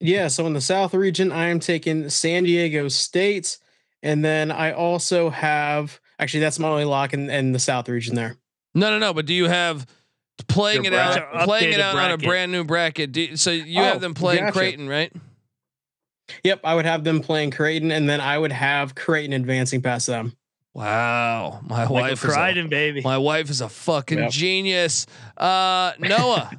Yeah, 0.00 0.28
so 0.28 0.46
in 0.46 0.54
the 0.54 0.62
South 0.62 0.94
region, 0.94 1.30
I 1.30 1.48
am 1.48 1.60
taking 1.60 2.08
San 2.08 2.44
Diego 2.44 2.88
State, 2.88 3.58
and 4.02 4.24
then 4.24 4.50
I 4.50 4.72
also 4.72 5.28
have 5.28 6.00
actually 6.18 6.40
that's 6.40 6.58
my 6.58 6.68
only 6.68 6.86
lock 6.86 7.12
in, 7.12 7.28
in 7.28 7.52
the 7.52 7.58
South 7.58 7.90
region 7.90 8.14
there. 8.14 8.36
No, 8.74 8.88
no, 8.88 8.98
no. 8.98 9.12
But 9.12 9.26
do 9.26 9.34
you 9.34 9.44
have 9.46 9.86
playing 10.48 10.84
Your 10.84 10.94
it 10.94 10.98
out, 10.98 11.44
playing 11.44 11.74
it 11.74 11.76
Updated 11.76 11.80
out 11.80 11.96
on 11.98 12.10
a 12.12 12.16
brand 12.16 12.50
new 12.50 12.64
bracket? 12.64 13.12
Do, 13.12 13.20
you- 13.20 13.36
so 13.36 13.50
you 13.50 13.78
Oh, 13.82 13.84
have 13.84 14.00
them 14.00 14.14
playing 14.14 14.44
gotcha. 14.44 14.52
Creighton, 14.58 14.88
right? 14.88 15.12
Yep, 16.44 16.60
I 16.64 16.74
would 16.74 16.84
have 16.86 17.04
them 17.04 17.20
playing 17.20 17.50
Creighton, 17.52 17.90
and 17.92 18.08
then 18.08 18.20
I 18.20 18.36
would 18.38 18.52
have 18.52 18.94
Creighton 18.94 19.32
advancing 19.32 19.82
past 19.82 20.06
them. 20.06 20.36
Wow, 20.74 21.60
my 21.66 21.82
Like 21.84 21.90
wife 21.90 22.24
is 22.24 22.36
a, 22.36 22.68
baby. 22.68 23.00
my 23.00 23.16
wife 23.16 23.48
is 23.48 23.60
a 23.62 23.68
fucking 23.68 24.18
Yep. 24.18 24.30
genius. 24.30 25.06
Uh, 25.36 25.92
Noah, 25.98 26.50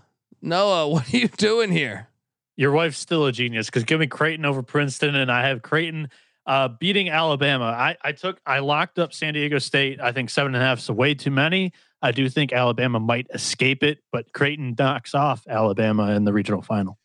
Noah, 0.41 0.87
what 0.87 1.13
are 1.13 1.17
you 1.17 1.27
doing 1.27 1.71
here? 1.71 2.07
Your 2.55 2.71
wife's 2.71 2.97
still 2.97 3.27
a 3.27 3.31
genius 3.31 3.67
because 3.67 3.83
give 3.83 3.99
me 3.99 4.07
Creighton 4.07 4.43
over 4.43 4.63
Princeton, 4.63 5.13
and 5.15 5.31
I 5.31 5.47
have 5.47 5.61
Creighton 5.61 6.09
uh, 6.47 6.69
beating 6.69 7.09
Alabama. 7.09 7.65
I, 7.65 7.95
I 8.03 8.11
took 8.13 8.39
I 8.45 8.59
locked 8.59 8.97
up 8.97 9.13
San 9.13 9.35
Diego 9.35 9.59
State. 9.59 10.01
I 10.01 10.11
think 10.11 10.31
seven 10.31 10.55
and 10.55 10.63
a 10.63 10.65
half 10.65 10.79
is 10.79 10.89
way 10.89 11.13
too 11.13 11.29
many. 11.29 11.71
I 12.01 12.11
do 12.11 12.27
think 12.29 12.53
Alabama 12.53 12.99
might 12.99 13.27
escape 13.33 13.83
it, 13.83 13.99
but 14.11 14.31
Creighton 14.33 14.75
knocks 14.77 15.13
off 15.13 15.45
Alabama 15.47 16.11
in 16.13 16.25
the 16.25 16.33
regional 16.33 16.61
final. 16.63 16.97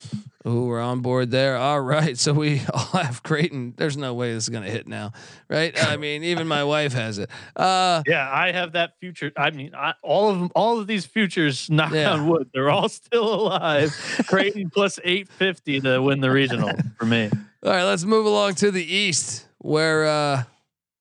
Oh, 0.45 0.65
we're 0.65 0.81
on 0.81 1.01
board 1.03 1.31
there. 1.31 1.57
All 1.57 1.81
right, 1.81 2.19
so 2.19 2.33
we 2.33 2.61
all 2.75 3.01
have 3.01 3.23
Creighton. 3.23 3.75
There's 3.77 3.97
no 3.97 4.15
way 4.15 4.33
this 4.35 4.45
is 4.45 4.49
gonna 4.49 4.69
hit 4.71 4.89
now, 4.89 5.13
right? 5.49 5.73
I 5.87 5.97
mean, 5.97 6.25
even 6.25 6.49
my 6.49 6.65
wife 6.65 6.93
has 6.95 7.19
it. 7.19 7.31
Uh, 7.55 8.03
Yeah, 8.07 8.29
I 8.31 8.51
have 8.53 8.73
that 8.73 8.99
future. 8.99 9.31
I 9.37 9.51
mean, 9.51 9.75
I, 9.75 9.95
all 10.03 10.31
of 10.31 10.39
them, 10.41 10.51
all 10.57 10.81
of 10.81 10.87
these 10.89 11.07
futures, 11.07 11.71
knock 11.71 11.93
Yeah. 11.93 12.13
on 12.13 12.27
wood, 12.29 12.51
they're 12.53 12.71
all 12.71 12.89
still 12.89 13.33
alive. 13.35 13.95
Creighton 14.27 14.71
plus 14.71 14.99
eight 15.05 15.29
fifty 15.29 15.81
to 15.81 16.01
win 16.03 16.21
the 16.21 16.31
regional 16.31 16.73
for 16.99 17.07
me. 17.07 17.31
All 17.65 17.71
right, 17.71 17.85
let's 17.85 18.03
move 18.05 18.27
along 18.27 18.55
to 18.57 18.73
the 18.73 18.85
East, 18.85 19.47
where 19.59 20.05
uh, 20.07 20.43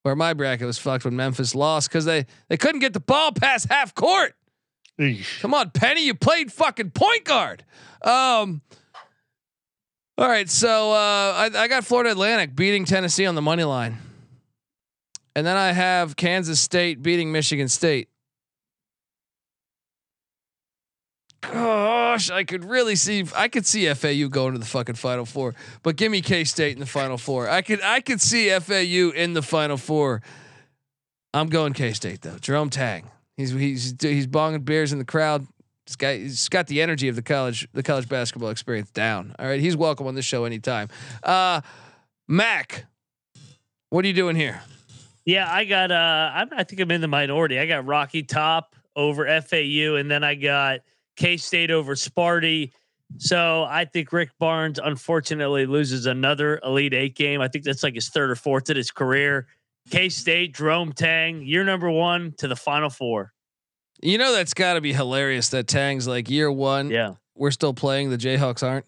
where 0.04 0.16
my 0.16 0.34
bracket 0.34 0.68
was 0.68 0.78
fucked 0.78 1.04
when 1.06 1.16
Memphis 1.16 1.56
lost 1.56 1.90
because 1.90 2.06
they 2.06 2.28
they 2.50 2.58
couldn't 2.58 2.82
get 2.82 2.94
the 2.94 3.00
ball 3.00 3.32
past 3.32 3.68
half 3.72 3.96
court. 3.96 4.36
Eesh. 5.00 5.40
Come 5.42 5.56
on, 5.56 5.72
Penny, 5.72 6.06
you 6.06 6.14
played 6.14 6.52
fucking 6.54 6.92
point 6.92 7.24
guard. 7.24 7.64
Um. 8.04 8.62
All 10.22 10.30
right, 10.30 10.48
so 10.48 10.92
uh, 10.92 11.34
I, 11.36 11.50
I 11.52 11.68
got 11.68 11.84
Florida 11.84 12.12
Atlantic 12.12 12.56
beating 12.56 12.86
Tennessee 12.86 13.26
on 13.26 13.34
the 13.34 13.42
money 13.42 13.64
line, 13.64 13.98
and 15.36 15.48
then 15.48 15.58
I 15.58 15.72
have 15.72 16.16
Kansas 16.16 16.60
State 16.60 17.02
beating 17.02 17.32
Michigan 17.32 17.68
State. 17.68 18.08
Gosh, 21.42 22.30
I 22.30 22.44
could 22.44 22.66
really 22.66 22.96
see. 22.96 23.26
I 23.36 23.48
could 23.48 23.66
see 23.66 23.92
FAU 23.92 24.28
going 24.28 24.54
to 24.54 24.60
the 24.60 24.66
fucking 24.68 24.94
Final 24.94 25.26
Four, 25.26 25.56
but 25.82 25.96
give 25.96 26.12
me 26.12 26.22
K 26.22 26.44
State 26.44 26.74
in 26.74 26.80
the 26.82 26.86
Final 26.86 27.18
Four. 27.18 27.50
I 27.50 27.64
could. 27.64 27.82
I 27.82 28.00
could 28.00 28.22
see 28.22 28.52
FAU 28.60 29.10
in 29.20 29.34
the 29.34 29.42
Final 29.42 29.78
Four. 29.78 30.22
I'm 31.34 31.48
going 31.48 31.74
K 31.74 31.94
State 31.94 32.22
though. 32.22 32.38
Jerome 32.38 32.70
Tang. 32.70 33.10
He's 33.38 33.50
he's 33.50 33.96
he's 34.00 34.28
bonging 34.28 34.66
beers 34.66 34.94
in 34.94 35.00
the 35.00 35.04
crowd. 35.04 35.48
This 35.92 35.98
guy, 35.98 36.20
he's 36.20 36.48
got 36.48 36.68
the 36.68 36.82
energy 36.82 37.10
of 37.10 37.18
the 37.18 37.22
college 37.22 37.68
the 37.74 37.84
college 37.84 38.08
basketball 38.08 38.50
experience 38.50 38.90
down. 38.92 39.36
All 39.38 39.46
right, 39.46 39.60
he's 39.60 39.76
welcome 39.76 40.08
on 40.08 40.16
this 40.16 40.24
show 40.24 40.46
anytime. 40.46 40.88
Uh, 41.22 41.60
Mac, 42.30 42.86
what 43.90 44.06
are 44.06 44.08
you 44.08 44.14
doing 44.14 44.38
here? 44.38 44.62
Yeah, 45.26 45.54
I 45.54 45.66
got. 45.66 45.92
Uh, 45.92 46.32
I'm, 46.34 46.50
I 46.56 46.64
think 46.64 46.80
I'm 46.80 46.92
in 46.92 47.02
the 47.02 47.10
minority. 47.10 47.60
I 47.60 47.66
got 47.66 47.86
Rocky 47.86 48.24
Top 48.24 48.74
over 48.96 49.26
FAU, 49.42 49.96
and 49.96 50.10
then 50.10 50.24
I 50.24 50.36
got 50.36 50.80
K 51.18 51.36
State 51.36 51.72
over 51.72 51.96
Sparty. 51.96 52.72
So 53.18 53.66
I 53.68 53.84
think 53.84 54.14
Rick 54.14 54.30
Barnes 54.40 54.80
unfortunately 54.82 55.66
loses 55.66 56.06
another 56.06 56.62
Elite 56.64 56.94
Eight 56.94 57.18
game. 57.18 57.42
I 57.42 57.50
think 57.50 57.66
that's 57.66 57.84
like 57.84 57.96
his 57.96 58.08
third 58.08 58.32
or 58.32 58.36
fourth 58.38 58.70
in 58.70 58.78
his 58.78 58.92
career. 58.92 59.48
K 59.90 60.08
State, 60.08 60.56
Jerome 60.56 60.94
Tang, 60.94 61.46
year 61.46 61.66
number 61.66 61.92
one 61.92 62.34
to 62.38 62.48
the 62.48 62.56
Final 62.56 62.90
Four. 62.90 63.34
You 64.02 64.18
know 64.18 64.34
that's 64.34 64.54
got 64.54 64.74
to 64.76 64.82
be 64.82 64.94
hilarious. 64.94 65.50
That 65.50 65.68
Tang's 65.68 66.08
like 66.08 66.30
year 66.30 66.52
one. 66.52 66.90
Yeah. 66.90 67.14
We're 67.36 67.52
still 67.52 67.74
playing. 67.74 68.10
The 68.10 68.18
Jayhawks 68.18 68.64
aren't. 68.68 68.86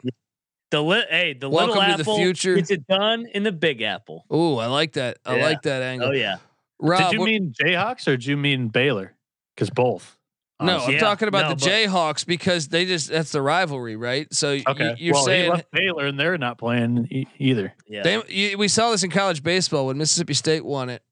The 0.72 0.82
li- 0.82 1.04
hey, 1.10 1.34
the 1.34 1.50
Welcome 1.50 1.78
little 1.80 1.98
to 1.98 2.04
the 2.04 2.16
future. 2.16 2.56
gets 2.56 2.72
it 2.72 2.88
done 2.88 3.28
in 3.34 3.44
the 3.44 3.52
Big 3.52 3.82
Apple. 3.84 4.26
Oh, 4.30 4.58
I 4.58 4.66
like 4.68 4.94
that. 4.94 5.20
I 5.26 5.38
Yeah. 5.38 5.44
like 5.44 5.62
that 5.64 5.82
angle. 5.84 6.10
Oh 6.10 6.12
yeah, 6.12 6.38
Rob, 6.80 7.00
Did 7.04 7.14
you 7.14 7.20
what- 7.20 7.26
mean 7.28 7.54
Jayhawks 7.62 8.08
or 8.08 8.12
did 8.18 8.26
you 8.26 8.38
mean 8.38 8.70
Baylor? 8.70 9.14
Because 9.56 9.70
both. 9.70 10.18
no, 10.60 10.74
honestly. 10.74 10.88
I'm 10.88 10.94
Yeah, 10.94 11.00
talking 11.02 11.28
about 11.28 11.44
no, 11.44 11.50
the 11.50 11.56
but- 11.58 11.70
Jayhawks 11.70 12.26
because 12.26 12.70
they 12.70 12.86
just 12.86 13.10
that's 13.12 13.32
the 13.32 13.42
rivalry, 13.44 13.96
right? 13.96 14.28
So 14.34 14.50
y- 14.54 14.64
Okay. 14.68 14.96
you're 14.98 15.14
well, 15.14 15.26
he 15.26 15.32
saying 15.32 15.52
left 15.52 15.72
Baylor 15.72 16.08
and 16.08 16.20
they're 16.20 16.40
not 16.40 16.58
playing 16.58 17.08
e- 17.12 17.28
either. 17.38 17.74
yeah. 17.88 18.02
They, 18.02 18.22
you, 18.30 18.58
we 18.58 18.68
saw 18.68 18.90
this 18.90 19.04
in 19.04 19.12
college 19.12 19.44
baseball 19.44 19.86
when 19.86 19.98
Mississippi 20.00 20.34
State 20.34 20.66
won 20.66 20.90
it. 20.90 21.04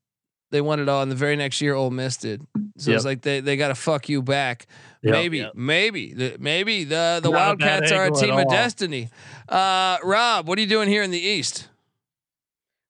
They 0.51 0.61
won 0.61 0.79
it 0.79 0.87
all, 0.89 1.01
and 1.01 1.09
the 1.11 1.15
very 1.15 1.35
next 1.35 1.61
year, 1.61 1.73
Ole 1.73 1.89
Miss 1.89 2.17
did. 2.17 2.45
So 2.77 2.91
it's 2.91 3.05
like 3.05 3.21
they, 3.21 3.39
they 3.39 3.57
got 3.57 3.69
to 3.69 3.75
fuck 3.75 4.09
you 4.09 4.21
back. 4.21 4.67
Yep. 5.01 5.11
Maybe, 5.13 5.37
Yep. 5.39 5.55
maybe, 5.55 6.13
the, 6.13 6.35
maybe 6.39 6.83
the 6.83 7.19
the 7.23 7.29
Not 7.29 7.37
a 7.37 7.45
Wildcats 7.47 7.91
are 7.91 8.05
a 8.07 8.11
team 8.11 8.35
of 8.35 8.47
destiny. 8.49 9.09
Uh, 9.47 9.97
Rob, 10.03 10.47
what 10.47 10.57
are 10.57 10.61
you 10.61 10.67
doing 10.67 10.89
here 10.89 11.03
in 11.03 11.11
the 11.11 11.19
East? 11.19 11.67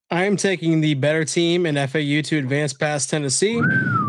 I 0.09 0.25
am 0.25 0.35
taking 0.35 0.81
the 0.81 0.93
better 0.95 1.23
team 1.23 1.65
in 1.65 1.75
FAU 1.75 2.21
to 2.21 2.37
advance 2.37 2.73
past 2.73 3.09
Tennessee, 3.09 3.61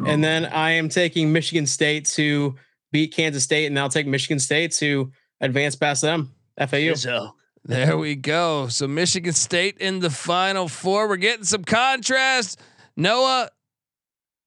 and 0.07 0.23
then 0.25 0.47
I 0.47 0.73
am 0.73 0.89
taking 0.89 1.33
Michigan 1.33 1.65
State 1.67 2.07
to 2.17 2.57
beat 2.91 3.15
Kansas 3.15 3.45
State, 3.45 3.67
and 3.67 3.79
I'll 3.79 3.89
take 3.89 4.07
Michigan 4.09 4.41
State 4.41 4.73
to 4.73 5.13
advance 5.41 5.77
past 5.77 6.03
them. 6.03 6.33
FAU. 6.59 6.95
So 6.95 7.35
There 7.65 7.97
we 7.97 8.17
go. 8.17 8.67
So 8.69 8.89
Michigan 8.89 9.33
State 9.33 9.79
in 9.79 10.01
the 10.01 10.11
Final 10.11 10.67
Four. 10.67 11.09
We're 11.09 11.17
getting 11.17 11.45
some 11.45 11.63
contrast. 11.63 12.61
Noah, 12.97 13.51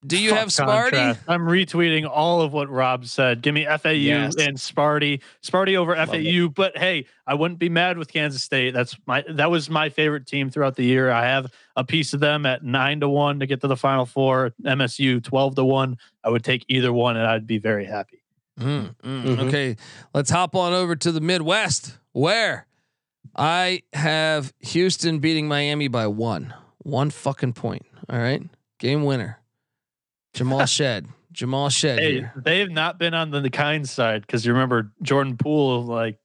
do 0.06 0.18
you 0.22 0.30
Fuck 0.32 0.40
have 0.40 0.48
Sparty? 0.50 0.92
contrast. 0.92 1.20
I'm 1.28 1.42
retweeting 1.42 2.08
all 2.08 2.42
of 2.42 2.54
what 2.54 2.70
Rob 2.70 3.06
said. 3.08 3.42
Give 3.42 3.56
me 3.56 3.66
FAU 3.66 3.90
Yes. 3.90 4.36
and 4.36 4.56
Sparty. 4.56 5.22
Sparty 5.42 5.76
over 5.76 5.96
FAU. 5.96 6.48
But 6.50 6.78
hey, 6.78 7.08
I 7.26 7.34
wouldn't 7.34 7.60
be 7.60 7.70
mad 7.70 7.98
with 7.98 8.08
Kansas 8.12 8.44
State. 8.44 8.74
That's 8.76 8.96
my 9.08 9.24
that 9.30 9.50
was 9.50 9.68
my 9.70 9.90
favorite 9.90 10.28
team 10.28 10.52
throughout 10.52 10.76
the 10.76 10.84
year. 10.86 11.10
I 11.10 11.26
have 11.26 11.52
a 11.76 11.84
piece 11.84 12.14
of 12.14 12.20
them 12.20 12.46
at 12.46 12.64
nine 12.64 13.00
to 13.00 13.10
one 13.10 13.40
to 13.40 13.48
get 13.48 13.62
to 13.62 13.68
the 13.68 13.78
final 13.78 14.06
four. 14.06 14.52
MSU 14.64 15.24
twelve 15.24 15.56
to 15.56 15.66
one. 15.66 15.98
I 16.24 16.30
would 16.30 16.44
take 16.44 16.66
either 16.68 16.94
one 16.94 17.18
and 17.18 17.26
I'd 17.26 17.48
be 17.48 17.58
very 17.58 17.86
happy. 17.86 18.22
Mm, 18.60 18.96
mm. 19.04 19.24
Mhm. 19.24 19.40
Okay, 19.48 19.76
let's 20.14 20.30
hop 20.30 20.56
on 20.56 20.72
over 20.72 20.96
to 20.96 21.12
the 21.12 21.20
Midwest, 21.20 21.98
where 22.14 22.68
I 23.36 23.82
have 23.92 24.54
Houston 24.60 25.18
beating 25.20 25.48
Miami 25.48 25.88
by 25.90 26.08
one, 26.08 26.54
one 26.78 27.10
fucking 27.10 27.52
point. 27.54 27.86
All 28.10 28.20
right, 28.20 28.42
game 28.80 29.04
winner, 29.04 29.40
Jamal 30.34 30.66
Shead. 30.66 31.08
Jamal 31.32 31.70
Shead 31.70 32.00
Hey, 32.00 32.14
here. 32.14 32.34
they 32.38 32.60
have 32.60 32.70
not 32.72 32.98
been 32.98 33.14
on 33.14 33.30
the, 33.32 33.42
the 33.42 33.50
kind 33.50 33.88
side 33.88 34.22
because 34.22 34.46
you 34.46 34.54
remember 34.54 34.94
Jordan 35.02 35.36
Poole 35.38 35.84
like 35.84 36.18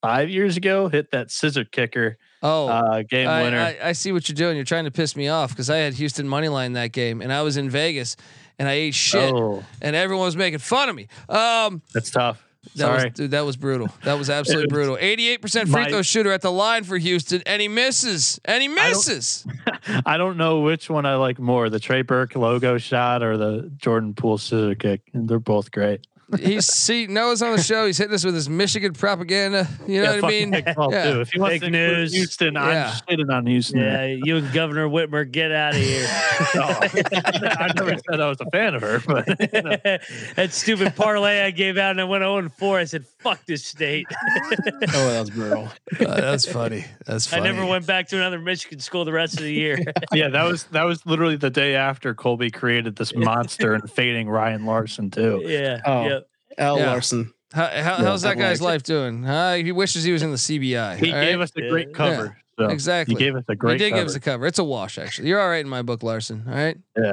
five 0.00 0.28
years 0.30 0.56
ago 0.56 0.86
hit 0.88 1.10
that 1.10 1.30
scissor 1.30 1.64
kicker 1.64 2.18
Oh, 2.42 2.68
uh, 2.68 3.02
game 3.02 3.26
I, 3.26 3.42
winner. 3.42 3.58
I, 3.58 3.78
I 3.88 3.92
see 3.92 4.12
what 4.12 4.28
you're 4.28 4.34
doing. 4.36 4.54
You're 4.56 4.66
trying 4.66 4.84
to 4.84 4.90
piss 4.90 5.16
me 5.16 5.28
off 5.28 5.50
because 5.50 5.70
I 5.70 5.78
had 5.78 5.94
Houston 5.94 6.28
money 6.28 6.48
line 6.48 6.74
that 6.74 6.92
game, 6.92 7.22
and 7.22 7.32
I 7.32 7.40
was 7.42 7.56
in 7.56 7.70
Vegas, 7.70 8.16
and 8.58 8.68
I 8.68 8.72
ate 8.72 8.94
shit, 8.94 9.32
Oh, 9.34 9.64
and 9.80 9.96
everyone 9.96 10.26
was 10.26 10.36
making 10.36 10.58
fun 10.60 10.88
of 10.90 10.94
me. 10.94 11.08
Um, 11.28 11.80
that's 11.94 12.10
tough. 12.10 12.44
That 12.76 12.78
Sorry. 12.78 13.04
was 13.04 13.12
dude, 13.14 13.30
that 13.32 13.44
was 13.44 13.56
brutal. 13.56 13.88
That 14.04 14.14
was 14.18 14.30
absolutely 14.30 14.66
brutal. 14.74 14.96
88% 14.96 15.70
free 15.70 15.90
throw 15.90 16.02
shooter 16.02 16.32
at 16.32 16.40
the 16.42 16.50
line 16.52 16.84
for 16.84 16.96
Houston, 16.98 17.42
and 17.46 17.60
he 17.62 17.68
misses, 17.68 18.40
and 18.44 18.62
he 18.62 18.68
don't- 18.68 18.76
misses. 18.88 19.46
I 20.06 20.16
don't 20.16 20.36
know 20.36 20.60
which 20.60 20.88
one 20.88 21.06
I 21.06 21.16
like 21.16 21.38
more, 21.38 21.68
the 21.70 21.78
Trey 21.80 22.02
Burke 22.02 22.34
logo 22.36 22.78
shot 22.78 23.22
or 23.22 23.36
the 23.36 23.70
Jordan 23.76 24.14
Poole 24.14 24.38
scissor 24.38 24.74
kick. 24.74 25.02
And 25.12 25.28
they're 25.28 25.38
both 25.38 25.70
great. 25.70 26.06
He's 26.38 26.66
see 26.66 27.06
Noah's 27.06 27.42
on 27.42 27.54
the 27.56 27.62
show. 27.62 27.86
He's 27.86 27.98
hitting 27.98 28.14
us 28.14 28.24
with 28.24 28.34
his 28.34 28.48
Michigan 28.48 28.92
propaganda. 28.92 29.68
You 29.86 30.02
know 30.02 30.12
Yeah, 30.14 30.20
what 30.20 30.24
I 30.24 30.28
mean? 30.28 30.50
Nick 30.50 30.66
Paul, 30.74 30.92
Yeah. 30.92 31.12
too. 31.12 31.20
If 31.20 31.30
he 31.32 31.38
wants 31.38 31.52
Fake 31.54 31.62
to 31.62 31.70
news. 31.70 32.12
Houston, 32.14 32.54
Yeah. 32.54 32.92
I'm 32.94 33.16
shitting 33.16 33.32
on 33.32 33.46
Houston. 33.46 33.80
yeah, 33.80 34.04
you 34.06 34.36
and 34.36 34.52
Governor 34.52 34.88
Whitmer, 34.88 35.30
get 35.30 35.52
out 35.52 35.74
of 35.74 35.80
here. 35.80 36.06
Oh, 36.56 36.78
I 36.80 37.72
never 37.76 37.96
said 38.10 38.20
I 38.20 38.28
was 38.28 38.38
a 38.40 38.50
fan 38.50 38.74
of 38.74 38.82
her, 38.82 39.00
but 39.06 39.26
you 39.28 39.62
know. 39.62 39.76
that 40.36 40.48
stupid 40.52 40.94
parlay 40.96 41.40
I 41.42 41.50
gave 41.50 41.76
out 41.78 41.92
and 41.92 42.00
I 42.00 42.04
went 42.04 42.22
0 42.22 42.38
and 42.38 42.52
4. 42.54 42.78
I 42.78 42.84
said, 42.84 43.06
fuck 43.18 43.44
this 43.46 43.64
state. 43.64 44.06
Oh, 44.10 45.10
that 45.10 45.20
was 45.20 45.30
brutal. 45.30 45.68
Uh, 46.00 46.20
that's 46.20 46.50
funny. 46.50 46.84
That's 47.06 47.26
funny. 47.28 47.48
I 47.48 47.52
never 47.52 47.64
went 47.66 47.86
back 47.86 48.08
to 48.08 48.16
another 48.16 48.38
Michigan 48.38 48.80
school 48.80 49.04
the 49.04 49.12
rest 49.12 49.34
of 49.38 49.44
the 49.44 49.52
year. 49.52 49.78
yeah, 50.12 50.28
that 50.28 50.42
was 50.44 50.64
that 50.64 50.82
was 50.82 51.04
literally 51.06 51.36
the 51.36 51.50
day 51.50 51.76
after 51.76 52.14
Colby 52.14 52.50
created 52.50 52.96
this 52.96 53.14
monster 53.14 53.74
and 53.74 53.88
fading 53.90 54.28
Ryan 54.28 54.66
Larson 54.66 55.10
too. 55.10 55.42
yeah. 55.44 55.80
Oh. 55.86 56.06
yeah. 56.06 56.18
L. 56.58 56.78
Yeah. 56.78 56.90
Larson. 56.92 57.32
How, 57.52 57.66
how, 57.68 57.94
how's 57.96 58.22
that 58.22 58.36
guy's 58.36 58.60
like- 58.60 58.74
life 58.74 58.82
doing? 58.82 59.24
Uh, 59.24 59.54
he 59.54 59.70
wishes 59.72 60.02
he 60.04 60.12
was 60.12 60.22
in 60.22 60.30
the 60.30 60.36
CBI. 60.36 60.96
He 60.98 61.12
all 61.12 61.20
gave 61.20 61.38
right? 61.38 61.42
us 61.44 61.52
a 61.56 61.68
great 61.68 61.88
Yeah. 61.90 61.94
cover. 61.96 62.36
So 62.58 62.66
exactly. 62.66 63.14
He 63.14 63.18
gave 63.18 63.34
us 63.36 63.44
a 63.48 63.54
great. 63.56 63.72
He 63.72 63.78
did 63.78 63.90
cover. 63.90 64.00
give 64.02 64.08
us 64.08 64.14
a 64.16 64.20
cover. 64.20 64.46
It's 64.46 64.58
a 64.58 64.64
wash, 64.64 64.98
actually. 64.98 65.28
You're 65.28 65.40
all 65.40 65.48
right 65.48 65.60
in 65.64 65.68
my 65.68 65.82
book, 65.82 66.02
Larson. 66.02 66.44
All 66.48 66.54
right. 66.54 66.76
Yeah. 66.96 67.12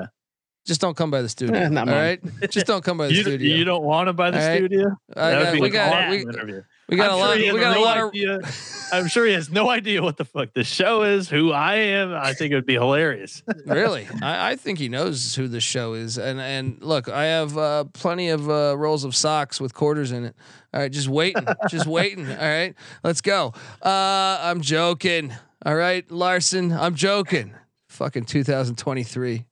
Just 0.67 0.79
don't 0.81 0.95
come 0.95 1.09
by 1.09 1.23
the 1.23 1.29
studio. 1.29 1.55
Eh, 1.59 1.69
not 1.69 1.87
all 1.89 1.95
mine. 1.95 2.19
right. 2.41 2.51
Just 2.51 2.67
don't 2.67 2.83
come 2.83 2.97
by 2.97 3.07
the 3.07 3.13
you, 3.15 3.21
studio. 3.23 3.55
you 3.55 3.63
don't 3.63 3.83
want 3.83 4.07
to 4.07 4.13
by 4.13 4.29
the 4.29 4.39
All 4.39 4.47
right. 4.47 4.57
studio? 4.57 4.95
I 5.15 5.31
That 5.31 5.45
would 5.45 5.53
be 5.53 5.61
we 5.61 5.67
an 5.67 5.73
got. 5.73 5.93
awesome 5.93 6.09
We, 6.11 6.17
interview. 6.21 6.61
We 6.89 6.97
got 6.97 7.09
I'm 7.09 7.15
a 7.15 7.19
lot. 7.19 7.37
he 7.37 7.51
We 7.51 7.59
got 7.59 7.77
a 7.77 7.79
no 7.79 7.81
lot 7.81 7.97
of. 7.97 8.91
I'm 8.93 9.07
sure 9.07 9.25
he 9.25 9.33
has 9.33 9.49
no 9.49 9.69
idea 9.69 10.01
what 10.01 10.17
the 10.17 10.25
fuck 10.25 10.53
this 10.53 10.67
show 10.67 11.03
is, 11.03 11.29
who 11.29 11.53
I 11.53 11.75
am. 11.75 12.13
I 12.13 12.33
think 12.33 12.51
it 12.51 12.55
would 12.55 12.65
be 12.65 12.73
hilarious. 12.73 13.41
really, 13.65 14.07
I, 14.21 14.51
I 14.51 14.55
think 14.57 14.79
he 14.79 14.89
knows 14.89 15.33
who 15.35 15.47
the 15.47 15.61
show 15.61 15.93
is. 15.93 16.17
And 16.17 16.41
and 16.41 16.81
look, 16.81 17.07
I 17.07 17.25
have 17.25 17.57
uh, 17.57 17.85
plenty 17.93 18.29
of 18.29 18.49
uh, 18.49 18.75
rolls 18.77 19.05
of 19.05 19.15
socks 19.15 19.61
with 19.61 19.73
quarters 19.73 20.11
in 20.11 20.25
it. 20.25 20.35
All 20.73 20.81
right, 20.81 20.91
just 20.91 21.07
waiting, 21.07 21.45
just 21.69 21.87
waiting. 21.87 22.29
All 22.29 22.35
right, 22.35 22.75
let's 23.03 23.21
go. 23.21 23.53
Uh, 23.81 24.39
I'm 24.41 24.61
joking. 24.61 25.33
All 25.65 25.75
right, 25.75 26.09
Larson, 26.11 26.73
I'm 26.73 26.95
joking. 26.95 27.53
Fucking 27.87 28.25
2023. 28.25 29.45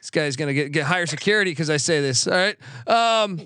This 0.00 0.10
guy's 0.10 0.36
gonna 0.36 0.54
get 0.54 0.72
get 0.72 0.84
higher 0.84 1.06
security 1.06 1.50
because 1.50 1.70
I 1.70 1.76
say 1.76 2.00
this. 2.00 2.26
All 2.26 2.34
right. 2.34 2.56
Um, 2.86 3.40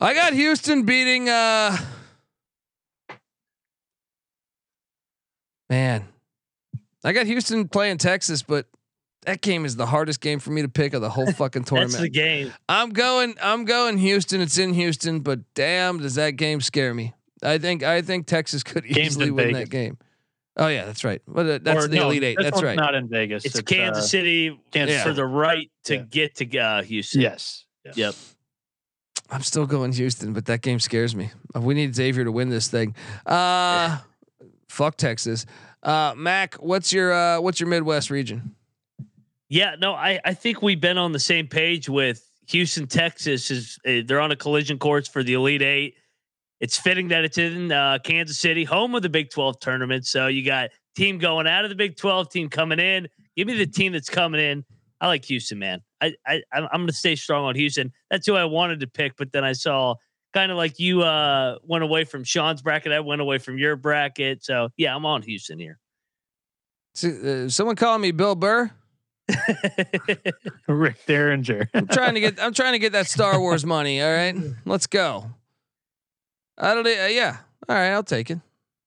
I 0.00 0.14
got 0.14 0.32
Houston 0.32 0.82
beating. 0.84 1.28
Uh, 1.28 1.76
man, 5.68 6.04
I 7.04 7.12
got 7.12 7.26
Houston 7.26 7.68
playing 7.68 7.98
Texas, 7.98 8.42
but 8.42 8.66
that 9.22 9.40
game 9.40 9.64
is 9.64 9.76
the 9.76 9.86
hardest 9.86 10.20
game 10.20 10.38
for 10.38 10.50
me 10.50 10.62
to 10.62 10.68
pick 10.68 10.94
of 10.94 11.00
the 11.00 11.10
whole 11.10 11.30
fucking 11.32 11.64
tournament. 11.64 11.92
That's 11.92 12.02
tournament. 12.02 12.14
the 12.14 12.44
game. 12.48 12.54
I'm 12.68 12.90
going. 12.90 13.34
I'm 13.42 13.64
going 13.64 13.98
Houston. 13.98 14.40
It's 14.40 14.58
in 14.58 14.74
Houston, 14.74 15.20
but 15.20 15.40
damn, 15.54 15.98
does 15.98 16.14
that 16.14 16.32
game 16.32 16.60
scare 16.60 16.94
me? 16.94 17.14
I 17.42 17.58
think. 17.58 17.82
I 17.82 18.02
think 18.02 18.26
Texas 18.26 18.62
could 18.62 18.84
Game's 18.84 18.98
easily 18.98 19.30
win 19.30 19.46
Vegas. 19.48 19.60
that 19.60 19.70
game. 19.70 19.98
Oh 20.56 20.66
yeah, 20.66 20.86
that's 20.86 21.04
right. 21.04 21.22
But 21.26 21.46
uh, 21.46 21.58
that's 21.62 21.84
Or 21.84 21.88
the 21.88 21.96
no, 21.96 22.06
Elite 22.08 22.24
Eight. 22.24 22.38
That's 22.40 22.62
right. 22.62 22.76
Not 22.76 22.94
in 22.96 23.08
Vegas. 23.08 23.44
It's, 23.44 23.60
Kansas 23.62 24.04
uh, 24.04 24.06
City 24.08 24.58
Kansas 24.72 25.02
for 25.02 25.12
the 25.12 25.24
right 25.24 25.70
to 25.84 25.96
Yeah. 25.96 26.02
get 26.02 26.34
to 26.36 26.58
uh, 26.58 26.82
Houston. 26.82 27.20
Yes. 27.20 27.64
Yep. 27.94 28.14
I'm 29.30 29.42
still 29.42 29.66
going 29.66 29.92
Houston, 29.92 30.32
but 30.32 30.46
that 30.46 30.62
game 30.62 30.80
scares 30.80 31.14
me. 31.14 31.30
Uh, 31.54 31.60
We 31.60 31.74
need 31.74 31.94
Xavier 31.94 32.24
to 32.24 32.32
win 32.32 32.48
this 32.48 32.68
thing. 32.68 32.94
Uh, 33.26 33.98
fuck 34.68 34.96
Texas. 34.96 35.44
Uh, 35.82 36.14
Mac, 36.16 36.54
what's 36.54 36.92
your 36.92 37.12
uh, 37.12 37.40
what's 37.40 37.60
your 37.60 37.68
Midwest 37.68 38.10
region? 38.10 38.54
Yeah, 39.48 39.76
no, 39.78 39.94
I, 39.94 40.20
I 40.24 40.34
think 40.34 40.60
we've 40.60 40.80
been 40.80 40.98
on 40.98 41.12
the 41.12 41.20
same 41.20 41.46
page 41.46 41.88
with 41.88 42.28
Houston, 42.48 42.86
Texas. 42.86 43.50
Is 43.50 43.78
uh, 43.86 44.00
they're 44.06 44.20
on 44.20 44.30
a 44.30 44.36
collision 44.36 44.78
course 44.78 45.08
for 45.08 45.22
the 45.22 45.34
Elite 45.34 45.62
Eight. 45.62 45.94
It's 46.60 46.76
fitting 46.76 47.08
that 47.08 47.24
it's 47.24 47.38
in 47.38 47.70
uh, 47.70 47.98
Kansas 48.02 48.38
City, 48.38 48.64
home 48.64 48.94
of 48.94 49.02
the 49.02 49.08
Big 49.08 49.30
Twelve 49.30 49.60
tournament. 49.60 50.06
So 50.06 50.26
you 50.26 50.44
got 50.44 50.70
team 50.96 51.18
going 51.18 51.46
out 51.46 51.64
of 51.64 51.70
the 51.70 51.76
Big 51.76 51.96
Twelve, 51.96 52.30
team 52.30 52.48
coming 52.48 52.80
in. 52.80 53.08
Give 53.36 53.46
me 53.46 53.56
the 53.56 53.66
team 53.66 53.92
that's 53.92 54.10
coming 54.10 54.40
in. 54.40 54.64
I 55.00 55.06
like 55.06 55.24
Houston, 55.26 55.60
man. 55.60 55.80
I, 56.00 56.14
I 56.26 56.42
I'm 56.52 56.64
I'm 56.72 56.80
gonna 56.82 56.92
stay 56.92 57.16
strong 57.16 57.44
on 57.44 57.54
Houston. 57.54 57.92
That's 58.10 58.26
who 58.26 58.34
I 58.34 58.44
wanted 58.44 58.80
to 58.80 58.86
pick, 58.86 59.16
but 59.16 59.32
then 59.32 59.44
I 59.44 59.52
saw 59.52 59.94
kind 60.32 60.50
of 60.50 60.56
like 60.56 60.78
you 60.78 61.02
uh 61.02 61.58
went 61.62 61.84
away 61.84 62.04
from 62.04 62.24
Sean's 62.24 62.62
bracket. 62.62 62.92
I 62.92 63.00
went 63.00 63.20
away 63.20 63.38
from 63.38 63.58
your 63.58 63.76
bracket. 63.76 64.44
So 64.44 64.68
yeah, 64.76 64.94
I'm 64.94 65.06
on 65.06 65.22
Houston 65.22 65.58
here. 65.58 65.78
So, 66.94 67.08
uh, 67.08 67.48
someone 67.48 67.76
calling 67.76 68.00
me 68.00 68.10
Bill 68.10 68.34
Burr. 68.34 68.70
Rick 70.68 71.04
Derringer. 71.06 71.68
I'm 71.74 71.86
trying 71.86 72.14
to 72.14 72.20
get. 72.20 72.42
I'm 72.42 72.54
trying 72.54 72.72
to 72.72 72.78
get 72.78 72.92
that 72.92 73.06
Star 73.06 73.38
Wars 73.38 73.64
money. 73.64 74.02
All 74.02 74.12
right, 74.12 74.34
let's 74.64 74.86
go. 74.86 75.30
I 76.56 76.74
don't. 76.74 76.86
Uh, 76.86 77.06
yeah. 77.08 77.36
All 77.68 77.76
right, 77.76 77.90
I'll 77.90 78.02
take 78.02 78.30
it. 78.30 78.38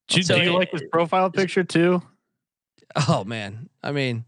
Do 0.08 0.20
you, 0.20 0.24
do 0.24 0.42
you 0.42 0.54
like 0.54 0.72
his 0.72 0.84
profile 0.92 1.30
picture 1.30 1.64
too? 1.64 2.02
Oh 3.08 3.24
man, 3.24 3.70
I 3.82 3.92
mean, 3.92 4.26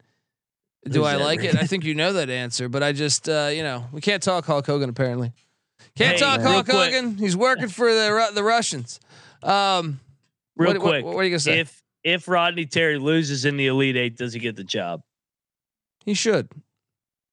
do 0.86 0.99
Who's 0.99 1.07
I 1.07 1.15
like 1.15 1.39
Rick? 1.41 1.53
it? 1.55 1.59
I 1.61 1.65
think 1.67 1.84
you 1.86 1.95
know 1.95 2.13
that 2.13 2.29
answer, 2.29 2.67
but 2.69 2.84
I 2.84 2.91
just, 2.91 3.29
uh, 3.29 3.49
you 3.53 3.63
know, 3.63 3.86
we 3.91 4.01
can't 4.01 4.21
talk 4.21 4.45
Hulk 4.45 4.65
Hogan 4.65 4.89
apparently. 4.89 5.34
Can't 5.95 6.13
Hey, 6.15 6.19
talk 6.19 6.39
real 6.39 6.49
Hulk 6.51 6.65
quick. 6.65 6.93
Hogan. 6.93 7.17
He's 7.17 7.36
working 7.38 7.67
for 7.69 7.93
the 7.93 8.31
the 8.34 8.43
Russians. 8.43 8.99
Um, 9.41 9.99
Real 10.55 10.73
what, 10.73 10.77
what- 10.81 10.89
quick, 10.89 11.05
what, 11.05 11.15
are 11.17 11.23
you 11.23 11.29
gonna 11.31 11.39
say? 11.39 11.59
if 11.59 11.81
if 12.03 12.27
Rodney 12.27 12.65
Terry 12.65 12.97
loses 12.99 13.45
in 13.45 13.57
the 13.57 13.67
Elite 13.67 13.95
Eight, 13.95 14.17
does 14.17 14.34
he 14.34 14.39
get 14.39 14.55
the 14.55 14.63
job? 14.63 15.01
he 16.05 16.13
should. 16.13 16.49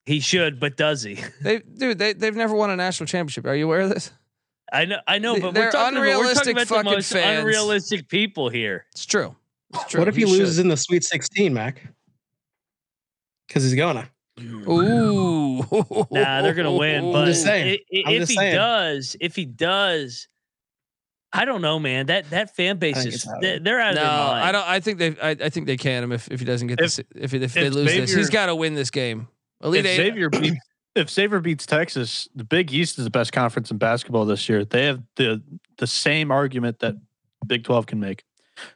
He 0.07 0.21
should, 0.21 0.59
but 0.61 0.77
does 0.77 1.03
he? 1.03 1.19
They, 1.41 1.59
dude, 1.59 1.99
they 1.99 2.13
they've 2.13 2.35
never 2.37 2.55
won 2.55 2.71
a 2.71 2.77
national 2.77 3.07
championship. 3.07 3.47
Are 3.47 3.55
you 3.55 3.65
aware 3.67 3.81
of 3.81 3.91
this? 3.91 4.11
I 4.73 4.85
know, 4.85 4.99
I 5.09 5.19
know, 5.19 5.41
but 5.41 5.53
they're 5.55 5.65
we're 5.65 5.71
talking, 5.73 5.97
about, 5.97 6.07
we're 6.07 6.13
unrealistic 6.15 6.37
talking 6.37 6.53
about 6.57 6.69
the 6.69 6.75
fucking 6.75 6.93
most 6.93 7.13
fans. 7.13 7.41
unrealistic 7.41 8.09
people 8.09 8.49
here. 8.49 8.87
It's 8.93 9.05
true. 9.05 9.35
It's 9.75 9.85
true. 9.91 9.99
What 10.01 10.09
if 10.09 10.15
he, 10.15 10.21
should. 10.23 10.31
loses 10.31 10.59
in 10.61 10.69
the 10.69 10.77
Sweet 10.77 11.03
16, 11.03 11.53
Mac? 11.53 11.83
Because 13.51 13.65
he's 13.65 13.75
gonna. 13.75 14.09
Ooh. 14.41 15.57
Nah, 16.11 16.41
they're 16.43 16.55
gonna 16.55 16.73
win. 16.73 17.13
But 17.13 17.25
just 17.27 17.43
saying. 17.43 17.79
i- 17.93 17.97
i- 17.97 18.03
I'm 18.07 18.13
if 18.15 18.21
just 18.21 18.31
he 18.31 18.37
saying. 18.39 18.55
does, 18.55 19.17
if 19.21 19.35
he 19.35 19.45
does, 19.45 20.29
I 21.33 21.45
don't 21.45 21.61
know, 21.61 21.81
man. 21.81 22.07
That 22.07 22.31
that 22.31 22.55
fan 22.55 22.79
base 22.79 23.05
is 23.05 23.27
out 23.27 23.41
they're 23.41 23.59
they're 23.59 23.81
out 23.81 23.95
No, 23.97 24.01
of 24.03 24.07
their 24.07 24.17
mind. 24.27 24.45
I 24.45 24.53
don't. 24.53 24.69
I 24.69 24.81
think 24.81 24.99
they. 24.99 25.17
I, 25.21 25.31
I 25.31 25.49
think 25.51 25.67
they 25.67 25.77
can 25.77 26.05
him 26.05 26.13
if, 26.13 26.29
if 26.31 26.39
he 26.39 26.47
doesn't 26.47 26.69
get 26.69 26.81
If- 26.81 26.97
this. 26.97 26.99
If 27.17 27.35
if 27.35 27.55
they 27.55 27.67
if 27.67 27.75
lose 27.75 27.87
this, 27.93 28.15
he's 28.15 28.31
got 28.31 28.47
to 28.47 28.55
win 28.55 28.75
this 28.75 28.91
game. 28.91 29.27
Elite 29.63 29.85
if 29.85 29.87
Eight. 29.87 29.97
Xavier 29.97 30.31
beats 30.31 30.57
if 30.95 31.11
Xavier 31.11 31.41
beats 31.41 31.67
Texas, 31.67 32.29
the 32.35 32.45
Big 32.45 32.73
East 32.73 32.99
is 32.99 33.05
the 33.05 33.11
best 33.11 33.33
conference 33.33 33.71
in 33.71 33.79
basketball 33.79 34.25
this 34.25 34.49
year. 34.49 34.65
They 34.65 34.87
have 34.87 35.03
the 35.17 35.43
the 35.79 35.87
same 35.89 36.31
argument 36.31 36.79
that 36.81 36.95
Big 37.47 37.65
Twelve 37.65 37.87
can 37.87 37.99
make. 38.01 38.23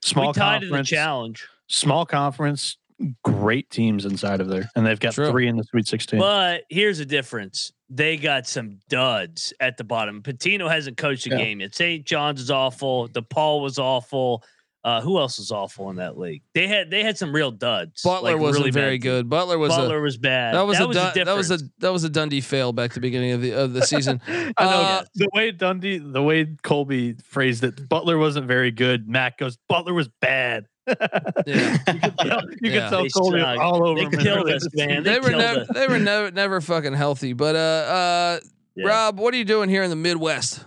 Small 0.02 0.28
we 0.28 0.32
tied 0.34 0.60
to 0.60 0.66
the 0.66 0.70
conference, 0.70 0.88
challenge, 0.88 1.48
small 1.68 2.06
conference, 2.06 2.76
great 3.24 3.68
teams 3.70 4.04
inside 4.04 4.40
of 4.40 4.48
there, 4.48 4.68
and 4.76 4.84
they've 4.86 4.98
got 5.00 5.14
True. 5.14 5.30
three 5.30 5.48
in 5.48 5.56
the 5.56 5.64
Sweet 5.64 5.86
Sixteen. 5.86 6.18
but 6.20 6.62
here's 6.70 6.98
the 6.98 7.04
difference. 7.04 7.72
They 7.90 8.16
got 8.16 8.46
some 8.46 8.78
duds 8.88 9.52
at 9.60 9.76
the 9.76 9.84
bottom. 9.84 10.22
Pitino 10.22 10.70
hasn't 10.70 10.96
coached 10.96 11.26
a 11.26 11.30
Yeah. 11.30 11.36
game 11.36 11.60
yet. 11.60 11.74
St. 11.74 12.04
John's 12.04 12.40
is 12.40 12.50
awful. 12.50 13.08
DePaul 13.08 13.62
was 13.62 13.78
awful. 13.78 14.42
Uh, 14.84 15.00
who 15.00 15.18
else 15.18 15.38
was 15.38 15.50
awful 15.50 15.88
in 15.88 15.96
that 15.96 16.18
league? 16.18 16.42
They 16.52 16.68
had 16.68 16.90
they 16.90 17.02
had 17.02 17.16
some 17.16 17.34
real 17.34 17.50
duds. 17.50 18.02
Butler 18.02 18.32
like 18.32 18.40
wasn't 18.40 18.64
really 18.66 18.70
very 18.70 18.98
good. 18.98 19.30
Butler 19.30 19.56
was 19.56 19.70
Butler 19.70 19.96
a 19.96 20.02
was 20.02 20.18
bad. 20.18 20.54
that 20.54 20.66
was 20.66 20.78
a 20.78 20.86
the 20.86 20.92
Dun- 20.92 21.24
that 21.24 21.34
was 21.34 21.50
a 21.50 21.58
that 21.78 21.90
was 21.90 22.04
a 22.04 22.10
Dundee 22.10 22.42
fail 22.42 22.70
back 22.74 22.90
to 22.90 22.94
the 22.96 23.00
beginning 23.00 23.30
of 23.32 23.40
the 23.40 23.52
of 23.52 23.72
the 23.72 23.80
season. 23.86 24.20
I 24.28 24.52
know 24.58 24.70
Uh, 24.82 25.04
the 25.14 25.28
way 25.32 25.52
Dundee, 25.52 25.96
the 25.96 26.22
way 26.22 26.46
Colby 26.62 27.14
phrased 27.24 27.64
it, 27.64 27.88
Butler 27.88 28.18
wasn't 28.18 28.46
very 28.46 28.70
good. 28.70 29.08
Matt 29.08 29.38
goes, 29.38 29.56
Butler 29.70 29.94
was 29.94 30.08
bad. 30.20 30.66
Yeah. 31.46 31.78
you 31.86 32.00
can 32.00 32.14
tell, 32.16 32.42
you 32.50 32.70
Yeah. 32.70 32.80
can 32.80 32.90
tell 32.90 33.06
Colby 33.08 33.40
all 33.40 33.86
over 33.86 34.10
They 34.10 34.22
killed 34.22 34.50
us, 34.50 34.68
man. 34.74 35.02
they 35.02 35.14
They 35.14 35.20
were 35.20 35.30
never 35.30 35.60
us. 35.60 35.68
they 35.72 35.86
were 35.88 35.98
never 35.98 36.30
never 36.30 36.60
fucking 36.60 36.92
healthy. 36.92 37.32
But 37.32 37.56
uh 37.56 37.58
uh 37.58 38.40
Yeah. 38.76 38.86
Rob, 38.88 39.18
what 39.18 39.32
are 39.32 39.38
you 39.38 39.46
doing 39.46 39.70
here 39.70 39.82
in 39.82 39.88
the 39.88 39.96
Midwest? 39.96 40.62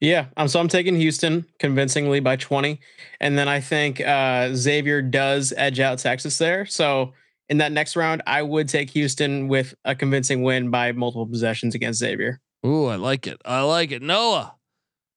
Yeah, 0.00 0.26
um, 0.36 0.46
so 0.46 0.60
I'm 0.60 0.68
taking 0.68 0.94
Houston 0.96 1.46
convincingly 1.58 2.20
by 2.20 2.36
20, 2.36 2.78
and 3.20 3.38
then 3.38 3.48
I 3.48 3.60
think 3.60 4.00
uh, 4.00 4.54
Xavier 4.54 5.00
does 5.00 5.54
edge 5.56 5.80
out 5.80 5.98
Texas 5.98 6.36
there. 6.36 6.66
So 6.66 7.14
in 7.48 7.58
that 7.58 7.72
next 7.72 7.96
round, 7.96 8.22
I 8.26 8.42
would 8.42 8.68
take 8.68 8.90
Houston 8.90 9.48
with 9.48 9.74
a 9.84 9.94
convincing 9.94 10.42
win 10.42 10.70
by 10.70 10.92
multiple 10.92 11.26
possessions 11.26 11.74
against 11.74 12.00
Xavier. 12.00 12.40
Ooh, 12.64 12.86
I 12.86 12.96
like 12.96 13.26
it. 13.26 13.40
I 13.44 13.62
like 13.62 13.90
it. 13.90 14.02
Noah, 14.02 14.54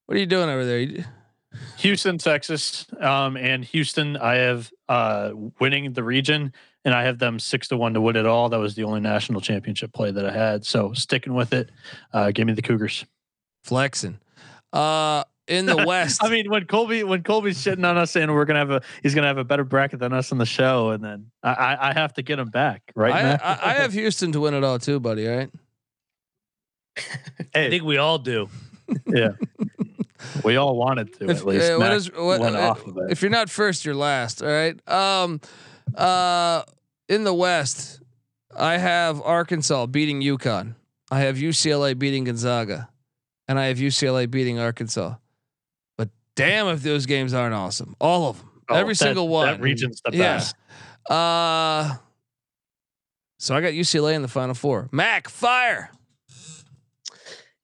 what 0.06 0.16
are 0.16 0.20
you 0.20 0.26
doing 0.26 0.48
over 0.48 0.64
there? 0.64 1.06
Houston, 1.78 2.16
Texas, 2.16 2.86
um, 3.00 3.36
and 3.36 3.64
Houston. 3.64 4.16
I 4.16 4.36
have 4.36 4.70
uh, 4.88 5.32
winning 5.58 5.92
the 5.92 6.04
region, 6.04 6.52
and 6.84 6.94
I 6.94 7.02
have 7.02 7.18
them 7.18 7.38
six 7.38 7.68
to 7.68 7.76
one 7.76 7.94
to 7.94 8.00
win 8.00 8.16
it 8.16 8.26
all. 8.26 8.48
That 8.48 8.60
was 8.60 8.76
the 8.76 8.84
only 8.84 9.00
national 9.00 9.40
championship 9.40 9.92
play 9.92 10.10
that 10.10 10.24
I 10.24 10.32
had. 10.32 10.64
So 10.64 10.92
sticking 10.92 11.34
with 11.34 11.52
it. 11.52 11.70
Uh, 12.12 12.30
give 12.30 12.46
me 12.46 12.52
the 12.52 12.62
Cougars. 12.62 13.04
Flexing. 13.64 14.18
Uh 14.72 15.24
in 15.48 15.66
the 15.66 15.76
West. 15.86 16.22
I 16.22 16.30
mean, 16.30 16.48
when 16.50 16.64
Colby 16.66 17.02
when 17.04 17.22
Colby's 17.22 17.58
shitting 17.58 17.84
on 17.88 17.96
us 17.98 18.10
saying 18.12 18.30
we're 18.32 18.44
gonna 18.44 18.60
have 18.60 18.70
a 18.70 18.82
he's 19.02 19.14
gonna 19.14 19.26
have 19.26 19.38
a 19.38 19.44
better 19.44 19.64
bracket 19.64 19.98
than 19.98 20.12
us 20.12 20.30
on 20.32 20.38
the 20.38 20.46
show, 20.46 20.90
and 20.90 21.02
then 21.02 21.30
I 21.42 21.50
I, 21.52 21.90
I 21.90 21.92
have 21.92 22.12
to 22.14 22.22
get 22.22 22.38
him 22.38 22.48
back, 22.50 22.82
right? 22.94 23.12
I, 23.14 23.22
Matt? 23.22 23.40
I, 23.44 23.58
I 23.62 23.72
have 23.74 23.92
Houston 23.92 24.30
to 24.32 24.40
win 24.40 24.54
it 24.54 24.62
all 24.62 24.78
too, 24.78 25.00
buddy. 25.00 25.28
All 25.28 25.36
right. 25.36 25.50
I 27.54 27.68
think 27.70 27.84
we 27.84 27.96
all 27.96 28.18
do. 28.18 28.48
yeah. 29.06 29.30
We 30.44 30.56
all 30.56 30.76
wanted 30.76 31.14
to 31.14 31.30
If, 31.30 31.38
at 31.38 31.46
least. 31.46 31.70
uh, 31.70 31.76
what 31.78 31.84
Matt 31.84 31.92
is- 31.94 32.12
what- 32.12 32.40
went 32.40 32.56
uh, 32.56 32.70
off 32.70 32.86
of 32.86 32.96
it. 32.98 33.10
If 33.10 33.22
you're 33.22 33.30
not 33.30 33.48
first, 33.48 33.84
you're 33.84 33.94
last. 33.94 34.42
All 34.42 34.48
right. 34.48 34.78
Um, 34.88 35.40
uh, 35.94 36.62
in 37.08 37.24
the 37.24 37.32
West, 37.34 38.00
I 38.56 38.76
have 38.76 39.20
Arkansas 39.22 39.86
beating 39.86 40.20
UConn. 40.20 40.74
I 41.10 41.20
have 41.20 41.36
UCLA 41.36 41.98
beating 41.98 42.24
Gonzaga, 42.24 42.89
and 43.50 43.58
I 43.58 43.66
have 43.66 43.78
UCLA 43.78 44.30
beating 44.30 44.60
Arkansas. 44.60 45.16
But 45.98 46.08
damn, 46.36 46.68
if 46.68 46.84
those 46.84 47.04
games 47.04 47.34
aren't 47.34 47.52
awesome, 47.52 47.96
all 48.00 48.30
of 48.30 48.38
them, 48.38 48.48
Oh, 48.68 48.76
every 48.76 48.92
that- 48.94 48.98
single 48.98 49.26
one. 49.26 49.48
That 49.48 49.60
region's 49.60 50.00
the 50.04 50.12
Yeah. 50.16 50.36
best. 50.36 50.54
Uh, 51.10 51.96
so 53.40 53.56
I 53.56 53.60
got 53.60 53.72
UCLA 53.72 54.14
in 54.14 54.22
the 54.22 54.28
Final 54.28 54.54
Four. 54.54 54.88
Mac, 54.92 55.28
fire. 55.28 55.90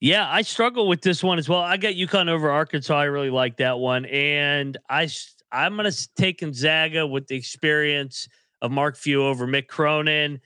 Yeah, 0.00 0.28
I 0.28 0.42
struggle 0.42 0.88
with 0.88 1.02
this 1.02 1.22
one 1.22 1.38
as 1.38 1.48
well. 1.48 1.60
I 1.60 1.76
got 1.76 1.94
UConn 1.94 2.28
over 2.28 2.50
Arkansas. 2.50 2.98
I 2.98 3.04
really 3.04 3.30
like 3.30 3.58
that 3.58 3.78
one, 3.78 4.06
and 4.06 4.76
I 4.90 5.08
I'm 5.52 5.76
gonna 5.76 5.88
s- 5.88 6.08
take 6.16 6.40
Gonzaga 6.40 7.06
with 7.06 7.28
the 7.28 7.36
experience 7.36 8.28
of 8.60 8.72
Mark 8.72 8.96
Few 8.96 9.22
over 9.22 9.46
Mick 9.46 9.68
Cronin. 9.68 10.40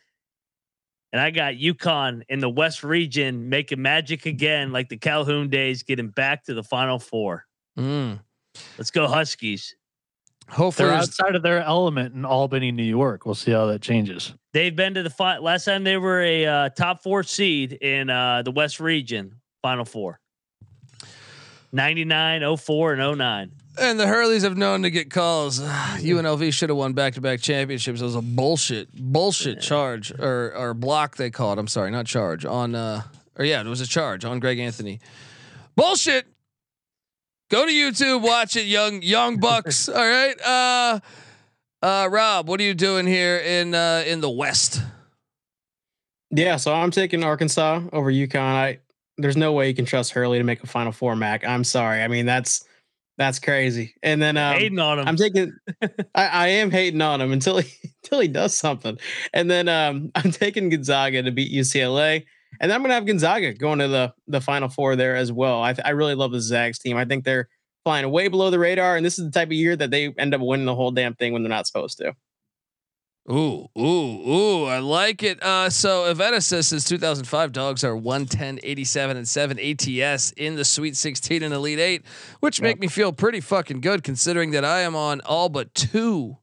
And 1.12 1.20
I 1.20 1.30
got 1.30 1.54
UConn 1.54 2.22
in 2.28 2.38
the 2.38 2.48
West 2.48 2.84
region 2.84 3.48
making 3.48 3.82
magic 3.82 4.26
again, 4.26 4.72
like 4.72 4.88
the 4.88 4.96
Calhoun 4.96 5.48
days, 5.48 5.82
getting 5.82 6.08
back 6.08 6.44
to 6.44 6.54
the 6.54 6.62
Final 6.62 6.98
Four. 6.98 7.46
Mm. 7.78 8.20
Let's 8.78 8.90
go 8.90 9.06
Huskies. 9.06 9.74
Hopefully, 10.48 10.88
They're 10.88 10.98
outside 10.98 11.36
of 11.36 11.42
their 11.42 11.62
element 11.62 12.14
in 12.14 12.24
Albany, 12.24 12.72
New 12.72 12.82
York. 12.82 13.24
We'll 13.24 13.36
see 13.36 13.52
how 13.52 13.66
that 13.66 13.82
changes. 13.82 14.34
They've 14.52 14.74
been 14.74 14.94
to 14.94 15.02
the 15.04 15.10
fi- 15.10 15.38
last 15.38 15.64
time 15.64 15.84
they 15.84 15.96
were 15.96 16.20
a 16.22 16.46
uh, 16.46 16.68
top 16.70 17.02
four 17.02 17.22
seed 17.22 17.72
in 17.74 18.10
uh, 18.10 18.42
the 18.42 18.50
West 18.50 18.80
region, 18.80 19.36
Final 19.62 19.84
Four. 19.84 20.18
99, 21.72 22.56
04, 22.56 22.94
and 22.94 23.18
09. 23.18 23.52
And 23.78 23.98
the 23.98 24.04
Hurleys 24.04 24.42
have 24.42 24.56
known 24.56 24.82
to 24.82 24.90
get 24.90 25.10
calls. 25.10 25.60
UNLV 25.60 26.52
should 26.52 26.68
have 26.68 26.78
won 26.78 26.92
back 26.92 27.14
to 27.14 27.20
back 27.20 27.40
championships. 27.40 28.00
It 28.00 28.04
was 28.04 28.16
a 28.16 28.22
bullshit, 28.22 28.88
bullshit 28.92 29.60
charge 29.60 30.12
or 30.12 30.54
or 30.56 30.74
block 30.74 31.16
they 31.16 31.30
called. 31.30 31.58
I'm 31.58 31.68
sorry, 31.68 31.90
not 31.90 32.06
charge 32.06 32.44
on. 32.44 32.74
uh 32.74 33.02
Or 33.38 33.44
yeah, 33.44 33.60
it 33.60 33.66
was 33.66 33.80
a 33.80 33.86
charge 33.86 34.24
on 34.24 34.40
Greg 34.40 34.58
Anthony. 34.58 35.00
Bullshit. 35.76 36.26
Go 37.50 37.66
to 37.66 37.72
YouTube, 37.72 38.22
watch 38.22 38.54
it, 38.54 38.66
young 38.66 39.02
young 39.02 39.38
bucks. 39.38 39.88
all 39.88 39.94
right, 39.96 40.40
uh, 40.40 41.00
uh, 41.82 42.08
Rob, 42.08 42.48
what 42.48 42.60
are 42.60 42.64
you 42.64 42.74
doing 42.74 43.06
here 43.06 43.38
in 43.38 43.74
uh 43.74 44.04
in 44.06 44.20
the 44.20 44.30
West? 44.30 44.80
Yeah, 46.30 46.56
so 46.56 46.72
I'm 46.72 46.92
taking 46.92 47.24
Arkansas 47.24 47.82
over 47.92 48.12
UConn. 48.12 48.36
I 48.40 48.78
there's 49.18 49.36
no 49.36 49.52
way 49.52 49.68
you 49.68 49.74
can 49.74 49.84
trust 49.84 50.12
Hurley 50.12 50.38
to 50.38 50.44
make 50.44 50.62
a 50.62 50.66
Final 50.66 50.92
Four, 50.92 51.16
Mac. 51.16 51.44
I'm 51.44 51.64
sorry. 51.64 52.02
I 52.02 52.08
mean 52.08 52.24
that's 52.24 52.64
that's 53.20 53.38
crazy. 53.38 53.94
And 54.02 54.20
then 54.22 54.38
um, 54.38 54.54
Hating 54.54 54.78
on 54.78 54.96
them. 54.96 55.06
I'm 55.06 55.16
taking. 55.16 55.52
I, 56.14 56.26
I 56.26 56.46
am 56.48 56.70
hating 56.70 57.02
on 57.02 57.20
him 57.20 57.32
until 57.32 57.58
he 57.58 57.70
until 58.02 58.18
he 58.18 58.28
does 58.28 58.54
something, 58.54 58.98
and 59.34 59.50
then 59.50 59.68
um, 59.68 60.10
I'm 60.14 60.30
taking 60.30 60.70
Gonzaga 60.70 61.22
to 61.22 61.30
beat 61.30 61.52
UCLA, 61.52 62.24
and 62.60 62.70
then 62.70 62.76
I'm 62.76 62.82
gonna 62.82 62.94
have 62.94 63.04
Gonzaga 63.04 63.52
going 63.52 63.80
to 63.80 63.88
the 63.88 64.14
the 64.26 64.40
Final 64.40 64.70
Four 64.70 64.96
there 64.96 65.16
as 65.16 65.30
well. 65.30 65.62
I 65.62 65.74
th- 65.74 65.84
I 65.84 65.90
really 65.90 66.14
love 66.14 66.32
the 66.32 66.40
Zags 66.40 66.78
team. 66.78 66.96
I 66.96 67.04
think 67.04 67.24
they're 67.24 67.50
flying 67.84 68.10
way 68.10 68.28
below 68.28 68.48
the 68.48 68.58
radar, 68.58 68.96
and 68.96 69.04
this 69.04 69.18
is 69.18 69.26
the 69.26 69.30
type 69.30 69.48
of 69.48 69.52
year 69.52 69.76
that 69.76 69.90
they 69.90 70.14
end 70.16 70.34
up 70.34 70.40
winning 70.40 70.64
the 70.64 70.74
whole 70.74 70.90
damn 70.90 71.14
thing 71.14 71.34
when 71.34 71.42
they're 71.42 71.50
not 71.50 71.66
supposed 71.66 71.98
to. 71.98 72.16
Ooh, 73.30 73.68
ooh, 73.78 73.82
ooh! 74.28 74.64
I 74.64 74.78
like 74.78 75.22
it. 75.22 75.42
Uh, 75.42 75.68
so 75.70 76.12
Avetta 76.12 76.42
says 76.42 76.66
since 76.68 76.84
2005, 76.84 77.52
dogs 77.52 77.84
are 77.84 77.94
110, 77.96 78.60
87, 78.62 79.16
and 79.16 79.28
seven 79.28 79.58
ATS 79.58 80.32
in 80.32 80.56
the 80.56 80.64
Sweet 80.64 80.96
16 80.96 81.42
and 81.42 81.52
Elite 81.54 81.78
Eight, 81.78 82.02
which 82.40 82.60
make 82.60 82.80
me 82.80 82.88
feel 82.88 83.12
pretty 83.12 83.40
fucking 83.40 83.82
good 83.82 84.02
considering 84.02 84.52
that 84.52 84.64
I 84.64 84.80
am 84.80 84.96
on 84.96 85.20
all 85.20 85.48
but 85.48 85.72
two. 85.74 86.38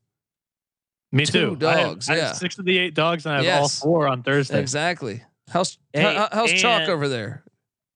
Me 1.12 1.26
Two 1.26 1.56
too. 1.58 1.68
I 1.68 1.76
have- 1.78 1.88
dogs, 1.88 2.10
I 2.10 2.14
have 2.16 2.22
yeah. 2.22 2.32
six 2.34 2.58
of 2.60 2.66
the 2.66 2.78
eight 2.78 2.94
dogs, 2.94 3.26
and 3.26 3.36
I 3.36 3.44
have 3.44 3.62
all 3.64 3.70
four 3.70 4.08
on 4.08 4.24
Thursday. 4.24 4.60
Exactly. 4.60 5.24
How's 5.50 5.78
Hey, 5.94 6.02
how- 6.16 6.30
how's 6.32 6.54
chalk 6.54 6.88
over 6.90 7.08
there? 7.10 7.44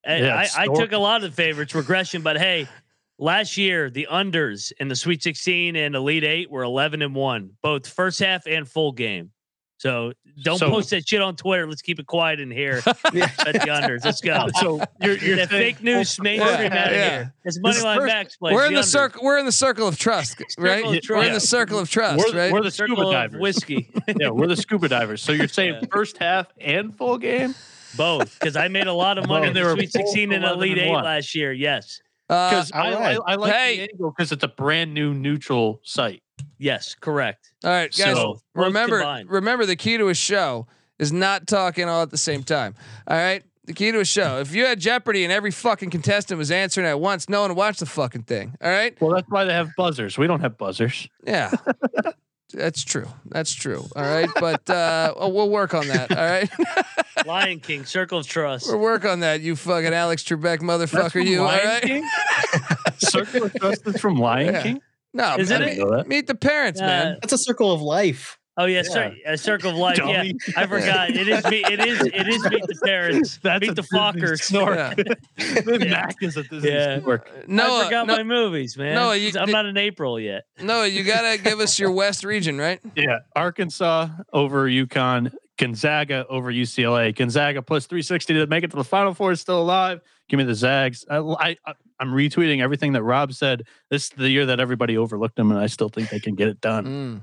Hey, 0.04 0.24
Yeah, 0.26 0.36
I, 0.36 0.64
I 0.64 0.66
took 0.66 0.92
a 0.94 0.98
lot 0.98 1.24
of 1.24 1.30
the 1.30 1.36
favorites 1.36 1.76
regression, 1.76 2.24
but 2.24 2.38
hey, 2.38 2.68
last 3.22 3.56
year 3.56 3.90
the 3.90 4.08
unders 4.12 4.74
in 4.82 4.90
the 4.90 4.96
Sweet 4.98 5.24
16 5.24 5.78
and 5.78 5.96
Elite 5.96 6.26
Eight 6.26 6.52
were 6.52 6.64
11 6.64 7.02
and 7.02 7.16
one, 7.16 7.52
both 7.62 7.88
first 7.88 8.20
half 8.20 8.46
and 8.48 8.68
full 8.68 8.92
game. 8.92 9.32
So 9.78 10.14
don't 10.44 10.60
So- 10.60 10.70
post 10.70 10.90
that 10.92 11.08
shit 11.08 11.22
on 11.24 11.36
Twitter. 11.36 11.66
Let's 11.68 11.82
keep 11.82 12.00
it 12.00 12.06
quiet 12.06 12.40
in 12.40 12.52
here. 12.52 12.82
Yeah. 13.14 13.30
Bet 13.44 13.54
the 13.54 13.60
unders. 13.62 14.06
Let's 14.06 14.22
go. 14.22 14.48
So 14.60 14.80
you're, 15.02 15.18
you're 15.18 15.36
that 15.38 15.50
saying- 15.50 15.76
fake 15.76 15.84
news 15.84 16.18
oh, 16.20 16.24
mainstream 16.24 16.72
Yeah, 16.72 16.80
out 16.84 16.88
of 16.88 16.94
yeah. 16.94 17.10
here. 17.10 17.34
It's 17.46 17.56
This 17.56 17.62
money 17.64 17.78
is 17.78 17.84
line 17.84 17.98
first- 18.00 18.14
max 18.14 18.36
plays. 18.38 18.54
We're 18.54 18.66
in 18.68 18.74
the 18.76 18.82
unders. 18.82 18.86
circle. 18.86 19.24
We're 19.24 19.38
in 19.40 19.46
the 19.46 19.52
circle 19.52 19.88
of 19.88 19.98
trust, 19.98 20.36
right? 20.60 20.86
of 20.86 21.00
We're 21.10 21.24
in 21.24 21.34
the 21.34 21.40
circle 21.40 21.80
of 21.80 21.90
trust, 21.90 22.18
We're, 22.32 22.38
right? 22.40 22.54
we're 22.54 22.62
the 22.62 22.70
Circle 22.72 22.96
scuba 22.96 23.08
of 23.10 23.14
divers. 23.14 23.42
whiskey. 23.42 23.90
yeah, 24.20 24.30
we're 24.30 24.48
the 24.48 24.56
scuba 24.56 24.88
divers. 24.88 25.22
So 25.24 25.32
you're 25.32 25.48
saying 25.48 25.74
Yeah. 25.82 25.88
first 25.92 26.18
half 26.20 26.48
and 26.60 26.96
full 26.96 27.18
game? 27.18 27.56
Both, 27.98 28.40
because 28.40 28.56
I 28.56 28.68
made 28.68 28.88
a 28.88 28.94
lot 28.94 29.18
of 29.18 29.28
money 29.28 29.48
Both. 29.48 29.58
in 29.58 29.64
the 29.64 29.72
Sweet 29.74 29.92
16 29.92 30.32
and 30.32 30.46
Elite 30.46 30.78
Eight 30.78 30.92
last 30.94 31.34
year. 31.36 31.52
Yes. 31.52 32.00
Uh, 32.32 32.50
Because 32.50 32.72
I, 32.72 32.94
alright. 32.94 33.20
I, 33.28 33.32
I 33.34 33.36
like 33.36 33.54
Hey. 33.54 33.76
the 33.78 33.92
angle 33.92 34.12
because 34.12 34.32
it's 34.32 34.44
a 34.44 34.48
brand 34.48 34.94
new 34.94 35.14
neutral 35.14 35.82
site. 35.84 36.24
Yes. 36.58 36.96
Correct. 37.00 37.52
all 37.64 37.70
right, 37.72 37.92
guys. 37.96 38.16
So, 38.16 38.40
remember, 38.56 39.24
remember 39.28 39.66
the 39.66 39.76
key 39.76 39.98
to 39.98 40.08
a 40.10 40.14
show 40.16 40.66
is 40.98 41.12
not 41.12 41.46
talking 41.48 41.88
all 41.90 42.02
at 42.04 42.10
the 42.10 42.18
same 42.18 42.44
time. 42.44 42.74
All 43.08 43.18
right. 43.18 43.44
The 43.66 43.74
key 43.74 43.92
to 43.92 44.00
a 44.00 44.06
show. 44.06 44.40
If 44.40 44.56
you 44.56 44.66
had 44.66 44.80
Jeopardy 44.80 45.24
and 45.24 45.32
every 45.32 45.52
fucking 45.52 45.92
contestant 45.92 46.38
was 46.38 46.50
answering 46.52 46.88
at 46.88 47.00
once, 47.00 47.30
no 47.30 47.42
one 47.42 47.52
would 47.52 47.58
watch 47.58 47.78
the 47.80 47.86
fucking 47.86 48.24
thing. 48.24 48.56
All 48.62 48.72
right. 48.72 49.00
Well, 49.02 49.12
that's 49.14 49.28
why 49.30 49.44
they 49.46 49.54
have 49.54 49.70
buzzers. 49.78 50.18
We 50.18 50.26
don't 50.26 50.40
have 50.42 50.58
buzzers. 50.58 51.08
Yeah. 51.26 51.52
That's 52.54 52.84
true. 52.84 53.08
That's 53.26 53.54
true. 53.54 53.86
All 53.95 54.04
right. 54.04 54.30
But 54.39 54.70
uh, 54.70 55.14
oh, 55.16 55.30
we'll 55.30 55.49
work 55.49 55.74
on 55.74 55.88
that. 55.88 56.12
All 56.12 56.24
right. 56.24 56.49
Lion 57.26 57.60
King, 57.60 57.86
Circle 57.86 58.20
of 58.20 58.28
Trust. 58.28 58.68
we'll 58.68 58.80
work 58.80 59.06
on 59.06 59.20
that. 59.22 59.41
You 59.41 59.56
fucking 59.56 59.93
Alex 59.93 60.24
Trebek 60.24 60.41
That's 60.60 60.64
motherfucker. 60.64 61.12
from 61.12 61.22
You. 61.22 61.39
All 61.39 61.45
Lion 61.45 61.66
right. 61.68 61.82
King? 61.84 62.10
Circle 62.97 63.43
of 63.43 63.54
Trust 63.54 63.88
is 63.88 63.99
from 64.02 64.16
Lion 64.16 64.54
Yeah. 64.54 64.64
King? 64.64 64.82
No, 65.14 65.36
Isn't 65.38 65.62
I 65.62 65.66
it? 65.66 65.78
mean, 65.80 66.08
meet 66.08 66.28
the 66.28 66.36
parents, 66.36 66.80
Uh, 66.80 66.86
man. 66.86 67.18
That's 67.22 67.34
a 67.34 67.38
circle 67.38 67.72
of 67.74 67.82
life. 67.82 68.38
Oh 68.58 68.66
yeah, 68.66 68.82
cir- 68.82 69.16
a 69.26 69.38
circle 69.38 69.72
of 69.72 69.78
life. 69.78 69.97
Yeah, 69.97 70.24
I 70.58 70.68
forgot. 70.68 71.10
It 71.12 71.28
is 71.28 71.45
me. 71.45 71.64
It 71.66 71.80
is. 71.80 72.02
It 72.02 72.28
is 72.28 72.43
meet 72.49 72.62
the 72.68 72.80
parents. 72.84 73.38
That's 73.43 73.62
meet 73.62 73.76
the 73.76 73.82
Disney 73.82 73.97
Fockers. 73.99 74.41
snort. 74.41 74.78
Yeah. 75.38 75.78
Mac 75.89 76.16
is 76.22 76.36
a 76.38 76.43
Disney 76.43 76.70
Yeah. 76.70 76.99
snort. 76.99 77.28
I 77.28 77.84
forgot 77.86 78.08
no, 78.08 78.18
my 78.18 78.24
movies, 78.24 78.78
man. 78.78 78.95
Noah, 78.95 79.16
you- 79.16 79.32
I'm 79.39 79.49
not 79.52 79.66
in 79.66 79.78
April 79.78 80.20
yet. 80.20 80.43
Noah, 80.62 80.88
you 80.88 81.04
gotta 81.04 81.38
give 81.43 81.60
us 81.62 81.80
your 81.80 81.91
West 81.91 82.24
region, 82.26 82.58
right? 82.58 82.80
Yeah, 82.95 83.20
Arkansas 83.38 84.10
over 84.34 84.68
UConn, 84.70 85.34
Gonzaga 85.58 86.26
over 86.28 86.52
UCLA. 86.52 87.16
Gonzaga 87.16 87.62
plus 87.62 87.86
360 87.86 88.34
to 88.34 88.47
make 88.47 88.64
it 88.66 88.72
to 88.72 88.78
the 88.78 88.84
Final 88.84 89.14
Four 89.14 89.32
is 89.32 89.39
still 89.41 89.62
alive. 89.62 90.02
Give 90.28 90.38
me 90.38 90.43
the 90.43 90.56
Zags. 90.56 91.06
I, 91.10 91.18
I, 91.20 91.74
I'm 91.99 92.10
retweeting 92.12 92.62
everything 92.62 92.93
that 92.93 93.04
Rob 93.04 93.34
said. 93.34 93.64
This 93.89 94.04
is 94.06 94.10
the 94.10 94.30
year 94.30 94.45
that 94.47 94.60
everybody 94.60 94.97
overlooked 94.97 95.36
them, 95.36 95.52
and 95.52 95.60
I 95.60 95.68
still 95.68 95.89
think 95.89 96.10
they 96.10 96.20
can 96.20 96.36
get 96.36 96.47
it 96.47 96.60
done. 96.62 96.86
Mm. 96.86 97.22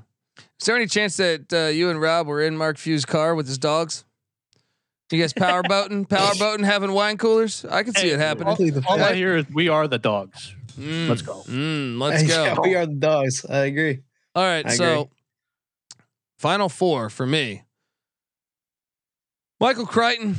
Is 0.59 0.65
there 0.65 0.75
any 0.75 0.87
chance 0.87 1.17
that 1.17 1.51
uh, 1.53 1.67
you 1.67 1.89
and 1.89 2.01
Rob 2.01 2.27
were 2.27 2.41
in 2.41 2.57
Mark 2.57 2.77
Few's 2.77 3.05
car 3.05 3.35
with 3.35 3.47
his 3.47 3.57
dogs? 3.57 4.03
You 5.11 5.19
guys 5.19 5.33
power 5.33 5.63
boating, 5.63 6.05
power 6.05 6.33
boating, 6.37 6.65
having 6.65 6.91
wine 6.91 7.17
coolers? 7.17 7.65
I 7.65 7.83
can 7.83 7.95
see 7.95 8.07
Hey, 8.09 8.13
it 8.13 8.19
happening. 8.19 8.47
Hopefully 8.47 8.69
the 8.69 8.83
All 8.87 9.01
I 9.01 9.15
hear 9.15 9.37
is 9.37 9.45
we 9.51 9.67
are 9.69 9.87
the 9.87 9.97
dogs. 9.97 10.53
Mm. 10.79 11.09
Let's 11.09 11.21
go. 11.23 11.41
Mm, 11.47 11.99
let's 11.99 12.23
Yeah, 12.23 12.55
go. 12.55 12.61
we 12.61 12.75
are 12.75 12.85
the 12.85 12.93
dogs. 12.93 13.43
I 13.45 13.65
agree. 13.65 14.01
All 14.35 14.43
right, 14.43 14.65
I 14.65 14.69
so 14.75 15.01
agree. 15.01 15.09
final 16.37 16.69
four 16.69 17.09
for 17.09 17.25
me. 17.25 17.63
Michael 19.59 19.85
Crichton. 19.87 20.35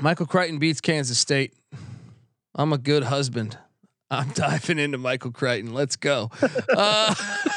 Michael 0.00 0.26
Crichton 0.26 0.58
beats 0.58 0.80
Kansas 0.80 1.18
State. 1.18 1.54
I'm 2.54 2.72
a 2.72 2.78
good 2.78 3.04
husband. 3.04 3.56
I'm 4.18 4.30
diving 4.30 4.78
into 4.78 4.98
Michael 4.98 5.32
Crichton. 5.32 5.74
Let's 5.74 5.96
go. 5.96 6.30
uh, 6.76 7.14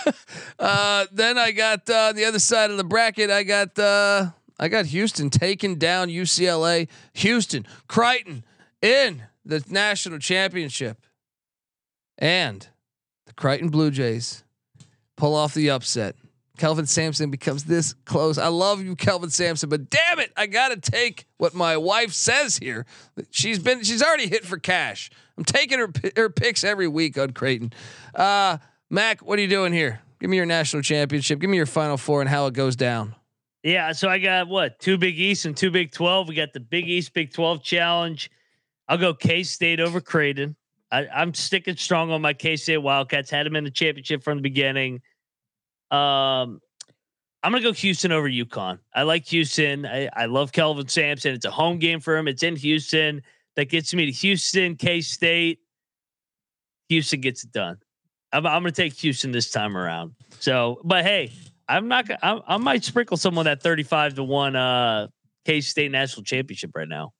uh, 0.60 1.06
then 1.12 1.38
I 1.38 1.52
got 1.52 1.90
uh, 1.90 2.14
the 2.14 2.26
other 2.26 2.40
side 2.40 2.72
of 2.72 2.78
the 2.78 2.84
bracket. 2.84 3.30
I 3.30 3.44
got 3.44 3.78
uh, 3.78 4.32
I 4.60 4.68
got 4.68 4.88
Houston 4.88 5.30
taking 5.30 5.76
down 5.76 6.10
UCLA. 6.10 6.88
Houston 7.14 7.66
Creighton 7.88 8.44
in 8.82 9.24
the 9.46 9.64
national 9.70 10.20
championship, 10.20 10.98
and 12.18 12.68
the 13.26 13.34
Creighton 13.34 13.70
Blue 13.70 13.92
Jays 13.92 14.44
pull 15.16 15.36
off 15.36 15.54
the 15.54 15.70
upset. 15.70 16.16
Kelvin 16.58 16.86
Sampson 16.86 17.32
becomes 17.32 17.64
this 17.64 17.94
close. 18.06 18.38
I 18.38 18.48
love 18.48 18.84
you, 18.84 18.96
Kelvin 18.96 19.30
Sampson, 19.30 19.70
but 19.70 19.90
damn 19.90 20.20
it, 20.20 20.32
I 20.36 20.48
gotta 20.48 20.78
take 20.78 21.26
what 21.38 21.54
my 21.54 21.78
wife 21.78 22.12
says 22.14 22.58
here. 22.58 22.86
She's 23.32 23.60
been, 23.60 23.84
she's 23.84 24.02
already 24.02 24.28
hit 24.28 24.46
for 24.46 24.58
cash. 24.58 25.10
I'm 25.38 25.44
taking 25.44 25.80
her 25.80 25.92
her 26.16 26.30
picks 26.30 26.64
every 26.64 26.88
week 26.88 27.18
on 27.18 27.32
Creighton. 27.32 27.72
Uh, 28.16 28.58
Mac, 28.90 29.22
what 29.22 29.38
are 29.38 29.42
you 29.42 29.48
doing 29.48 29.72
here? 29.74 30.02
Give 30.20 30.30
me 30.30 30.38
your 30.38 30.48
national 30.48 30.82
championship. 30.82 31.40
Give 31.40 31.50
me 31.50 31.58
your 31.58 31.68
Final 31.68 31.98
Four 31.98 32.22
and 32.22 32.30
how 32.30 32.48
it 32.48 32.54
goes 32.54 32.76
down. 32.76 33.16
Yeah, 33.64 33.92
so 33.92 34.10
I 34.10 34.18
got 34.18 34.48
what 34.48 34.80
two 34.80 34.98
Big 34.98 35.20
East 35.20 35.46
and 35.46 35.56
two 35.56 35.70
Big 35.70 35.92
Twelve. 35.92 36.28
We 36.28 36.36
got 36.36 36.54
the 36.54 36.60
Big 36.60 36.88
East 36.88 37.14
Big 37.14 37.34
Twelve 37.34 37.64
challenge. 37.64 38.32
I'll 38.88 38.98
go 38.98 39.14
K 39.14 39.44
State 39.44 39.80
over 39.80 40.02
Creighton. 40.02 40.56
I, 40.92 41.06
I'm 41.08 41.34
sticking 41.34 41.76
strong 41.76 42.12
on 42.12 42.22
my 42.22 42.34
K 42.34 42.56
State 42.56 42.78
Wildcats. 42.78 43.30
Had 43.30 43.46
them 43.46 43.56
in 43.56 43.64
the 43.64 43.72
championship 43.72 44.24
from 44.24 44.38
the 44.38 44.42
beginning. 44.42 45.02
Um, 45.92 46.62
I'm 47.44 47.52
gonna 47.52 47.62
go 47.62 47.74
Houston 47.74 48.12
over 48.12 48.30
UConn. 48.30 48.80
I 48.94 49.04
like 49.04 49.26
Houston. 49.28 49.86
I, 49.86 50.10
I 50.14 50.26
love 50.26 50.52
Kelvin 50.52 50.88
Sampson. 50.88 51.34
It's 51.34 51.46
a 51.46 51.52
home 51.52 51.80
game 51.80 52.00
for 52.00 52.18
him. 52.18 52.28
It's 52.28 52.44
in 52.44 52.56
Houston. 52.56 53.22
That 53.56 53.70
gets 53.70 53.94
me 53.94 54.06
to 54.06 54.12
Houston, 54.12 54.76
K 54.76 55.02
State. 55.02 55.60
Houston 56.90 57.22
gets 57.22 57.44
it 57.44 57.52
done. 57.52 57.78
I'm, 58.34 58.46
I'm 58.46 58.62
gonna 58.62 58.72
take 58.72 58.94
Houston 58.94 59.32
this 59.32 59.50
time 59.52 59.78
around. 59.78 60.14
So, 60.40 60.82
but 60.84 61.06
hey, 61.06 61.32
I'm 61.70 61.88
not. 61.88 62.10
I, 62.22 62.40
I 62.48 62.58
might 62.58 62.84
sprinkle 62.84 63.18
someone 63.18 63.46
that 63.46 63.62
35 63.62 64.16
to 64.16 64.24
one 64.24 64.56
uh 64.56 65.08
K 65.46 65.62
State 65.62 65.92
national 65.92 66.24
championship 66.24 66.72
right 66.76 66.88
now. 66.88 67.14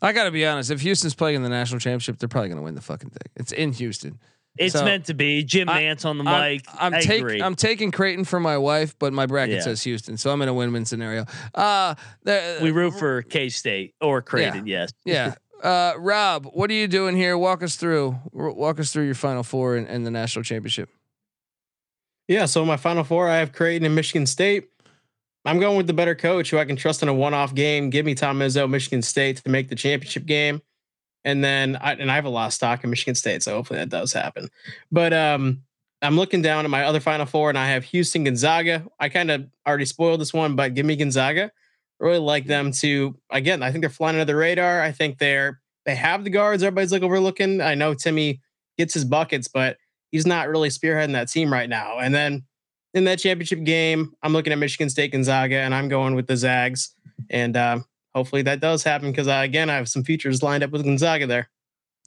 I 0.00 0.12
gotta 0.12 0.30
be 0.30 0.46
honest. 0.46 0.70
If 0.70 0.80
Houston's 0.82 1.14
playing 1.14 1.36
in 1.36 1.42
the 1.42 1.48
national 1.48 1.80
championship, 1.80 2.18
they're 2.18 2.28
probably 2.28 2.50
gonna 2.50 2.62
win 2.62 2.74
the 2.74 2.80
fucking 2.80 3.10
thing. 3.10 3.32
It's 3.36 3.52
in 3.52 3.72
Houston. 3.72 4.20
It's 4.58 4.74
So, 4.74 4.84
meant 4.84 5.06
to 5.06 5.14
be. 5.14 5.42
Jim 5.44 5.68
I- 5.68 5.80
Nance 5.84 6.04
on 6.04 6.18
the 6.18 6.24
I'm, 6.24 6.52
mic. 6.54 6.64
I'm, 6.78 6.94
I 6.94 7.00
take- 7.00 7.20
agree. 7.20 7.42
I'm 7.42 7.54
taking 7.54 7.90
Creighton 7.90 8.24
for 8.24 8.40
my 8.40 8.58
wife, 8.58 8.98
but 8.98 9.12
my 9.12 9.26
bracket 9.26 9.56
Yeah. 9.56 9.60
says 9.62 9.82
Houston, 9.84 10.16
so 10.16 10.30
I'm 10.30 10.42
in 10.42 10.48
a 10.48 10.54
win-win 10.54 10.84
scenario. 10.84 11.24
Uh, 11.54 11.94
the, 12.24 12.58
we 12.62 12.70
root 12.70 12.94
for 12.98 13.22
K 13.22 13.48
State 13.48 13.94
or 14.00 14.22
Creighton. 14.22 14.66
Yes. 14.66 14.90
yeah. 15.04 15.34
Uh, 15.58 15.92
Rob, 15.98 16.46
what 16.52 16.70
are 16.70 16.74
you 16.74 16.86
doing 16.86 17.16
here? 17.16 17.36
Walk 17.36 17.64
us 17.64 17.74
through. 17.74 18.16
Walk 18.32 18.78
us 18.78 18.92
through 18.92 19.06
your 19.06 19.16
Final 19.16 19.42
Four 19.42 19.74
and, 19.74 19.88
and 19.88 20.06
the 20.06 20.10
national 20.12 20.44
championship. 20.44 20.88
Yeah, 22.28 22.44
so 22.46 22.64
my 22.64 22.76
final 22.76 23.02
four, 23.02 23.28
I 23.28 23.38
have 23.38 23.52
Creighton 23.52 23.84
and 23.84 23.92
Michigan 23.94 24.24
State. 24.26 24.68
I'm 25.44 25.58
going 25.58 25.76
with 25.76 25.88
the 25.88 25.94
better 25.94 26.14
coach 26.14 26.50
who 26.50 26.58
I 26.58 26.64
can 26.64 26.76
trust 26.76 27.02
in 27.02 27.08
a 27.08 27.12
one-off 27.14 27.54
game. 27.56 27.90
Give 27.90 28.06
me 28.06 28.14
Tom 28.14 28.38
Izzo, 28.38 28.70
Michigan 28.70 29.02
State 29.02 29.38
to 29.38 29.50
make 29.50 29.68
the 29.68 29.74
championship 29.74 30.26
game. 30.26 30.62
And 31.24 31.42
then 31.42 31.76
I 31.76 31.92
and 31.94 32.10
I 32.10 32.14
have 32.14 32.24
a 32.24 32.30
lot 32.30 32.46
of 32.46 32.52
stock 32.54 32.84
in 32.84 32.90
Michigan 32.90 33.14
State, 33.14 33.42
so 33.42 33.54
hopefully 33.54 33.78
that 33.78 33.88
does 33.88 34.12
happen. 34.12 34.48
But 34.90 35.12
um 35.12 35.62
I'm 36.00 36.16
looking 36.16 36.42
down 36.42 36.64
at 36.64 36.70
my 36.70 36.84
other 36.84 37.00
final 37.00 37.26
four 37.26 37.48
and 37.48 37.58
I 37.58 37.68
have 37.68 37.84
Houston 37.84 38.22
Gonzaga. 38.22 38.86
I 39.00 39.08
kind 39.08 39.30
of 39.30 39.46
already 39.66 39.84
spoiled 39.84 40.20
this 40.20 40.32
one, 40.32 40.54
but 40.54 40.74
give 40.74 40.86
me 40.86 40.94
Gonzaga. 40.94 41.50
Really 41.98 42.18
like 42.18 42.46
them 42.46 42.70
to 42.72 43.18
again, 43.30 43.62
I 43.62 43.70
think 43.72 43.82
they're 43.82 43.90
flying 43.90 44.14
under 44.14 44.24
the 44.24 44.36
radar. 44.36 44.80
I 44.80 44.92
think 44.92 45.18
they're 45.18 45.60
they 45.84 45.96
have 45.96 46.24
the 46.24 46.30
guards 46.30 46.62
everybody's 46.62 46.92
like 46.92 47.02
overlooking. 47.02 47.60
I 47.60 47.74
know 47.74 47.94
Timme 47.94 48.40
gets 48.76 48.94
his 48.94 49.04
buckets, 49.04 49.48
but 49.48 49.78
he's 50.10 50.26
not 50.26 50.48
really 50.48 50.68
spearheading 50.68 51.12
that 51.12 51.28
team 51.28 51.52
right 51.52 51.68
now. 51.68 51.98
And 51.98 52.14
then 52.14 52.44
in 52.94 53.04
that 53.04 53.18
championship 53.18 53.64
game, 53.64 54.12
I'm 54.22 54.32
looking 54.32 54.52
at 54.52 54.58
Michigan 54.58 54.88
State 54.90 55.12
Gonzaga, 55.12 55.56
and 55.56 55.74
I'm 55.74 55.88
going 55.88 56.14
with 56.14 56.26
the 56.26 56.36
Zags. 56.36 56.94
And 57.30 57.56
um, 57.56 57.84
hopefully 58.18 58.42
that 58.42 58.60
does 58.60 58.82
happen 58.82 59.10
because 59.10 59.28
uh, 59.28 59.40
again, 59.44 59.70
I 59.70 59.76
have 59.76 59.88
some 59.88 60.04
features 60.04 60.42
lined 60.42 60.64
up 60.64 60.70
with 60.70 60.84
Gonzaga 60.84 61.26
there. 61.26 61.48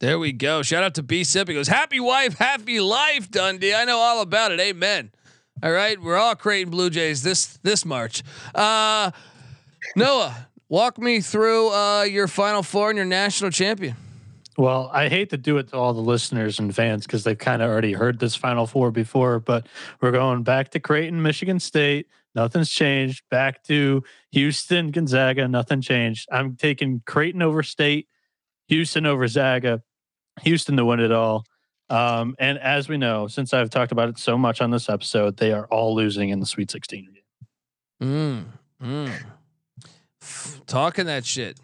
There 0.02 0.20
we 0.20 0.32
go. 0.32 0.62
Shout 0.62 0.84
out 0.84 0.96
to 0.96 1.04
B 1.04 1.24
Sip. 1.24 1.48
He 1.48 1.54
goes, 1.54 1.68
Happy 1.68 2.00
wife, 2.00 2.38
happy 2.38 2.80
life, 2.80 3.30
Dundee. 3.30 3.74
I 3.74 3.86
know 3.86 3.98
all 3.98 4.22
about 4.22 4.52
it. 4.52 4.60
Amen. 4.60 5.12
All 5.64 5.72
right. 5.72 6.02
We're 6.02 6.18
all 6.18 6.36
Creighton 6.36 6.72
Blue 6.72 6.90
Jays 6.90 7.24
this 7.24 7.58
this 7.64 7.86
March. 7.86 8.24
Uh 8.54 9.12
Noah, 9.96 10.48
walk 10.70 10.98
me 10.98 11.22
through 11.22 11.70
uh 11.72 12.04
your 12.04 12.28
final 12.28 12.64
four 12.64 12.90
and 12.90 12.98
your 12.98 13.06
national 13.06 13.52
champion. 13.52 13.96
Well, 14.62 14.92
I 14.94 15.10
hate 15.10 15.32
to 15.32 15.38
do 15.38 15.58
it 15.58 15.70
to 15.70 15.76
all 15.76 15.92
the 15.92 16.02
listeners 16.02 16.60
and 16.60 16.76
fans 16.76 17.08
because 17.08 17.24
they've 17.24 17.36
kind 17.36 17.64
of 17.64 17.70
already 17.72 17.94
heard 17.94 18.20
this 18.20 18.36
Final 18.36 18.68
Four 18.68 18.92
before, 18.92 19.40
but 19.40 19.66
we're 20.02 20.12
going 20.12 20.44
back 20.44 20.70
to 20.70 20.80
Creighton, 20.80 21.20
Michigan 21.24 21.60
State. 21.60 22.06
Nothing's 22.36 22.70
changed. 22.70 23.24
Back 23.32 23.64
to 23.64 24.04
Houston, 24.34 24.92
Gonzaga. 24.92 25.48
Nothing 25.48 25.82
changed. 25.82 26.30
I'm 26.32 26.58
taking 26.58 27.02
Creighton 27.08 27.42
over 27.42 27.64
State, 27.64 28.08
Houston 28.68 29.08
over 29.08 29.28
Zaga, 29.28 29.82
Houston 30.44 30.78
to 30.78 30.86
win 30.86 31.00
it 31.00 31.12
all. 31.12 31.44
Um, 31.90 32.36
and 32.38 32.60
as 32.60 32.88
we 32.88 32.98
know, 32.98 33.26
since 33.26 33.56
I've 33.56 33.72
talked 33.72 33.92
about 33.92 34.10
it 34.10 34.20
so 34.20 34.38
much 34.38 34.62
on 34.62 34.70
this 34.70 34.90
episode, 34.90 35.38
they 35.38 35.54
are 35.54 35.66
all 35.72 35.96
losing 35.96 36.30
in 36.30 36.40
the 36.40 36.46
Sweet 36.46 36.70
16 36.70 37.08
game. 38.00 38.46
Mm, 38.80 39.10
mm. 39.10 40.66
Talking 40.68 41.08
that 41.08 41.26
shit. 41.26 41.58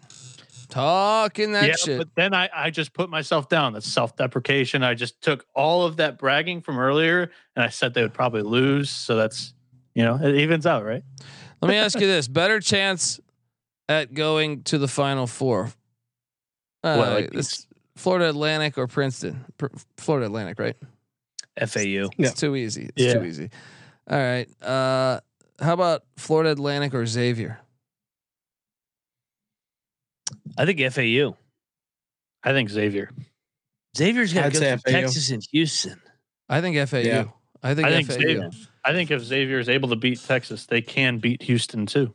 Talking 0.68 1.52
that 1.52 1.66
yeah, 1.68 1.74
shit. 1.76 1.98
but 1.98 2.08
then 2.14 2.34
I, 2.34 2.50
I 2.54 2.70
just 2.70 2.92
put 2.92 3.08
myself 3.08 3.48
down. 3.48 3.72
That's 3.72 3.90
self 3.90 4.16
deprecation. 4.16 4.82
I 4.82 4.94
just 4.94 5.20
took 5.22 5.46
all 5.54 5.84
of 5.84 5.96
that 5.96 6.18
bragging 6.18 6.60
from 6.60 6.78
earlier 6.78 7.30
and 7.56 7.64
I 7.64 7.68
said 7.68 7.94
they 7.94 8.02
would 8.02 8.12
probably 8.14 8.42
lose. 8.42 8.90
So 8.90 9.16
that's, 9.16 9.54
you 9.94 10.04
know, 10.04 10.16
it 10.22 10.34
evens 10.34 10.66
out, 10.66 10.84
right? 10.84 11.02
Let 11.62 11.68
me 11.68 11.76
ask 11.76 11.98
you 11.98 12.06
this: 12.06 12.28
better 12.28 12.60
chance 12.60 13.18
at 13.88 14.12
going 14.12 14.62
to 14.64 14.78
the 14.78 14.88
final 14.88 15.26
four? 15.26 15.72
Uh, 16.84 16.96
What, 16.96 17.08
like 17.10 17.30
this 17.30 17.66
Florida 17.96 18.28
Atlantic 18.28 18.76
or 18.78 18.86
Princeton? 18.86 19.44
Pr- 19.56 19.66
Florida 19.96 20.26
Atlantic, 20.26 20.58
right? 20.58 20.76
FAU. 21.66 21.80
Yeah. 21.80 22.06
It's 22.18 22.34
too 22.34 22.54
easy. 22.54 22.90
It's 22.94 23.06
Yeah. 23.06 23.14
too 23.14 23.24
easy. 23.24 23.50
All 24.08 24.18
right. 24.18 24.48
Uh, 24.62 25.20
how 25.60 25.72
about 25.72 26.04
Florida 26.16 26.50
Atlantic 26.52 26.94
or 26.94 27.04
Xavier? 27.06 27.58
I 30.58 30.66
think 30.66 30.80
FAU. 30.92 31.36
I 32.42 32.52
think 32.52 32.70
Xavier. 32.70 33.10
Xavier's 33.96 34.32
got 34.32 34.44
to 34.44 34.50
go 34.50 34.58
say 34.58 34.76
through 34.76 34.92
Texas 34.92 35.30
and 35.30 35.42
Houston. 35.52 36.00
I 36.48 36.60
think 36.60 36.76
FAU. 36.88 36.98
Yeah. 36.98 37.24
I 37.62 37.74
think, 37.74 37.88
I 37.88 37.90
think 37.90 38.08
FAU. 38.08 38.14
Xavier. 38.14 38.50
I 38.84 38.92
think 38.92 39.10
if 39.10 39.22
Xavier 39.22 39.58
is 39.58 39.68
able 39.68 39.88
to 39.88 39.96
beat 39.96 40.20
Texas, 40.22 40.66
they 40.66 40.80
can 40.80 41.18
beat 41.18 41.42
Houston 41.42 41.86
too. 41.86 42.14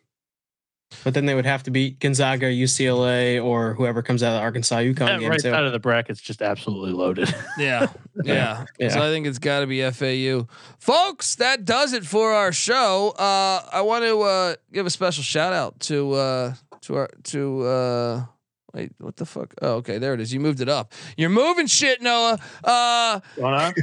But 1.04 1.16
then 1.16 1.26
they 1.26 1.34
would 1.34 1.46
have 1.46 1.64
to 1.64 1.72
beat 1.72 2.00
Gonzaga, 2.00 2.46
UCLA, 2.48 3.44
or 3.44 3.74
whoever 3.74 4.04
comes 4.04 4.22
out 4.22 4.34
of 4.34 4.39
the 4.39 4.41
Arkansas 4.41 4.78
UConn 4.78 4.96
That 5.00 5.20
game 5.20 5.30
right 5.30 5.39
too. 5.39 5.50
side 5.50 5.64
of 5.64 5.72
the 5.72 5.80
bracket's 5.80 6.22
just 6.22 6.41
absolutely 6.41 6.91
loaded. 6.91 7.34
Yeah, 7.58 7.88
yeah. 8.24 8.66
Yeah. 8.80 8.89
So 8.89 9.00
I 9.02 9.10
think 9.10 9.26
it's 9.28 9.39
got 9.39 9.62
to 9.62 9.68
be 9.68 9.82
FAU, 9.89 10.48
folks. 10.80 11.36
That 11.36 11.66
does 11.66 11.94
it 11.94 12.06
for 12.06 12.32
our 12.32 12.52
show. 12.52 13.10
Uh, 13.18 13.62
I 13.72 13.82
want 13.82 14.04
to 14.06 14.22
uh, 14.22 14.56
give 14.72 14.86
a 14.86 14.89
special 14.89 15.24
shout 15.24 15.52
out 15.54 15.80
to 15.82 16.14
uh, 16.14 16.54
to 16.82 16.96
our 16.96 17.10
to. 17.26 18.28
Wait, 18.74 18.92
what 19.00 19.16
the 19.18 19.26
fuck? 19.26 19.54
Oh, 19.62 19.74
okay, 19.76 20.00
there 20.00 20.14
it 20.14 20.20
is. 20.20 20.34
You 20.34 20.40
moved 20.40 20.60
it 20.60 20.70
up. 20.70 20.94
You're 21.16 21.30
moving 21.30 21.68
shit, 21.68 22.02
Noah. 22.02 22.40
Uh, 22.64 23.20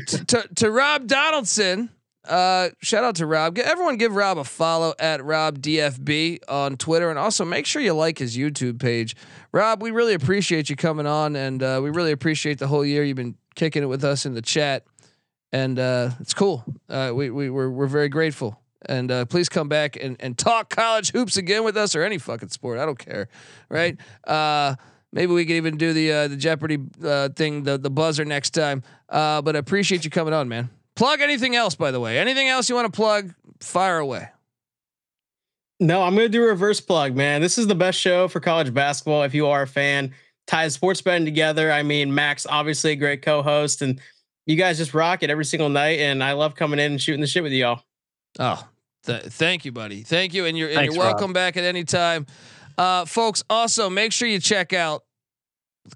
t- 0.07 0.25
to, 0.25 0.49
to 0.57 0.71
Rob 0.71 1.07
Donaldson. 1.07 1.91
Uh, 2.25 2.69
shout 2.83 3.03
out 3.03 3.15
to 3.17 3.27
Rob. 3.27 3.57
Everyone 3.59 3.97
give 3.97 4.15
Rob 4.15 4.37
a 4.37 4.45
follow 4.45 4.95
at 4.99 5.25
Rob 5.25 5.61
DFB 5.61 6.41
on 6.49 6.77
Twitter, 6.77 7.09
and 7.09 7.19
also 7.19 7.45
make 7.45 7.67
sure 7.67 7.81
you 7.81 7.95
like 7.95 8.19
his 8.19 8.37
YouTube 8.37 8.81
page. 8.81 9.17
Rob, 9.53 9.81
we 9.81 9.91
really 9.91 10.15
appreciate 10.15 10.69
you 10.69 10.77
coming 10.77 11.07
on, 11.07 11.35
and 11.35 11.63
uh, 11.63 11.81
we 11.83 11.91
really 11.91 12.13
appreciate 12.13 12.59
the 12.59 12.67
whole 12.67 12.85
year 12.85 13.05
you've 13.05 13.17
been 13.17 13.37
kicking 13.55 13.83
it 13.83 13.87
with 13.87 14.05
us 14.05 14.27
in 14.27 14.35
the 14.35 14.43
chat, 14.43 14.85
and 15.53 15.79
uh, 15.79 16.11
it's 16.21 16.35
cool. 16.35 16.65
Uh, 16.89 17.13
we 17.15 17.31
we 17.31 17.49
we're, 17.49 17.71
we're 17.71 17.87
very 17.87 18.09
grateful. 18.09 18.60
And 18.87 19.11
uh, 19.11 19.25
please 19.27 19.49
come 19.49 19.69
back 19.69 19.97
and, 19.97 20.17
and 20.21 20.39
talk 20.39 20.71
college 20.71 21.13
hoops 21.13 21.37
again 21.37 21.65
with 21.65 21.77
us 21.77 21.95
or 21.95 22.03
any 22.03 22.19
fucking 22.19 22.49
sport. 22.49 22.79
I 22.79 22.87
don't 22.87 22.99
care, 22.99 23.29
right? 23.69 23.97
Uh, 24.27 24.77
maybe 25.13 25.33
we 25.33 25.45
could 25.45 25.57
even 25.57 25.77
do 25.77 25.93
the 25.93 26.13
uh, 26.13 26.29
the 26.29 26.37
Jeopardy 26.37 26.79
uh, 27.05 27.29
thing, 27.31 27.65
the 27.65 27.77
the 27.77 27.91
buzzer 27.91 28.25
next 28.25 28.51
time. 28.51 28.83
Uh, 29.09 29.43
but 29.43 29.55
I 29.55 29.59
appreciate 29.59 30.05
you 30.05 30.11
coming 30.11 30.33
on, 30.33 30.49
man. 30.49 30.71
Plug 30.97 31.21
anything 31.21 31.57
else, 31.57 31.75
by 31.75 31.91
the 31.91 32.01
way. 32.01 32.19
Anything 32.19 32.49
else 32.49 32.69
you 32.69 32.75
want 32.75 32.93
to 32.93 32.97
plug? 32.97 33.35
Fire 33.61 33.99
away. 33.99 34.29
No, 35.79 36.03
I'm 36.03 36.15
going 36.15 36.27
to 36.27 36.29
do 36.31 36.43
a 36.43 36.49
reverse 36.49 36.81
plug, 36.81 37.17
man. 37.17 37.41
This 37.41 37.57
is 37.57 37.67
the 37.67 37.75
best 37.75 37.99
show 37.99 38.29
for 38.29 38.39
college 38.39 38.73
basketball. 38.75 39.23
If 39.23 39.35
you 39.35 39.47
are 39.47 39.63
a 39.63 39.67
fan, 39.67 40.13
ties 40.47 40.75
sports 40.75 41.01
betting 41.01 41.25
together. 41.25 41.73
I 41.73 41.83
mean, 41.83 42.15
Max, 42.15 42.47
obviously 42.47 42.93
a 42.93 42.97
great 42.97 43.23
co-host, 43.23 43.81
and 43.81 43.99
you 44.45 44.57
guys 44.57 44.77
just 44.77 44.93
rock 44.93 45.23
it 45.23 45.31
every 45.31 45.47
single 45.47 45.71
night. 45.71 46.01
And 46.01 46.23
I 46.23 46.33
love 46.33 46.55
coming 46.55 46.79
in 46.79 46.93
and 46.93 47.01
shooting 47.01 47.23
the 47.23 47.27
shit 47.27 47.43
with 47.43 47.53
y'all. 47.53 47.83
Oh, 48.39 48.69
th- 49.05 49.23
thank 49.25 49.65
you, 49.65 49.73
buddy. 49.73 50.03
Thank 50.03 50.35
you, 50.35 50.47
and 50.47 50.57
you're 50.57 50.69
and 50.69 50.77
Thanks, 50.79 50.95
you're 50.95 51.05
Rob. 51.05 51.15
welcome 51.15 51.33
back 51.33 51.57
at 51.57 51.65
any 51.65 51.85
time, 51.85 52.27
uh, 52.79 53.05
folks. 53.05 53.43
Also, 53.51 53.89
make 53.91 54.13
sure 54.13 54.29
you 54.29 54.39
check 54.41 54.73
out 54.73 55.05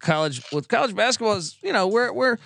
college 0.01 0.43
with 0.53 0.69
college 0.69 0.95
basketball. 0.95 1.35
Is 1.35 1.57
you 1.63 1.73
know 1.73 1.87
we're 1.89 2.13
we're 2.13 2.39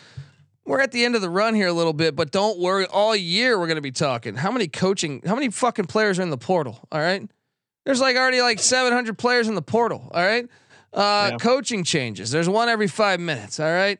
we're 0.64 0.80
at 0.80 0.92
the 0.92 1.04
end 1.04 1.14
of 1.14 1.22
the 1.22 1.30
run 1.30 1.54
here 1.54 1.68
a 1.68 1.72
little 1.72 1.92
bit, 1.92 2.14
but 2.14 2.30
don't 2.30 2.58
worry. 2.58 2.86
All 2.86 3.16
year 3.16 3.58
we're 3.58 3.66
going 3.66 3.76
to 3.76 3.82
be 3.82 3.92
talking. 3.92 4.34
How 4.34 4.50
many 4.50 4.68
coaching? 4.68 5.22
How 5.24 5.34
many 5.34 5.50
fucking 5.50 5.86
players 5.86 6.18
are 6.18 6.22
in 6.22 6.30
the 6.30 6.36
portal? 6.38 6.78
All 6.92 7.00
right, 7.00 7.28
there's 7.84 8.00
like 8.00 8.16
already 8.16 8.40
like 8.42 8.58
700 8.58 9.16
players 9.18 9.48
in 9.48 9.54
the 9.54 9.62
portal. 9.62 10.08
All 10.12 10.20
right, 10.22 10.46
uh, 10.92 11.30
Yeah. 11.32 11.36
coaching 11.38 11.84
changes. 11.84 12.30
There's 12.30 12.48
one 12.48 12.68
every 12.68 12.88
five 12.88 13.20
minutes. 13.20 13.60
All 13.60 13.66
right. 13.72 13.98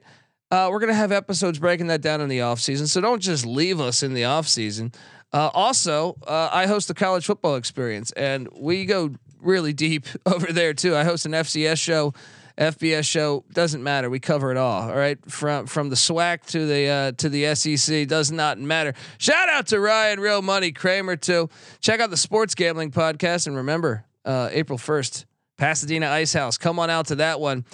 Uh, 0.51 0.69
we're 0.73 0.81
gonna 0.81 0.95
have 0.95 1.13
episodes 1.13 1.59
breaking 1.59 1.89
that 1.89 2.01
down 2.01 2.23
in 2.23 2.29
the 2.31 2.41
off 2.41 2.59
season, 2.59 2.87
so 2.87 3.03
don't 3.03 3.21
just 3.21 3.45
leave 3.45 3.81
us 3.81 4.03
in 4.03 4.15
the 4.15 4.25
off 4.25 4.49
season. 4.49 4.91
Uh, 5.33 5.51
also, 5.53 6.17
uh, 6.27 6.49
I 6.53 6.67
host 6.67 6.89
the 6.89 6.95
college 6.95 7.27
football 7.27 7.57
experience, 7.57 8.13
and 8.13 8.49
we 8.59 8.85
go 8.87 9.11
really 9.41 9.73
deep 9.73 10.07
over 10.27 10.53
there 10.53 10.75
too. 10.75 10.97
I 10.97 11.05
host 11.05 11.27
an 11.27 11.33
FCS 11.33 11.79
show, 11.79 12.15
FBS 12.57 13.05
show. 13.05 13.45
Doesn't 13.53 13.83
matter. 13.83 14.09
We 14.09 14.21
cover 14.21 14.51
it 14.51 14.57
all. 14.57 14.89
All 14.89 14.97
right, 14.97 15.19
from 15.31 15.67
from 15.67 15.91
the 15.91 15.97
SWAC 15.97 16.47
to 16.47 16.67
the 16.67 16.89
uh, 16.89 17.13
to 17.13 17.29
the 17.29 17.55
SEC 17.55 18.09
does 18.09 18.33
not 18.33 18.59
matter. 18.59 18.95
Shout 19.19 19.49
out 19.49 19.67
to 19.69 19.81
Ryan 19.81 20.21
Real 20.21 20.43
Money 20.43 20.73
Kramer 20.73 21.17
too. 21.17 21.51
Check 21.81 22.01
out 22.01 22.11
the 22.11 22.17
Sports 22.17 22.55
Gambling 22.55 22.91
Podcast, 22.91 23.47
and 23.47 23.57
remember, 23.57 24.05
uh, 24.25 24.49
April 24.51 24.79
first, 24.79 25.27
Pasadena 25.59 26.09
Ice 26.09 26.33
House. 26.33 26.57
Come 26.57 26.79
on 26.79 26.89
out 26.89 27.07
to 27.09 27.17
that 27.17 27.39
one. 27.39 27.67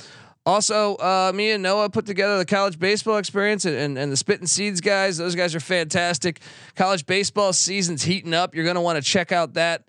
Also, 0.47 0.97
uh, 0.97 1.33
me 1.35 1.53
and 1.53 1.63
Noah 1.63 1.89
put 1.89 2.05
together 2.05 2.37
the 2.37 2.45
college 2.45 2.79
baseball 2.79 3.17
experience 3.17 3.65
and, 3.65 3.75
and, 3.77 3.99
and 3.99 4.13
the 4.13 4.17
Spitting 4.17 4.47
Seeds 4.47 4.83
guys. 4.83 5.17
Those 5.17 5.35
guys 5.35 5.55
are 5.55 5.61
fantastic. 5.61 6.41
College 6.75 7.07
baseball 7.07 7.55
season's 7.55 8.03
heating 8.03 8.35
up. 8.35 8.55
You're 8.55 8.65
going 8.65 8.75
to 8.75 8.83
want 8.83 9.03
to 9.03 9.03
check 9.03 9.33
out 9.33 9.55
that 9.55 9.85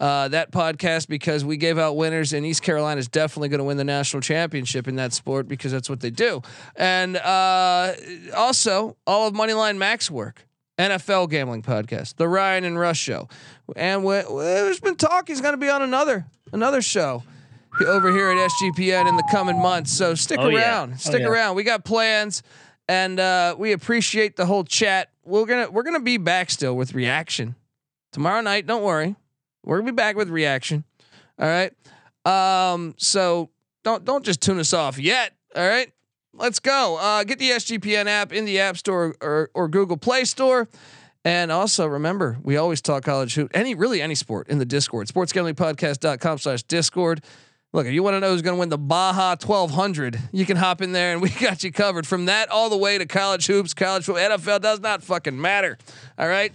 uh, 0.00 0.28
that 0.28 0.50
podcast 0.50 1.08
because 1.08 1.44
we 1.44 1.58
gave 1.58 1.78
out 1.78 1.94
winners, 1.94 2.32
and 2.32 2.44
East 2.46 2.62
Carolina 2.62 2.98
is 2.98 3.06
definitely 3.06 3.50
going 3.50 3.58
to 3.58 3.64
win 3.64 3.76
the 3.76 3.84
national 3.84 4.22
championship 4.22 4.88
in 4.88 4.96
that 4.96 5.12
sport 5.12 5.46
because 5.46 5.72
that's 5.72 5.90
what 5.90 6.00
they 6.00 6.10
do. 6.10 6.40
And 6.74 7.18
uh, 7.18 7.92
also, 8.34 8.96
all 9.06 9.28
of 9.28 9.34
Moneyline 9.34 9.76
Max 9.76 10.10
work. 10.10 10.46
NFL 10.78 11.28
gambling 11.28 11.60
podcast, 11.60 12.16
the 12.16 12.26
Ryan 12.26 12.64
and 12.64 12.78
Rush 12.78 12.98
show, 12.98 13.28
and 13.76 14.02
there's 14.02 14.80
been 14.80 14.96
talk 14.96 15.28
he's 15.28 15.42
going 15.42 15.52
to 15.52 15.58
be 15.58 15.68
on 15.68 15.82
another 15.82 16.24
another 16.54 16.80
show 16.80 17.22
over 17.86 18.10
here 18.10 18.30
at 18.30 18.36
SGPN 18.50 19.08
in 19.08 19.16
the 19.16 19.24
coming 19.30 19.60
months. 19.60 19.92
So 19.92 20.14
stick 20.14 20.38
Oh, 20.40 20.48
yeah. 20.48 20.58
around, 20.58 21.00
stick 21.00 21.20
yeah. 21.20 21.28
around. 21.28 21.56
We 21.56 21.62
got 21.62 21.84
plans, 21.84 22.42
and 22.88 23.18
uh, 23.20 23.54
we 23.58 23.72
appreciate 23.72 24.36
the 24.36 24.46
whole 24.46 24.64
chat. 24.64 25.10
We're 25.24 25.46
gonna 25.46 25.70
we're 25.70 25.82
gonna 25.84 26.00
be 26.00 26.16
back 26.16 26.50
still 26.50 26.76
with 26.76 26.94
reaction 26.94 27.54
tomorrow 28.12 28.40
night. 28.40 28.66
Don't 28.66 28.82
worry, 28.82 29.14
we're 29.64 29.78
gonna 29.78 29.92
be 29.92 29.96
back 29.96 30.16
with 30.16 30.28
reaction. 30.28 30.84
All 31.38 31.46
right. 31.48 31.72
Um. 32.26 32.94
So 32.98 33.50
don't 33.84 34.04
don't 34.04 34.24
just 34.24 34.40
tune 34.42 34.58
us 34.58 34.72
off 34.72 34.98
yet. 34.98 35.32
All 35.56 35.66
right. 35.66 35.92
Let's 36.32 36.58
go. 36.60 36.96
Uh, 37.00 37.24
get 37.24 37.38
the 37.40 37.50
SGPN 37.50 38.06
app 38.06 38.32
in 38.32 38.44
the 38.44 38.60
App 38.60 38.76
Store 38.76 39.14
or 39.20 39.50
or 39.54 39.68
Google 39.68 39.96
Play 39.96 40.24
Store. 40.24 40.68
And 41.24 41.52
also 41.52 41.86
remember, 41.86 42.38
we 42.42 42.56
always 42.56 42.80
talk 42.80 43.04
college 43.04 43.34
hoop, 43.34 43.50
any 43.52 43.74
really 43.74 44.00
any 44.00 44.14
sport 44.14 44.48
in 44.48 44.58
the 44.58 44.64
Discord, 44.64 45.06
sportsgamblingpodcast.com 45.08 46.38
slash 46.38 46.62
Discord. 46.62 47.22
Look, 47.72 47.86
if 47.86 47.92
you 47.92 48.02
want 48.02 48.14
to 48.14 48.20
know 48.20 48.32
who's 48.32 48.42
going 48.42 48.56
to 48.56 48.60
win 48.60 48.68
the 48.68 48.78
Baja 48.78 49.36
1200, 49.40 50.18
you 50.32 50.44
can 50.44 50.56
hop 50.56 50.82
in 50.82 50.92
there 50.92 51.12
and 51.12 51.22
we 51.22 51.28
got 51.30 51.62
you 51.62 51.70
covered. 51.70 52.06
From 52.06 52.26
that 52.26 52.48
all 52.50 52.68
the 52.68 52.76
way 52.76 52.98
to 52.98 53.06
college 53.06 53.46
hoops, 53.46 53.74
college 53.74 54.04
football, 54.04 54.38
NFL 54.38 54.60
does 54.60 54.80
not 54.80 55.02
fucking 55.02 55.40
matter. 55.40 55.78
All 56.18 56.28
right. 56.28 56.52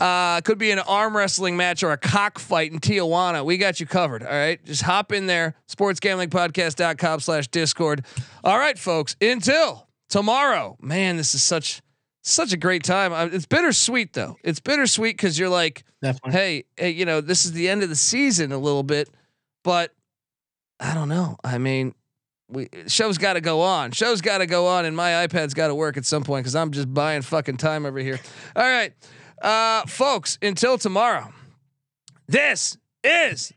Uh, 0.00 0.40
could 0.42 0.58
be 0.58 0.70
an 0.70 0.78
arm 0.78 1.16
wrestling 1.16 1.56
match 1.56 1.82
or 1.82 1.90
a 1.90 1.96
cockfight 1.96 2.72
in 2.72 2.78
Tijuana. 2.78 3.44
We 3.44 3.56
got 3.56 3.80
you 3.80 3.86
covered. 3.86 4.22
All 4.22 4.30
right. 4.30 4.64
Just 4.64 4.82
hop 4.82 5.12
in 5.12 5.26
there, 5.26 5.56
sportsgamblingpodcast.com 5.68 7.20
slash 7.20 7.48
Discord. 7.48 8.04
All 8.44 8.58
right, 8.58 8.78
folks. 8.78 9.16
Until 9.20 9.88
tomorrow, 10.08 10.76
man, 10.80 11.16
this 11.16 11.34
is 11.34 11.42
such 11.42 11.82
such 12.22 12.52
a 12.52 12.56
great 12.56 12.82
time. 12.84 13.12
It's 13.32 13.46
bittersweet 13.46 14.12
though. 14.12 14.36
It's 14.44 14.60
bittersweet 14.60 15.16
because 15.16 15.38
you're 15.38 15.48
like, 15.48 15.84
Definitely. 16.02 16.32
hey, 16.32 16.64
hey, 16.76 16.90
you 16.90 17.04
know, 17.04 17.20
this 17.20 17.44
is 17.44 17.52
the 17.52 17.68
end 17.68 17.82
of 17.82 17.88
the 17.88 17.96
season 17.96 18.52
a 18.52 18.58
little 18.58 18.82
bit, 18.82 19.08
but 19.64 19.92
I 20.80 20.94
don't 20.94 21.08
know. 21.08 21.36
I 21.42 21.58
mean, 21.58 21.94
we 22.48 22.68
show's 22.86 23.18
got 23.18 23.34
to 23.34 23.40
go 23.40 23.60
on. 23.60 23.90
Show's 23.90 24.20
got 24.20 24.38
to 24.38 24.46
go 24.46 24.66
on, 24.66 24.84
and 24.84 24.96
my 24.96 25.26
iPad's 25.26 25.54
got 25.54 25.68
to 25.68 25.74
work 25.74 25.96
at 25.96 26.04
some 26.04 26.22
point 26.22 26.44
because 26.44 26.56
I'm 26.56 26.70
just 26.70 26.92
buying 26.92 27.22
fucking 27.22 27.56
time 27.58 27.84
over 27.84 27.98
here. 27.98 28.18
All 28.56 28.62
right, 28.62 28.92
uh, 29.42 29.86
folks. 29.86 30.38
Until 30.40 30.78
tomorrow, 30.78 31.32
this 32.26 32.78
is 33.04 33.52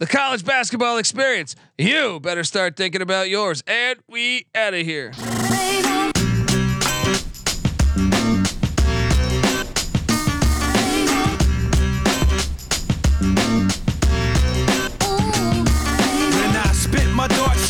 the 0.00 0.06
college 0.06 0.44
basketball 0.44 0.98
experience. 0.98 1.56
You 1.78 2.20
better 2.20 2.44
start 2.44 2.76
thinking 2.76 3.02
about 3.02 3.28
yours, 3.28 3.62
and 3.66 3.98
we 4.08 4.46
out 4.54 4.74
of 4.74 4.84
here. 4.84 5.12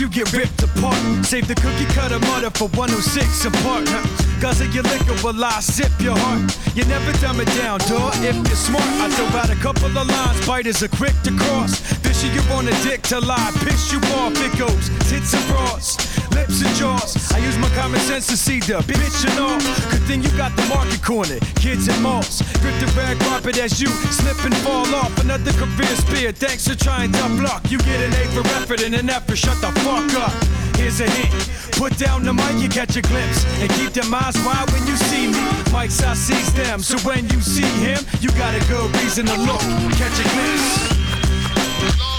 You 0.01 0.09
get 0.09 0.33
ripped 0.33 0.63
apart. 0.63 1.25
Save 1.25 1.49
the 1.49 1.55
cookie 1.55 1.87
cutter 1.95 2.19
mother 2.19 2.51
for 2.51 2.69
106 2.77 3.45
apart. 3.45 3.89
Huh? 3.89 4.27
Of 4.47 4.73
your 4.73 4.85
liquor 4.85 5.17
will 5.25 5.45
I 5.45 5.59
sip 5.61 5.91
your 5.99 6.17
heart. 6.17 6.57
You 6.77 6.85
never 6.85 7.11
dumb 7.19 7.41
it 7.41 7.49
down, 7.59 7.81
dog. 7.89 8.15
If 8.23 8.37
you're 8.37 8.55
smart, 8.55 8.85
I 9.01 9.11
throw 9.11 9.27
out 9.39 9.51
a 9.51 9.57
couple 9.57 9.87
of 9.87 10.07
lines. 10.07 10.47
Biters 10.47 10.83
are 10.83 10.89
quick 10.89 11.15
to 11.25 11.33
cross. 11.33 11.81
Fishy 12.05 12.29
you 12.29 12.41
on 12.53 12.69
a 12.69 12.75
dick 12.83 13.03
to 13.11 13.19
lie. 13.19 13.51
Piss 13.65 13.93
you 13.93 13.99
off, 14.15 14.33
it 14.37 14.57
goes. 14.59 14.89
Tits 15.11 15.35
and 15.35 15.45
bras, 15.49 15.97
lips 16.37 16.61
and 16.61 16.75
jaws. 16.77 17.33
I 17.33 17.39
use 17.39 17.57
my 17.57 17.71
common 17.71 18.01
sense 18.01 18.27
to 18.29 18.37
see 18.37 18.61
the 18.61 18.85
bitch 18.85 19.25
and 19.25 19.39
all. 19.41 19.59
Good 19.91 20.05
thing 20.05 20.23
you 20.23 20.31
got 20.37 20.55
the 20.55 20.67
market 20.67 21.03
corner. 21.03 21.39
Kids 21.57 21.89
and 21.89 22.01
malls. 22.03 22.43
Grip 22.61 22.77
the 22.79 22.89
red 22.97 23.19
carpet 23.21 23.57
as 23.59 23.81
you 23.81 23.89
slip 24.13 24.39
and 24.45 24.57
fall 24.59 24.87
off. 24.95 25.13
Another 25.25 25.53
career 25.53 25.95
spear. 26.05 26.33
Thanks 26.33 26.69
for 26.69 26.77
trying 26.77 27.13
to 27.13 27.25
block. 27.41 27.71
You 27.71 27.79
get 27.79 28.01
an 28.07 28.13
A 28.13 28.25
for 28.35 28.45
effort 28.61 28.83
and 28.83 28.95
an 28.95 29.09
F 29.09 29.27
for 29.27 29.37
shut 29.37 29.59
the 29.61 29.73
fuck 29.81 30.13
up. 30.21 30.35
Here's 30.77 31.01
a 31.01 31.09
hint. 31.09 31.33
Put 31.73 31.97
down 31.99 32.25
the 32.25 32.33
mic, 32.33 32.57
you 32.61 32.69
catch 32.69 32.97
a 32.97 33.03
glimpse. 33.03 33.45
And 33.61 33.71
keep 33.73 33.93
them 33.93 34.15
eyes 34.15 34.37
wide 34.45 34.69
when 34.73 34.87
you 34.87 34.97
see 35.09 35.27
me. 35.29 35.45
Mike's 35.73 36.03
I 36.03 36.15
sees 36.15 36.53
them. 36.53 36.81
So 36.83 36.99
when 37.09 37.29
you 37.31 37.41
see 37.41 37.71
him, 37.81 38.01
you 38.21 38.29
got 38.37 38.55
a 38.55 38.63
good 38.69 38.89
reason 39.01 39.25
to 39.27 39.37
look. 39.49 39.65
Catch 40.01 40.19
a 40.21 40.27
glimpse. 40.35 42.16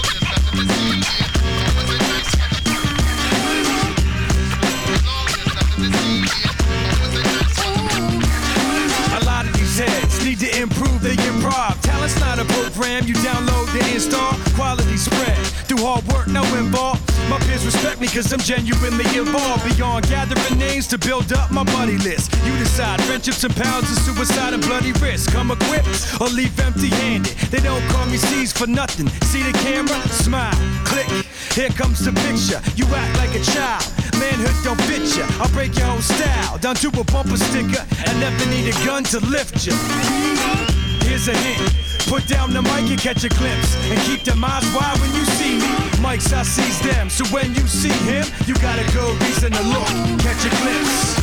Program 12.78 13.06
you 13.06 13.14
download 13.14 13.66
to 13.72 13.80
install. 13.92 14.32
Quality 14.54 14.96
spread 14.96 15.36
through 15.66 15.82
hard 15.82 16.04
work, 16.06 16.28
no 16.28 16.42
involved. 16.56 17.02
My 17.28 17.38
peers 17.40 17.64
respect 17.64 18.00
me 18.00 18.06
cause 18.06 18.32
I'm 18.32 18.38
genuinely 18.38 19.04
involved. 19.18 19.64
Beyond 19.64 20.06
gathering 20.06 20.58
names 20.58 20.86
to 20.88 20.98
build 20.98 21.32
up 21.32 21.50
my 21.50 21.64
buddy 21.64 21.98
list. 21.98 22.32
You 22.44 22.56
decide 22.56 23.02
friendships 23.02 23.42
and 23.42 23.54
pounds 23.54 23.90
of 23.90 23.98
suicide 23.98 24.54
and 24.54 24.62
bloody 24.62 24.92
risk. 25.02 25.32
Come 25.32 25.50
equipped 25.50 26.20
or 26.20 26.28
leave 26.28 26.58
empty 26.60 26.88
handed. 26.88 27.34
They 27.50 27.58
don't 27.58 27.82
call 27.90 28.06
me 28.06 28.16
C's 28.16 28.52
for 28.52 28.68
nothing. 28.68 29.08
See 29.26 29.42
the 29.42 29.52
camera? 29.58 29.98
Smile. 30.08 30.54
Click. 30.84 31.08
Here 31.58 31.70
comes 31.70 32.04
the 32.04 32.12
picture. 32.12 32.62
You 32.76 32.86
act 32.94 33.16
like 33.18 33.34
a 33.34 33.42
child. 33.42 33.82
Manhood 34.20 34.54
don't 34.62 34.80
fit 34.82 35.02
ya. 35.18 35.26
I'll 35.42 35.50
break 35.50 35.76
your 35.76 35.86
whole 35.86 36.02
style 36.02 36.58
down 36.58 36.76
to 36.76 36.88
a 36.88 37.04
bumper 37.04 37.38
sticker. 37.38 37.84
And 38.06 38.20
never 38.20 38.46
need 38.50 38.68
a 38.70 38.76
gun 38.86 39.02
to 39.04 39.18
lift 39.26 39.66
ya. 39.66 40.77
Here's 41.08 41.26
a 41.26 41.34
hint. 41.34 41.72
Put 42.06 42.26
down 42.26 42.52
the 42.52 42.60
mic 42.60 42.90
and 42.90 43.00
catch 43.00 43.24
a 43.24 43.30
glimpse. 43.30 43.74
And 43.90 43.98
keep 44.00 44.24
them 44.24 44.44
eyes 44.44 44.64
wide 44.74 44.98
when 45.00 45.10
you 45.14 45.24
see 45.24 45.56
me. 45.58 46.02
Mike's 46.02 46.32
I 46.34 46.42
sees 46.42 46.78
them. 46.80 47.08
So 47.08 47.24
when 47.34 47.54
you 47.54 47.66
see 47.66 47.96
him, 48.04 48.26
you 48.46 48.54
got 48.56 48.78
a 48.78 48.84
good 48.92 49.20
reason 49.22 49.52
to 49.52 49.62
look. 49.62 49.88
Catch 50.20 50.44
a 50.44 50.50
glimpse. 50.60 51.18